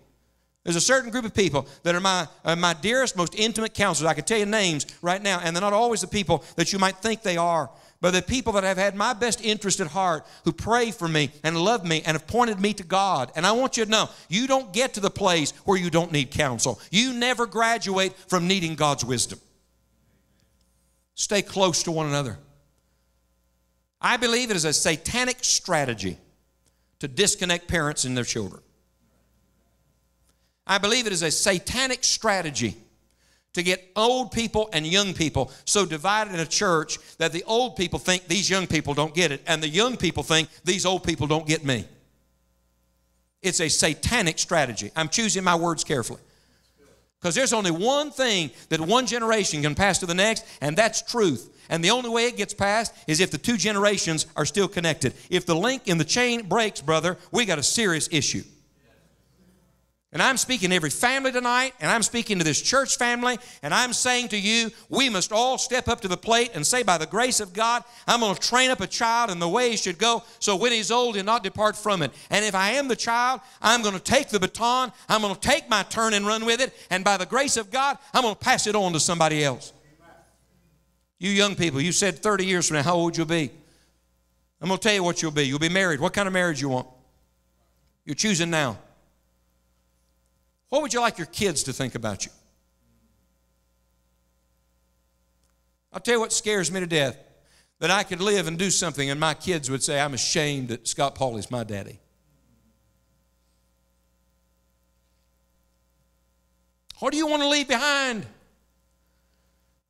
There's 0.66 0.74
a 0.74 0.80
certain 0.80 1.10
group 1.10 1.24
of 1.24 1.32
people 1.32 1.68
that 1.84 1.94
are 1.94 2.00
my, 2.00 2.26
uh, 2.44 2.56
my 2.56 2.74
dearest, 2.74 3.16
most 3.16 3.36
intimate 3.36 3.72
counselors. 3.72 4.10
I 4.10 4.14
can 4.14 4.24
tell 4.24 4.36
you 4.38 4.46
names 4.46 4.84
right 5.00 5.22
now, 5.22 5.38
and 5.40 5.54
they're 5.54 5.60
not 5.60 5.72
always 5.72 6.00
the 6.00 6.08
people 6.08 6.42
that 6.56 6.72
you 6.72 6.80
might 6.80 6.96
think 6.96 7.22
they 7.22 7.36
are, 7.36 7.70
but 8.00 8.10
the 8.10 8.20
people 8.20 8.52
that 8.54 8.64
have 8.64 8.76
had 8.76 8.96
my 8.96 9.12
best 9.12 9.44
interest 9.44 9.78
at 9.78 9.86
heart, 9.86 10.26
who 10.44 10.50
pray 10.50 10.90
for 10.90 11.06
me 11.06 11.30
and 11.44 11.56
love 11.56 11.84
me 11.86 12.02
and 12.04 12.16
have 12.16 12.26
pointed 12.26 12.58
me 12.58 12.72
to 12.74 12.82
God. 12.82 13.30
And 13.36 13.46
I 13.46 13.52
want 13.52 13.76
you 13.76 13.84
to 13.84 13.90
know, 13.90 14.10
you 14.28 14.48
don't 14.48 14.72
get 14.72 14.94
to 14.94 15.00
the 15.00 15.08
place 15.08 15.52
where 15.64 15.78
you 15.78 15.88
don't 15.88 16.10
need 16.10 16.32
counsel. 16.32 16.80
You 16.90 17.12
never 17.12 17.46
graduate 17.46 18.14
from 18.26 18.48
needing 18.48 18.74
God's 18.74 19.04
wisdom. 19.04 19.38
Stay 21.14 21.42
close 21.42 21.84
to 21.84 21.92
one 21.92 22.06
another. 22.06 22.38
I 24.00 24.16
believe 24.16 24.50
it 24.50 24.56
is 24.56 24.64
a 24.64 24.72
satanic 24.72 25.38
strategy 25.42 26.18
to 26.98 27.06
disconnect 27.06 27.68
parents 27.68 28.04
and 28.04 28.16
their 28.16 28.24
children. 28.24 28.62
I 30.66 30.78
believe 30.78 31.06
it 31.06 31.12
is 31.12 31.22
a 31.22 31.30
satanic 31.30 32.02
strategy 32.02 32.76
to 33.54 33.62
get 33.62 33.90
old 33.96 34.32
people 34.32 34.68
and 34.72 34.86
young 34.86 35.14
people 35.14 35.50
so 35.64 35.86
divided 35.86 36.34
in 36.34 36.40
a 36.40 36.46
church 36.46 36.98
that 37.16 37.32
the 37.32 37.42
old 37.44 37.76
people 37.76 37.98
think 37.98 38.26
these 38.26 38.50
young 38.50 38.66
people 38.66 38.92
don't 38.92 39.14
get 39.14 39.32
it, 39.32 39.42
and 39.46 39.62
the 39.62 39.68
young 39.68 39.96
people 39.96 40.22
think 40.22 40.48
these 40.64 40.84
old 40.84 41.02
people 41.04 41.26
don't 41.26 41.46
get 41.46 41.64
me. 41.64 41.86
It's 43.42 43.60
a 43.60 43.68
satanic 43.68 44.38
strategy. 44.38 44.90
I'm 44.94 45.08
choosing 45.08 45.44
my 45.44 45.54
words 45.54 45.84
carefully. 45.84 46.20
Because 47.18 47.34
there's 47.34 47.52
only 47.52 47.70
one 47.70 48.10
thing 48.10 48.50
that 48.68 48.80
one 48.80 49.06
generation 49.06 49.62
can 49.62 49.74
pass 49.74 49.98
to 50.00 50.06
the 50.06 50.14
next, 50.14 50.44
and 50.60 50.76
that's 50.76 51.00
truth. 51.00 51.50
And 51.68 51.82
the 51.82 51.90
only 51.90 52.10
way 52.10 52.26
it 52.26 52.36
gets 52.36 52.52
passed 52.52 52.92
is 53.06 53.20
if 53.20 53.30
the 53.30 53.38
two 53.38 53.56
generations 53.56 54.26
are 54.36 54.44
still 54.44 54.68
connected. 54.68 55.14
If 55.30 55.46
the 55.46 55.56
link 55.56 55.88
in 55.88 55.96
the 55.96 56.04
chain 56.04 56.46
breaks, 56.46 56.80
brother, 56.80 57.16
we 57.32 57.44
got 57.46 57.58
a 57.58 57.62
serious 57.62 58.08
issue. 58.12 58.42
And 60.16 60.22
I'm 60.22 60.38
speaking 60.38 60.70
to 60.70 60.76
every 60.76 60.88
family 60.88 61.30
tonight, 61.30 61.74
and 61.78 61.90
I'm 61.90 62.02
speaking 62.02 62.38
to 62.38 62.44
this 62.44 62.62
church 62.62 62.96
family, 62.96 63.36
and 63.62 63.74
I'm 63.74 63.92
saying 63.92 64.28
to 64.28 64.38
you, 64.38 64.70
we 64.88 65.10
must 65.10 65.30
all 65.30 65.58
step 65.58 65.88
up 65.88 66.00
to 66.00 66.08
the 66.08 66.16
plate 66.16 66.52
and 66.54 66.66
say, 66.66 66.82
by 66.82 66.96
the 66.96 67.04
grace 67.04 67.38
of 67.38 67.52
God, 67.52 67.84
I'm 68.06 68.20
going 68.20 68.34
to 68.34 68.40
train 68.40 68.70
up 68.70 68.80
a 68.80 68.86
child 68.86 69.30
in 69.30 69.40
the 69.40 69.46
way 69.46 69.68
he 69.68 69.76
should 69.76 69.98
go, 69.98 70.22
so 70.38 70.56
when 70.56 70.72
he's 70.72 70.90
old, 70.90 71.16
he'll 71.16 71.24
not 71.26 71.42
depart 71.42 71.76
from 71.76 72.00
it. 72.00 72.12
And 72.30 72.46
if 72.46 72.54
I 72.54 72.70
am 72.70 72.88
the 72.88 72.96
child, 72.96 73.42
I'm 73.60 73.82
going 73.82 73.92
to 73.92 74.00
take 74.00 74.30
the 74.30 74.40
baton, 74.40 74.90
I'm 75.06 75.20
going 75.20 75.34
to 75.34 75.40
take 75.40 75.68
my 75.68 75.82
turn 75.82 76.14
and 76.14 76.26
run 76.26 76.46
with 76.46 76.62
it, 76.62 76.72
and 76.88 77.04
by 77.04 77.18
the 77.18 77.26
grace 77.26 77.58
of 77.58 77.70
God, 77.70 77.98
I'm 78.14 78.22
going 78.22 78.36
to 78.36 78.40
pass 78.40 78.66
it 78.66 78.74
on 78.74 78.94
to 78.94 79.00
somebody 79.00 79.44
else. 79.44 79.74
You 81.18 81.28
young 81.28 81.56
people, 81.56 81.78
you 81.78 81.92
said 81.92 82.20
30 82.20 82.46
years 82.46 82.68
from 82.68 82.78
now, 82.78 82.84
how 82.84 82.94
old 82.94 83.18
you'll 83.18 83.26
be. 83.26 83.50
I'm 84.62 84.68
going 84.68 84.78
to 84.78 84.82
tell 84.82 84.94
you 84.94 85.02
what 85.02 85.20
you'll 85.20 85.30
be. 85.30 85.42
You'll 85.42 85.58
be 85.58 85.68
married. 85.68 86.00
What 86.00 86.14
kind 86.14 86.26
of 86.26 86.32
marriage 86.32 86.62
you 86.62 86.70
want? 86.70 86.86
You're 88.06 88.14
choosing 88.14 88.48
now. 88.48 88.78
What 90.68 90.82
would 90.82 90.92
you 90.92 91.00
like 91.00 91.18
your 91.18 91.26
kids 91.26 91.62
to 91.64 91.72
think 91.72 91.94
about 91.94 92.26
you? 92.26 92.32
I'll 95.92 96.00
tell 96.00 96.14
you 96.14 96.20
what 96.20 96.32
scares 96.32 96.70
me 96.70 96.80
to 96.80 96.86
death 96.86 97.16
that 97.78 97.90
I 97.90 98.02
could 98.02 98.20
live 98.20 98.46
and 98.46 98.58
do 98.58 98.70
something 98.70 99.10
and 99.10 99.20
my 99.20 99.34
kids 99.34 99.70
would 99.70 99.82
say, 99.82 100.00
I'm 100.00 100.14
ashamed 100.14 100.68
that 100.68 100.88
Scott 100.88 101.14
Pauley's 101.14 101.50
my 101.50 101.64
daddy. 101.64 102.00
What 106.98 107.12
do 107.12 107.18
you 107.18 107.26
want 107.26 107.42
to 107.42 107.48
leave 107.48 107.68
behind? 107.68 108.26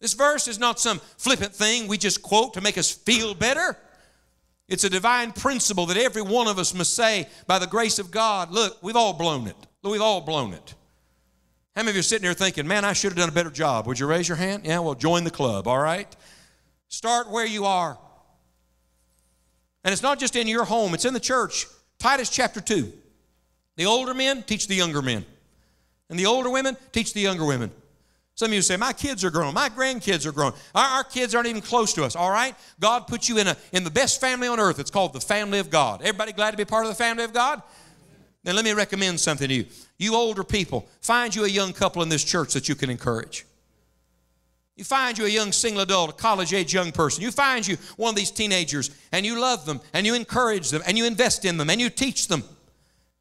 This 0.01 0.15
verse 0.15 0.49
is 0.49 0.59
not 0.59 0.81
some 0.81 1.01
flippant 1.17 1.55
thing 1.55 1.89
we 1.89 1.99
just 1.99 2.23
quote 2.23 2.55
to 2.55 2.61
make 2.61 2.77
us 2.77 2.91
feel 2.91 3.35
better. 3.35 3.77
It's 4.69 4.85
a 4.85 4.91
divine 4.91 5.33
principle 5.33 5.87
that 5.87 5.97
every 5.97 6.23
one 6.23 6.49
of 6.49 6.59
us 6.59 6.75
must 6.75 6.95
say, 6.95 7.29
by 7.47 7.61
the 7.61 7.69
grace 7.69 8.01
of 8.01 8.11
God, 8.11 8.51
look, 8.51 8.83
we've 8.83 8.97
all 8.97 9.13
blown 9.13 9.47
it. 9.47 9.57
We've 9.91 10.01
all 10.01 10.21
blown 10.21 10.53
it. 10.53 10.75
How 11.75 11.83
many 11.83 11.91
of 11.91 11.97
you 11.97 12.01
are 12.01 12.03
sitting 12.03 12.25
here 12.25 12.35
thinking, 12.35 12.67
man, 12.67 12.85
I 12.85 12.93
should 12.95 13.13
have 13.13 13.19
done 13.19 13.29
a 13.29 13.33
better 13.33 13.51
job? 13.51 13.87
Would 13.87 13.99
you 13.99 14.07
raise 14.07 14.29
your 14.29 14.37
hand? 14.37 14.65
Yeah, 14.65 14.79
well, 14.81 14.95
join 14.95 15.25
the 15.25 15.31
club, 15.31 15.69
all 15.69 15.79
right? 15.79 16.15
Start 16.89 17.31
where 17.31 17.47
you 17.47 17.67
are. 17.67 17.99
And 19.85 19.93
it's 19.93 20.03
not 20.03 20.19
just 20.19 20.35
in 20.37 20.49
your 20.49 20.65
home, 20.65 20.95
it's 20.95 21.05
in 21.05 21.15
the 21.15 21.21
church. 21.21 21.67
Titus 21.99 22.31
chapter 22.31 22.61
2. 22.61 22.93
The 23.77 23.87
older 23.87 24.15
men 24.15 24.43
teach 24.43 24.69
the 24.69 24.75
younger 24.75 25.03
men, 25.03 25.25
and 26.09 26.19
the 26.19 26.27
older 26.27 26.49
women 26.51 26.77
teach 26.93 27.13
the 27.13 27.21
younger 27.21 27.45
women. 27.45 27.71
Some 28.35 28.51
of 28.51 28.55
you 28.55 28.63
say, 28.63 28.77
My 28.77 28.93
kids 28.93 29.25
are 29.25 29.31
grown, 29.31 29.55
my 29.55 29.69
grandkids 29.69 30.27
are 30.27 30.33
grown. 30.33 30.53
Our, 30.75 30.99
our, 30.99 31.05
kids 31.05 31.35
aren't 31.35 31.49
even 31.49 31.63
close 31.63 31.93
to 31.95 32.05
us, 32.05 32.17
all 32.17 32.31
right? 32.31 32.55
God 32.81 33.07
put 33.07 33.29
you 33.29 33.39
in, 33.39 33.49
a, 33.49 33.57
in 33.73 33.85
the 33.85 33.91
best 33.91 34.21
family 34.21 34.49
on 34.49 34.59
earth. 34.59 34.79
It's 34.79 34.91
called 34.91 35.13
the 35.13 35.21
family 35.21 35.59
of 35.59 35.71
God. 35.71 36.01
Everybody 36.01 36.33
glad 36.33 36.51
to 36.53 36.57
be 36.57 36.65
part 36.65 36.85
of 36.85 36.91
the 36.91 36.97
family 36.97 37.25
of 37.25 37.33
God? 37.33 37.63
Then 38.47 38.55
let 38.55 38.65
me 38.65 38.73
recommend 38.75 39.19
something 39.19 39.49
to 39.49 39.55
you. 39.55 39.67
You 39.99 40.15
older 40.15 40.45
people, 40.45 40.87
find 41.01 41.35
you 41.35 41.45
a 41.45 41.49
young 41.49 41.73
couple 41.73 42.01
in 42.05 42.09
this 42.09 42.23
church 42.23 42.53
that 42.53 42.69
you 42.69 42.77
can 42.77 42.91
encourage. 42.91 43.45
You 44.77 44.85
find 44.85 45.19
you 45.19 45.25
a 45.25 45.29
young 45.29 45.51
single 45.51 45.83
adult, 45.83 46.11
a 46.11 46.13
college 46.13 46.55
age 46.55 46.73
young 46.73 46.93
person. 46.93 47.25
You 47.25 47.33
find 47.33 47.67
you 47.67 47.77
one 47.97 48.11
of 48.11 48.15
these 48.15 48.31
teenagers 48.31 48.97
and 49.11 49.27
you 49.27 49.41
love 49.41 49.67
them 49.67 49.81
and 49.93 50.07
you 50.07 50.15
encourage 50.15 50.71
them 50.71 50.81
and 50.87 50.97
you 50.97 51.07
invest 51.07 51.45
in 51.45 51.57
them 51.57 51.71
and 51.71 51.81
you 51.81 51.91
teach 51.91 52.29
them 52.29 52.45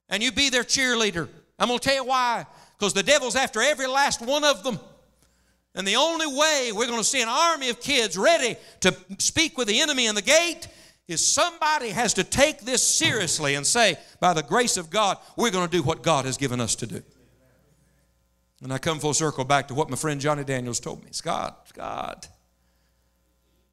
and 0.10 0.22
you 0.22 0.32
be 0.32 0.52
their 0.52 0.62
cheerleader. 0.62 1.28
I'm 1.58 1.70
going 1.70 1.80
to 1.80 1.90
tell 1.90 1.96
you 1.96 2.06
why. 2.06 2.46
Because 2.78 2.94
the 2.94 3.02
devil's 3.02 3.36
after 3.36 3.64
every 3.64 3.88
last 3.88 4.22
one 4.22 4.44
of 4.44 4.64
them. 4.64 4.80
And 5.74 5.88
the 5.88 5.96
only 5.96 6.28
way 6.28 6.70
we're 6.72 6.86
going 6.86 7.00
to 7.00 7.04
see 7.04 7.24
an 7.24 7.30
army 7.30 7.72
of 7.72 7.82
kids 7.82 8.16
ready 8.16 8.58
to 8.82 8.96
speak 9.18 9.58
with 9.58 9.68
the 9.68 9.82
enemy 9.82 10.06
in 10.06 10.14
the 10.14 10.22
gate 10.22 10.68
is 11.08 11.26
somebody 11.26 11.90
has 11.90 12.14
to 12.16 12.24
take 12.24 12.62
this 12.62 12.82
seriously 12.82 13.56
and 13.56 13.66
say, 13.66 13.98
by 14.20 14.34
the 14.34 14.44
grace 14.44 14.78
of 14.78 14.90
God, 14.90 15.18
we're 15.38 15.52
going 15.52 15.68
to 15.68 15.78
do 15.78 15.84
what 15.84 16.02
God 16.02 16.26
has 16.26 16.38
given 16.38 16.60
us 16.60 16.76
to 16.76 16.88
do. 16.88 17.04
And 18.64 18.74
I 18.74 18.78
come 18.80 19.00
full 19.00 19.14
circle 19.14 19.44
back 19.44 19.68
to 19.68 19.76
what 19.76 19.90
my 19.90 19.96
friend 19.96 20.20
Johnny 20.20 20.44
Daniels 20.44 20.80
told 20.80 21.02
me. 21.02 21.08
It's 21.10 21.22
God, 21.22 21.54
it's 21.64 21.72
God. 21.74 22.26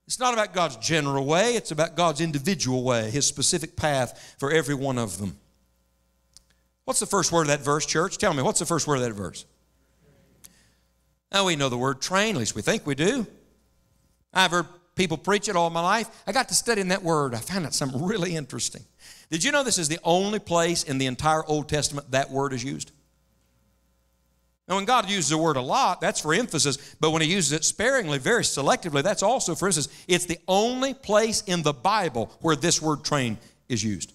It's 0.06 0.18
not 0.18 0.34
about 0.34 0.52
God's 0.52 0.76
general 0.76 1.24
way, 1.24 1.54
it's 1.54 1.70
about 1.70 1.96
God's 1.96 2.20
individual 2.20 2.82
way, 2.82 3.10
His 3.10 3.26
specific 3.26 3.76
path 3.76 4.36
for 4.38 4.50
every 4.50 4.74
one 4.74 4.98
of 4.98 5.18
them. 5.18 5.38
What's 6.84 7.00
the 7.00 7.06
first 7.06 7.32
word 7.32 7.42
of 7.42 7.46
that 7.48 7.60
verse, 7.60 7.86
church? 7.86 8.18
Tell 8.18 8.34
me, 8.34 8.42
what's 8.42 8.58
the 8.58 8.66
first 8.66 8.86
word 8.86 8.96
of 8.96 9.02
that 9.02 9.12
verse? 9.12 9.46
Now 11.32 11.46
we 11.46 11.56
know 11.56 11.70
the 11.70 11.78
word 11.78 12.02
train, 12.02 12.34
at 12.34 12.40
least 12.40 12.54
we 12.54 12.60
think 12.60 12.86
we 12.86 12.94
do. 12.94 13.26
I've 14.34 14.50
heard 14.50 14.66
people 14.94 15.16
preach 15.16 15.48
it 15.48 15.56
all 15.56 15.70
my 15.70 15.80
life. 15.80 16.08
I 16.26 16.32
got 16.32 16.48
to 16.48 16.54
studying 16.54 16.88
that 16.88 17.02
word. 17.02 17.34
I 17.34 17.38
found 17.38 17.66
out 17.66 17.74
something 17.74 18.02
really 18.04 18.36
interesting. 18.36 18.82
Did 19.30 19.44
you 19.44 19.52
know 19.52 19.64
this 19.64 19.78
is 19.78 19.88
the 19.88 19.98
only 20.04 20.38
place 20.38 20.82
in 20.82 20.98
the 20.98 21.06
entire 21.06 21.44
Old 21.46 21.68
Testament 21.68 22.10
that 22.10 22.30
word 22.30 22.52
is 22.52 22.62
used? 22.62 22.92
Now, 24.68 24.76
when 24.76 24.84
God 24.84 25.10
uses 25.10 25.30
the 25.30 25.38
word 25.38 25.56
a 25.56 25.60
lot, 25.62 26.00
that's 26.00 26.20
for 26.20 26.32
emphasis, 26.32 26.94
but 27.00 27.10
when 27.10 27.22
He 27.22 27.32
uses 27.32 27.52
it 27.52 27.64
sparingly, 27.64 28.18
very 28.18 28.42
selectively, 28.42 29.02
that's 29.02 29.22
also 29.22 29.54
for 29.54 29.66
instance. 29.66 29.88
It's 30.06 30.26
the 30.26 30.38
only 30.46 30.94
place 30.94 31.42
in 31.42 31.62
the 31.62 31.72
Bible 31.72 32.30
where 32.40 32.56
this 32.56 32.80
word 32.80 33.04
train 33.04 33.38
is 33.68 33.82
used. 33.82 34.12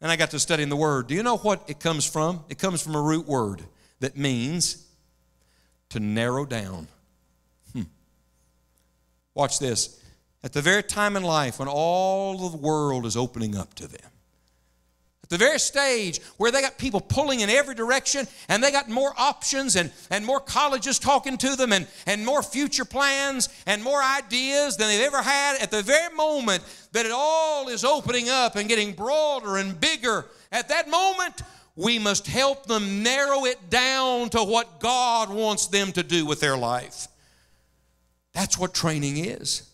And 0.00 0.10
I 0.10 0.16
got 0.16 0.30
to 0.30 0.38
studying 0.38 0.68
the 0.68 0.76
word. 0.76 1.08
Do 1.08 1.14
you 1.14 1.22
know 1.22 1.36
what 1.36 1.68
it 1.68 1.80
comes 1.80 2.06
from? 2.06 2.44
It 2.48 2.58
comes 2.58 2.80
from 2.80 2.94
a 2.94 3.02
root 3.02 3.26
word 3.26 3.62
that 4.00 4.16
means 4.16 4.86
to 5.90 6.00
narrow 6.00 6.44
down. 6.44 6.88
Watch 9.38 9.60
this. 9.60 10.00
At 10.42 10.52
the 10.52 10.60
very 10.60 10.82
time 10.82 11.16
in 11.16 11.22
life 11.22 11.60
when 11.60 11.68
all 11.68 12.48
the 12.48 12.56
world 12.56 13.06
is 13.06 13.16
opening 13.16 13.56
up 13.56 13.72
to 13.74 13.86
them, 13.86 14.10
at 15.22 15.28
the 15.28 15.36
very 15.38 15.60
stage 15.60 16.20
where 16.38 16.50
they 16.50 16.60
got 16.60 16.76
people 16.76 17.00
pulling 17.00 17.38
in 17.38 17.48
every 17.48 17.76
direction 17.76 18.26
and 18.48 18.60
they 18.60 18.72
got 18.72 18.88
more 18.88 19.12
options 19.16 19.76
and, 19.76 19.92
and 20.10 20.26
more 20.26 20.40
colleges 20.40 20.98
talking 20.98 21.36
to 21.38 21.54
them 21.54 21.72
and, 21.72 21.86
and 22.06 22.26
more 22.26 22.42
future 22.42 22.84
plans 22.84 23.48
and 23.66 23.80
more 23.80 24.02
ideas 24.02 24.76
than 24.76 24.88
they've 24.88 25.06
ever 25.06 25.22
had, 25.22 25.62
at 25.62 25.70
the 25.70 25.82
very 25.82 26.12
moment 26.16 26.64
that 26.90 27.06
it 27.06 27.12
all 27.14 27.68
is 27.68 27.84
opening 27.84 28.28
up 28.28 28.56
and 28.56 28.68
getting 28.68 28.92
broader 28.92 29.58
and 29.58 29.80
bigger, 29.80 30.26
at 30.50 30.68
that 30.68 30.90
moment, 30.90 31.42
we 31.76 32.00
must 32.00 32.26
help 32.26 32.66
them 32.66 33.04
narrow 33.04 33.44
it 33.44 33.70
down 33.70 34.30
to 34.30 34.42
what 34.42 34.80
God 34.80 35.30
wants 35.30 35.68
them 35.68 35.92
to 35.92 36.02
do 36.02 36.26
with 36.26 36.40
their 36.40 36.56
life. 36.56 37.06
That's 38.34 38.58
what 38.58 38.74
training 38.74 39.18
is. 39.18 39.70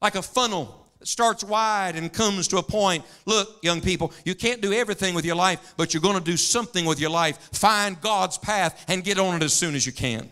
Like 0.00 0.14
a 0.14 0.22
funnel 0.22 0.86
that 0.98 1.08
starts 1.08 1.44
wide 1.44 1.96
and 1.96 2.12
comes 2.12 2.48
to 2.48 2.58
a 2.58 2.62
point. 2.62 3.04
Look, 3.26 3.58
young 3.62 3.80
people, 3.80 4.12
you 4.24 4.34
can't 4.34 4.60
do 4.60 4.72
everything 4.72 5.14
with 5.14 5.24
your 5.24 5.36
life, 5.36 5.74
but 5.76 5.92
you're 5.92 6.00
going 6.00 6.18
to 6.18 6.24
do 6.24 6.36
something 6.36 6.84
with 6.84 7.00
your 7.00 7.10
life. 7.10 7.38
Find 7.52 8.00
God's 8.00 8.38
path 8.38 8.84
and 8.88 9.04
get 9.04 9.18
on 9.18 9.36
it 9.36 9.42
as 9.42 9.52
soon 9.52 9.74
as 9.74 9.86
you 9.86 9.92
can. 9.92 10.30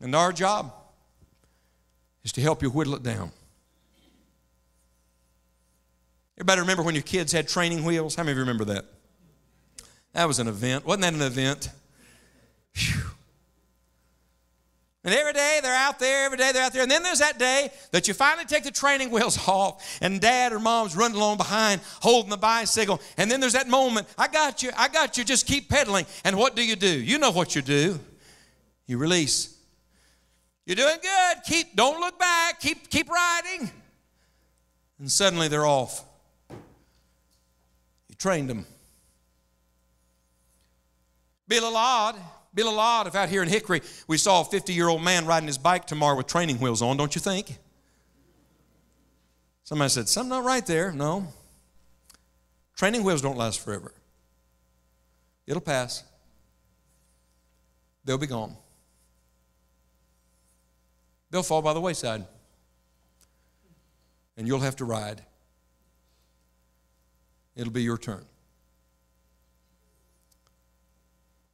And 0.00 0.14
our 0.14 0.32
job 0.32 0.72
is 2.24 2.32
to 2.32 2.40
help 2.40 2.62
you 2.62 2.70
whittle 2.70 2.94
it 2.94 3.02
down. 3.02 3.32
Everybody 6.36 6.60
remember 6.60 6.84
when 6.84 6.94
your 6.94 7.02
kids 7.02 7.32
had 7.32 7.48
training 7.48 7.84
wheels? 7.84 8.14
How 8.14 8.22
many 8.22 8.32
of 8.32 8.36
you 8.36 8.42
remember 8.42 8.64
that? 8.66 8.84
That 10.12 10.28
was 10.28 10.38
an 10.38 10.46
event. 10.46 10.86
Wasn't 10.86 11.02
that 11.02 11.14
an 11.14 11.22
event? 11.22 11.70
Whew. 12.74 13.10
And 15.08 15.16
every 15.16 15.32
day 15.32 15.60
they're 15.62 15.74
out 15.74 15.98
there, 15.98 16.26
every 16.26 16.36
day 16.36 16.52
they're 16.52 16.62
out 16.62 16.74
there. 16.74 16.82
And 16.82 16.90
then 16.90 17.02
there's 17.02 17.20
that 17.20 17.38
day 17.38 17.70
that 17.92 18.08
you 18.08 18.12
finally 18.12 18.44
take 18.44 18.62
the 18.62 18.70
training 18.70 19.10
wheels 19.10 19.38
off 19.48 19.98
and 20.02 20.20
dad 20.20 20.52
or 20.52 20.58
mom's 20.58 20.94
running 20.94 21.16
along 21.16 21.38
behind 21.38 21.80
holding 22.02 22.28
the 22.28 22.36
bicycle. 22.36 23.00
And 23.16 23.30
then 23.30 23.40
there's 23.40 23.54
that 23.54 23.68
moment, 23.68 24.06
I 24.18 24.28
got 24.28 24.62
you, 24.62 24.70
I 24.76 24.88
got 24.88 25.16
you, 25.16 25.24
just 25.24 25.46
keep 25.46 25.70
pedaling. 25.70 26.04
And 26.24 26.36
what 26.36 26.54
do 26.54 26.62
you 26.62 26.76
do? 26.76 26.90
You 26.90 27.16
know 27.16 27.30
what 27.30 27.56
you 27.56 27.62
do. 27.62 27.98
You 28.86 28.98
release. 28.98 29.56
You're 30.66 30.76
doing 30.76 30.98
good. 31.00 31.36
Keep, 31.46 31.74
don't 31.74 32.00
look 32.00 32.18
back. 32.18 32.60
Keep, 32.60 32.90
keep 32.90 33.08
riding. 33.08 33.70
And 34.98 35.10
suddenly 35.10 35.48
they're 35.48 35.64
off. 35.64 36.04
You 36.50 38.14
trained 38.18 38.50
them. 38.50 38.66
Be 41.46 41.56
a 41.56 41.62
little 42.54 42.78
odd 42.78 43.06
if 43.06 43.14
out 43.14 43.28
here 43.28 43.42
in 43.42 43.48
Hickory 43.48 43.82
we 44.06 44.18
saw 44.18 44.40
a 44.40 44.44
50 44.44 44.72
year 44.72 44.88
old 44.88 45.02
man 45.02 45.26
riding 45.26 45.46
his 45.46 45.58
bike 45.58 45.86
tomorrow 45.86 46.16
with 46.16 46.26
training 46.26 46.58
wheels 46.58 46.82
on, 46.82 46.96
don't 46.96 47.14
you 47.14 47.20
think? 47.20 47.58
Somebody 49.64 49.90
said, 49.90 50.08
Something 50.08 50.30
not 50.30 50.44
right 50.44 50.64
there. 50.64 50.92
No. 50.92 51.26
Training 52.76 53.02
wheels 53.02 53.20
don't 53.20 53.36
last 53.36 53.60
forever, 53.60 53.92
it'll 55.46 55.60
pass, 55.60 56.04
they'll 58.04 58.18
be 58.18 58.26
gone. 58.26 58.56
They'll 61.30 61.42
fall 61.42 61.60
by 61.60 61.74
the 61.74 61.80
wayside, 61.80 62.24
and 64.36 64.46
you'll 64.46 64.60
have 64.60 64.76
to 64.76 64.84
ride. 64.84 65.22
It'll 67.54 67.72
be 67.72 67.82
your 67.82 67.98
turn. 67.98 68.24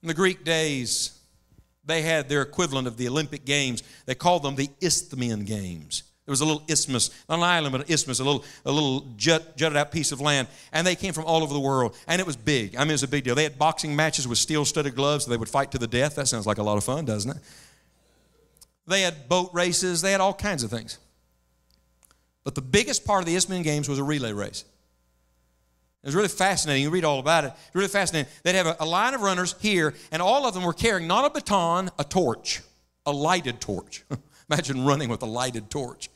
In 0.05 0.09
the 0.09 0.13
Greek 0.13 0.45
days, 0.45 1.19
they 1.87 2.03
had 2.03 2.29
their 2.29 2.43
equivalent 2.43 2.87
of 2.87 2.99
the 2.99 3.09
Olympic 3.09 3.47
Games. 3.47 3.83
They 4.05 4.15
called 4.15 4.43
them 4.43 4.55
the 4.55 4.69
Isthmian 4.83 5.47
Games. 5.47 6.03
There 6.27 6.33
was 6.33 6.43
a 6.43 6.45
little 6.45 6.63
isthmus, 6.69 7.09
not 7.27 7.39
an 7.39 7.43
island, 7.43 7.73
but 7.73 7.81
an 7.81 7.87
isthmus, 7.91 8.21
a 8.21 8.25
little, 8.25 8.45
a 8.67 8.71
little 8.71 9.15
jut, 9.17 9.57
jutted 9.57 9.79
out 9.79 9.93
piece 9.93 10.13
of 10.13 10.21
land. 10.21 10.49
And 10.75 10.87
they 10.87 10.95
came 10.95 11.15
from 11.15 11.25
all 11.25 11.43
over 11.43 11.55
the 11.55 11.61
world. 11.61 11.97
And 12.07 12.21
it 12.21 12.27
was 12.27 12.37
big. 12.37 12.77
I 12.77 12.81
mean, 12.81 12.91
it 12.91 12.95
was 12.95 13.03
a 13.03 13.09
big 13.09 13.25
deal. 13.25 13.35
They 13.35 13.45
had 13.45 13.59
boxing 13.59 13.97
matches 13.97 14.29
with 14.29 14.37
steel 14.37 14.67
studded 14.67 14.95
gloves, 14.95 15.25
so 15.25 15.31
they 15.31 15.39
would 15.39 15.49
fight 15.49 15.71
to 15.71 15.79
the 15.79 15.87
death. 15.87 16.17
That 16.17 16.29
sounds 16.29 16.47
like 16.47 16.59
a 16.59 16.63
lot 16.63 16.77
of 16.77 16.85
fun, 16.85 17.07
doesn't 17.07 17.31
it? 17.31 17.39
They 18.87 19.01
had 19.01 19.27
boat 19.27 19.53
races, 19.55 20.03
they 20.03 20.13
had 20.13 20.21
all 20.21 20.35
kinds 20.35 20.65
of 20.65 20.71
things. 20.71 20.99
But 22.45 22.55
the 22.55 22.61
biggest 22.61 23.07
part 23.07 23.23
of 23.23 23.27
the 23.27 23.37
Isthmian 23.37 23.63
Games 23.63 23.89
was 23.89 23.99
a 23.99 24.05
relay 24.05 24.33
race. 24.33 24.67
It 26.05 26.09
was 26.09 26.15
really 26.15 26.29
fascinating. 26.29 26.83
You 26.83 26.91
read 26.91 27.07
all 27.07 27.19
about 27.19 27.45
it. 27.45 27.53
It's 27.67 27.75
really 27.75 27.89
fascinating. 27.89 28.31
They'd 28.43 28.57
have 28.57 28.67
a, 28.67 28.77
a, 28.81 28.85
line 28.85 29.15
of 29.15 29.23
runners 29.23 29.55
here, 29.61 29.95
and 30.13 30.21
all 30.21 30.47
of 30.47 30.53
them 30.53 30.63
were 30.63 30.75
carrying 30.75 31.09
not 31.09 31.25
a 31.25 31.31
baton, 31.31 31.91
a 31.99 32.05
torch, 32.05 32.61
a 33.07 33.11
lighted 33.11 33.59
torch. 33.59 34.05
Imagine 34.51 34.85
running 34.85 35.09
with 35.09 35.23
a 35.23 35.27
lighted 35.27 35.71
torch. 35.71 36.11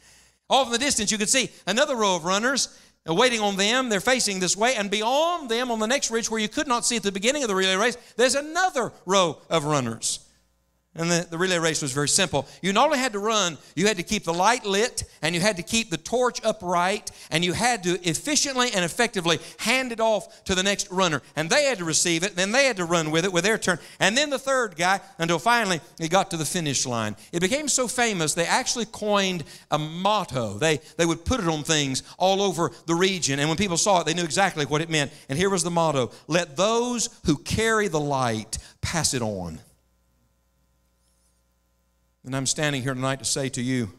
Off 0.51 0.67
in 0.67 0.73
the 0.73 0.79
distance, 0.79 1.11
you 1.11 1.17
could 1.17 1.31
see 1.31 1.49
another 1.67 1.97
row 1.97 2.17
of 2.17 2.27
runners 2.27 2.79
waiting 3.07 3.41
on 3.41 3.57
them. 3.57 3.89
They're 3.89 4.01
facing 4.01 4.41
this 4.41 4.59
way, 4.59 4.75
and 4.75 4.91
beyond 4.91 5.49
them, 5.49 5.71
on 5.71 5.79
the 5.79 5.87
next 5.87 6.11
ridge, 6.11 6.31
where 6.31 6.39
you 6.39 6.51
could 6.51 6.69
not 6.69 6.85
see 6.85 6.97
at 6.97 7.03
the 7.03 7.11
beginning 7.11 7.43
of 7.43 7.49
the 7.49 7.55
relay 7.55 7.77
race, 7.77 7.97
there's 8.19 8.35
another 8.35 8.93
row 9.07 9.41
of 9.49 9.65
runners. 9.65 10.21
And 10.95 11.11
the, 11.11 11.27
the, 11.31 11.39
relay 11.39 11.59
race 11.59 11.81
was 11.81 11.93
very 11.93 12.09
simple. 12.09 12.49
You 12.61 12.73
not 12.73 12.87
only 12.87 12.99
had 12.99 13.13
to 13.13 13.19
run, 13.19 13.59
you 13.77 13.87
had 13.87 13.99
to 13.99 14.03
keep 14.03 14.25
the 14.25 14.33
light 14.33 14.65
lit 14.65 15.05
and 15.23 15.35
you 15.35 15.41
had 15.41 15.57
to 15.59 15.63
keep 15.63 15.91
the 15.91 15.97
torch 15.97 16.41
upright 16.45 17.11
and 17.31 17.45
you 17.45 17.53
had 17.53 17.85
to 17.85 18.01
efficiently 18.09 18.71
and 18.75 18.85
effectively 18.85 19.39
hand 19.59 19.93
it 19.93 20.01
off 20.01 20.43
to 20.45 20.55
the 20.55 20.63
next 20.63 20.91
runner. 20.91 21.23
And 21.37 21.51
they 21.51 21.65
had 21.65 21.79
to 21.79 21.85
receive 21.85 22.25
it, 22.25 22.31
and 22.31 22.37
then 22.37 22.53
they 22.53 22.65
had 22.65 22.79
to 22.79 22.85
run 22.85 23.11
with 23.11 23.25
it 23.25 23.33
with 23.33 23.45
their 23.45 23.59
turn. 23.59 23.79
And 24.01 24.17
then 24.17 24.31
the 24.31 24.39
third 24.39 24.77
guy 24.77 25.01
until 25.19 25.39
finally 25.39 25.81
he 25.99 26.09
got 26.09 26.31
to 26.31 26.37
the 26.37 26.45
finish 26.45 26.87
line. 26.87 27.17
It 27.33 27.41
became 27.41 27.69
so 27.69 27.87
famous, 27.87 28.35
they 28.35 28.47
actually 28.47 28.87
coined 28.87 29.45
a 29.71 29.79
motto. 29.79 30.55
They, 30.55 30.81
they 30.97 31.07
would 31.07 31.25
put 31.25 31.39
it 31.39 31.49
on 31.49 31.63
things 31.65 32.03
all 32.19 32.43
over 32.43 32.73
the 32.87 32.95
region. 32.95 33.39
And 33.39 33.49
when 33.49 33.59
people 33.59 33.77
saw 33.77 34.01
it, 34.01 34.07
they 34.07 34.15
knew 34.15 34.25
exactly 34.25 34.65
what 34.65 34.81
it 34.81 34.91
meant. 34.91 35.13
And 35.29 35.39
here 35.39 35.51
was 35.51 35.63
the 35.63 35.71
motto 35.71 36.11
Let 36.27 36.57
those 36.57 37.11
who 37.27 37.37
carry 37.37 37.89
the 37.89 38.01
light 38.01 38.59
pass 38.81 39.13
it 39.15 39.23
on. 39.23 39.61
And 42.25 42.37
I'm 42.37 42.47
standing 42.47 42.83
here 42.83 42.95
tonight 42.95 43.21
to 43.21 43.25
say 43.25 43.49
to 43.51 43.63
you 43.63 43.91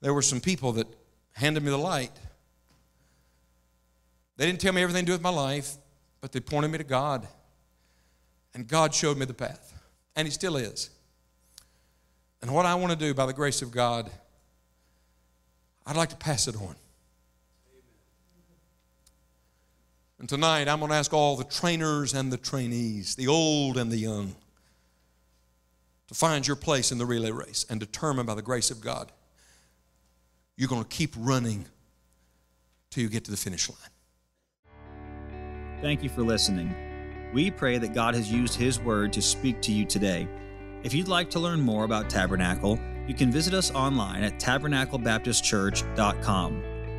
there 0.00 0.14
were 0.14 0.22
some 0.22 0.40
people 0.40 0.72
that 0.72 0.86
handed 1.32 1.62
me 1.62 1.70
the 1.70 1.78
light. 1.78 2.12
They 4.36 4.46
didn't 4.46 4.60
tell 4.60 4.72
me 4.72 4.82
everything 4.82 5.02
to 5.02 5.06
do 5.06 5.12
with 5.12 5.22
my 5.22 5.30
life, 5.30 5.76
but 6.20 6.32
they 6.32 6.40
pointed 6.40 6.70
me 6.70 6.78
to 6.78 6.84
God. 6.84 7.26
And 8.54 8.66
God 8.68 8.94
showed 8.94 9.16
me 9.16 9.26
the 9.26 9.34
path. 9.34 9.74
And 10.16 10.26
He 10.26 10.32
still 10.32 10.56
is. 10.56 10.90
And 12.40 12.52
what 12.52 12.66
I 12.66 12.74
want 12.74 12.92
to 12.92 12.98
do 12.98 13.14
by 13.14 13.26
the 13.26 13.32
grace 13.32 13.62
of 13.62 13.70
God, 13.70 14.10
I'd 15.86 15.96
like 15.96 16.10
to 16.10 16.16
pass 16.16 16.46
it 16.46 16.56
on. 16.56 16.76
And 20.24 20.28
tonight 20.30 20.68
I'm 20.68 20.78
going 20.78 20.90
to 20.90 20.96
ask 20.96 21.12
all 21.12 21.36
the 21.36 21.44
trainers 21.44 22.14
and 22.14 22.32
the 22.32 22.38
trainees, 22.38 23.14
the 23.14 23.28
old 23.28 23.76
and 23.76 23.92
the 23.92 23.98
young, 23.98 24.34
to 26.08 26.14
find 26.14 26.46
your 26.46 26.56
place 26.56 26.90
in 26.90 26.96
the 26.96 27.04
relay 27.04 27.30
race 27.30 27.66
and 27.68 27.78
determine 27.78 28.24
by 28.24 28.34
the 28.34 28.40
grace 28.40 28.70
of 28.70 28.80
God 28.80 29.12
you're 30.56 30.70
going 30.70 30.82
to 30.82 30.88
keep 30.88 31.14
running 31.18 31.66
till 32.90 33.02
you 33.02 33.10
get 33.10 33.26
to 33.26 33.30
the 33.30 33.36
finish 33.36 33.68
line. 33.68 33.76
Thank 35.82 36.02
you 36.02 36.08
for 36.08 36.22
listening. 36.22 36.74
We 37.34 37.50
pray 37.50 37.76
that 37.76 37.92
God 37.92 38.14
has 38.14 38.32
used 38.32 38.54
His 38.54 38.80
Word 38.80 39.12
to 39.12 39.20
speak 39.20 39.60
to 39.60 39.72
you 39.72 39.84
today. 39.84 40.26
If 40.84 40.94
you'd 40.94 41.06
like 41.06 41.28
to 41.32 41.38
learn 41.38 41.60
more 41.60 41.84
about 41.84 42.08
Tabernacle, 42.08 42.80
you 43.06 43.12
can 43.12 43.30
visit 43.30 43.52
us 43.52 43.70
online 43.72 44.22
at 44.22 44.40
tabernaclebaptistchurch.com. 44.40 46.73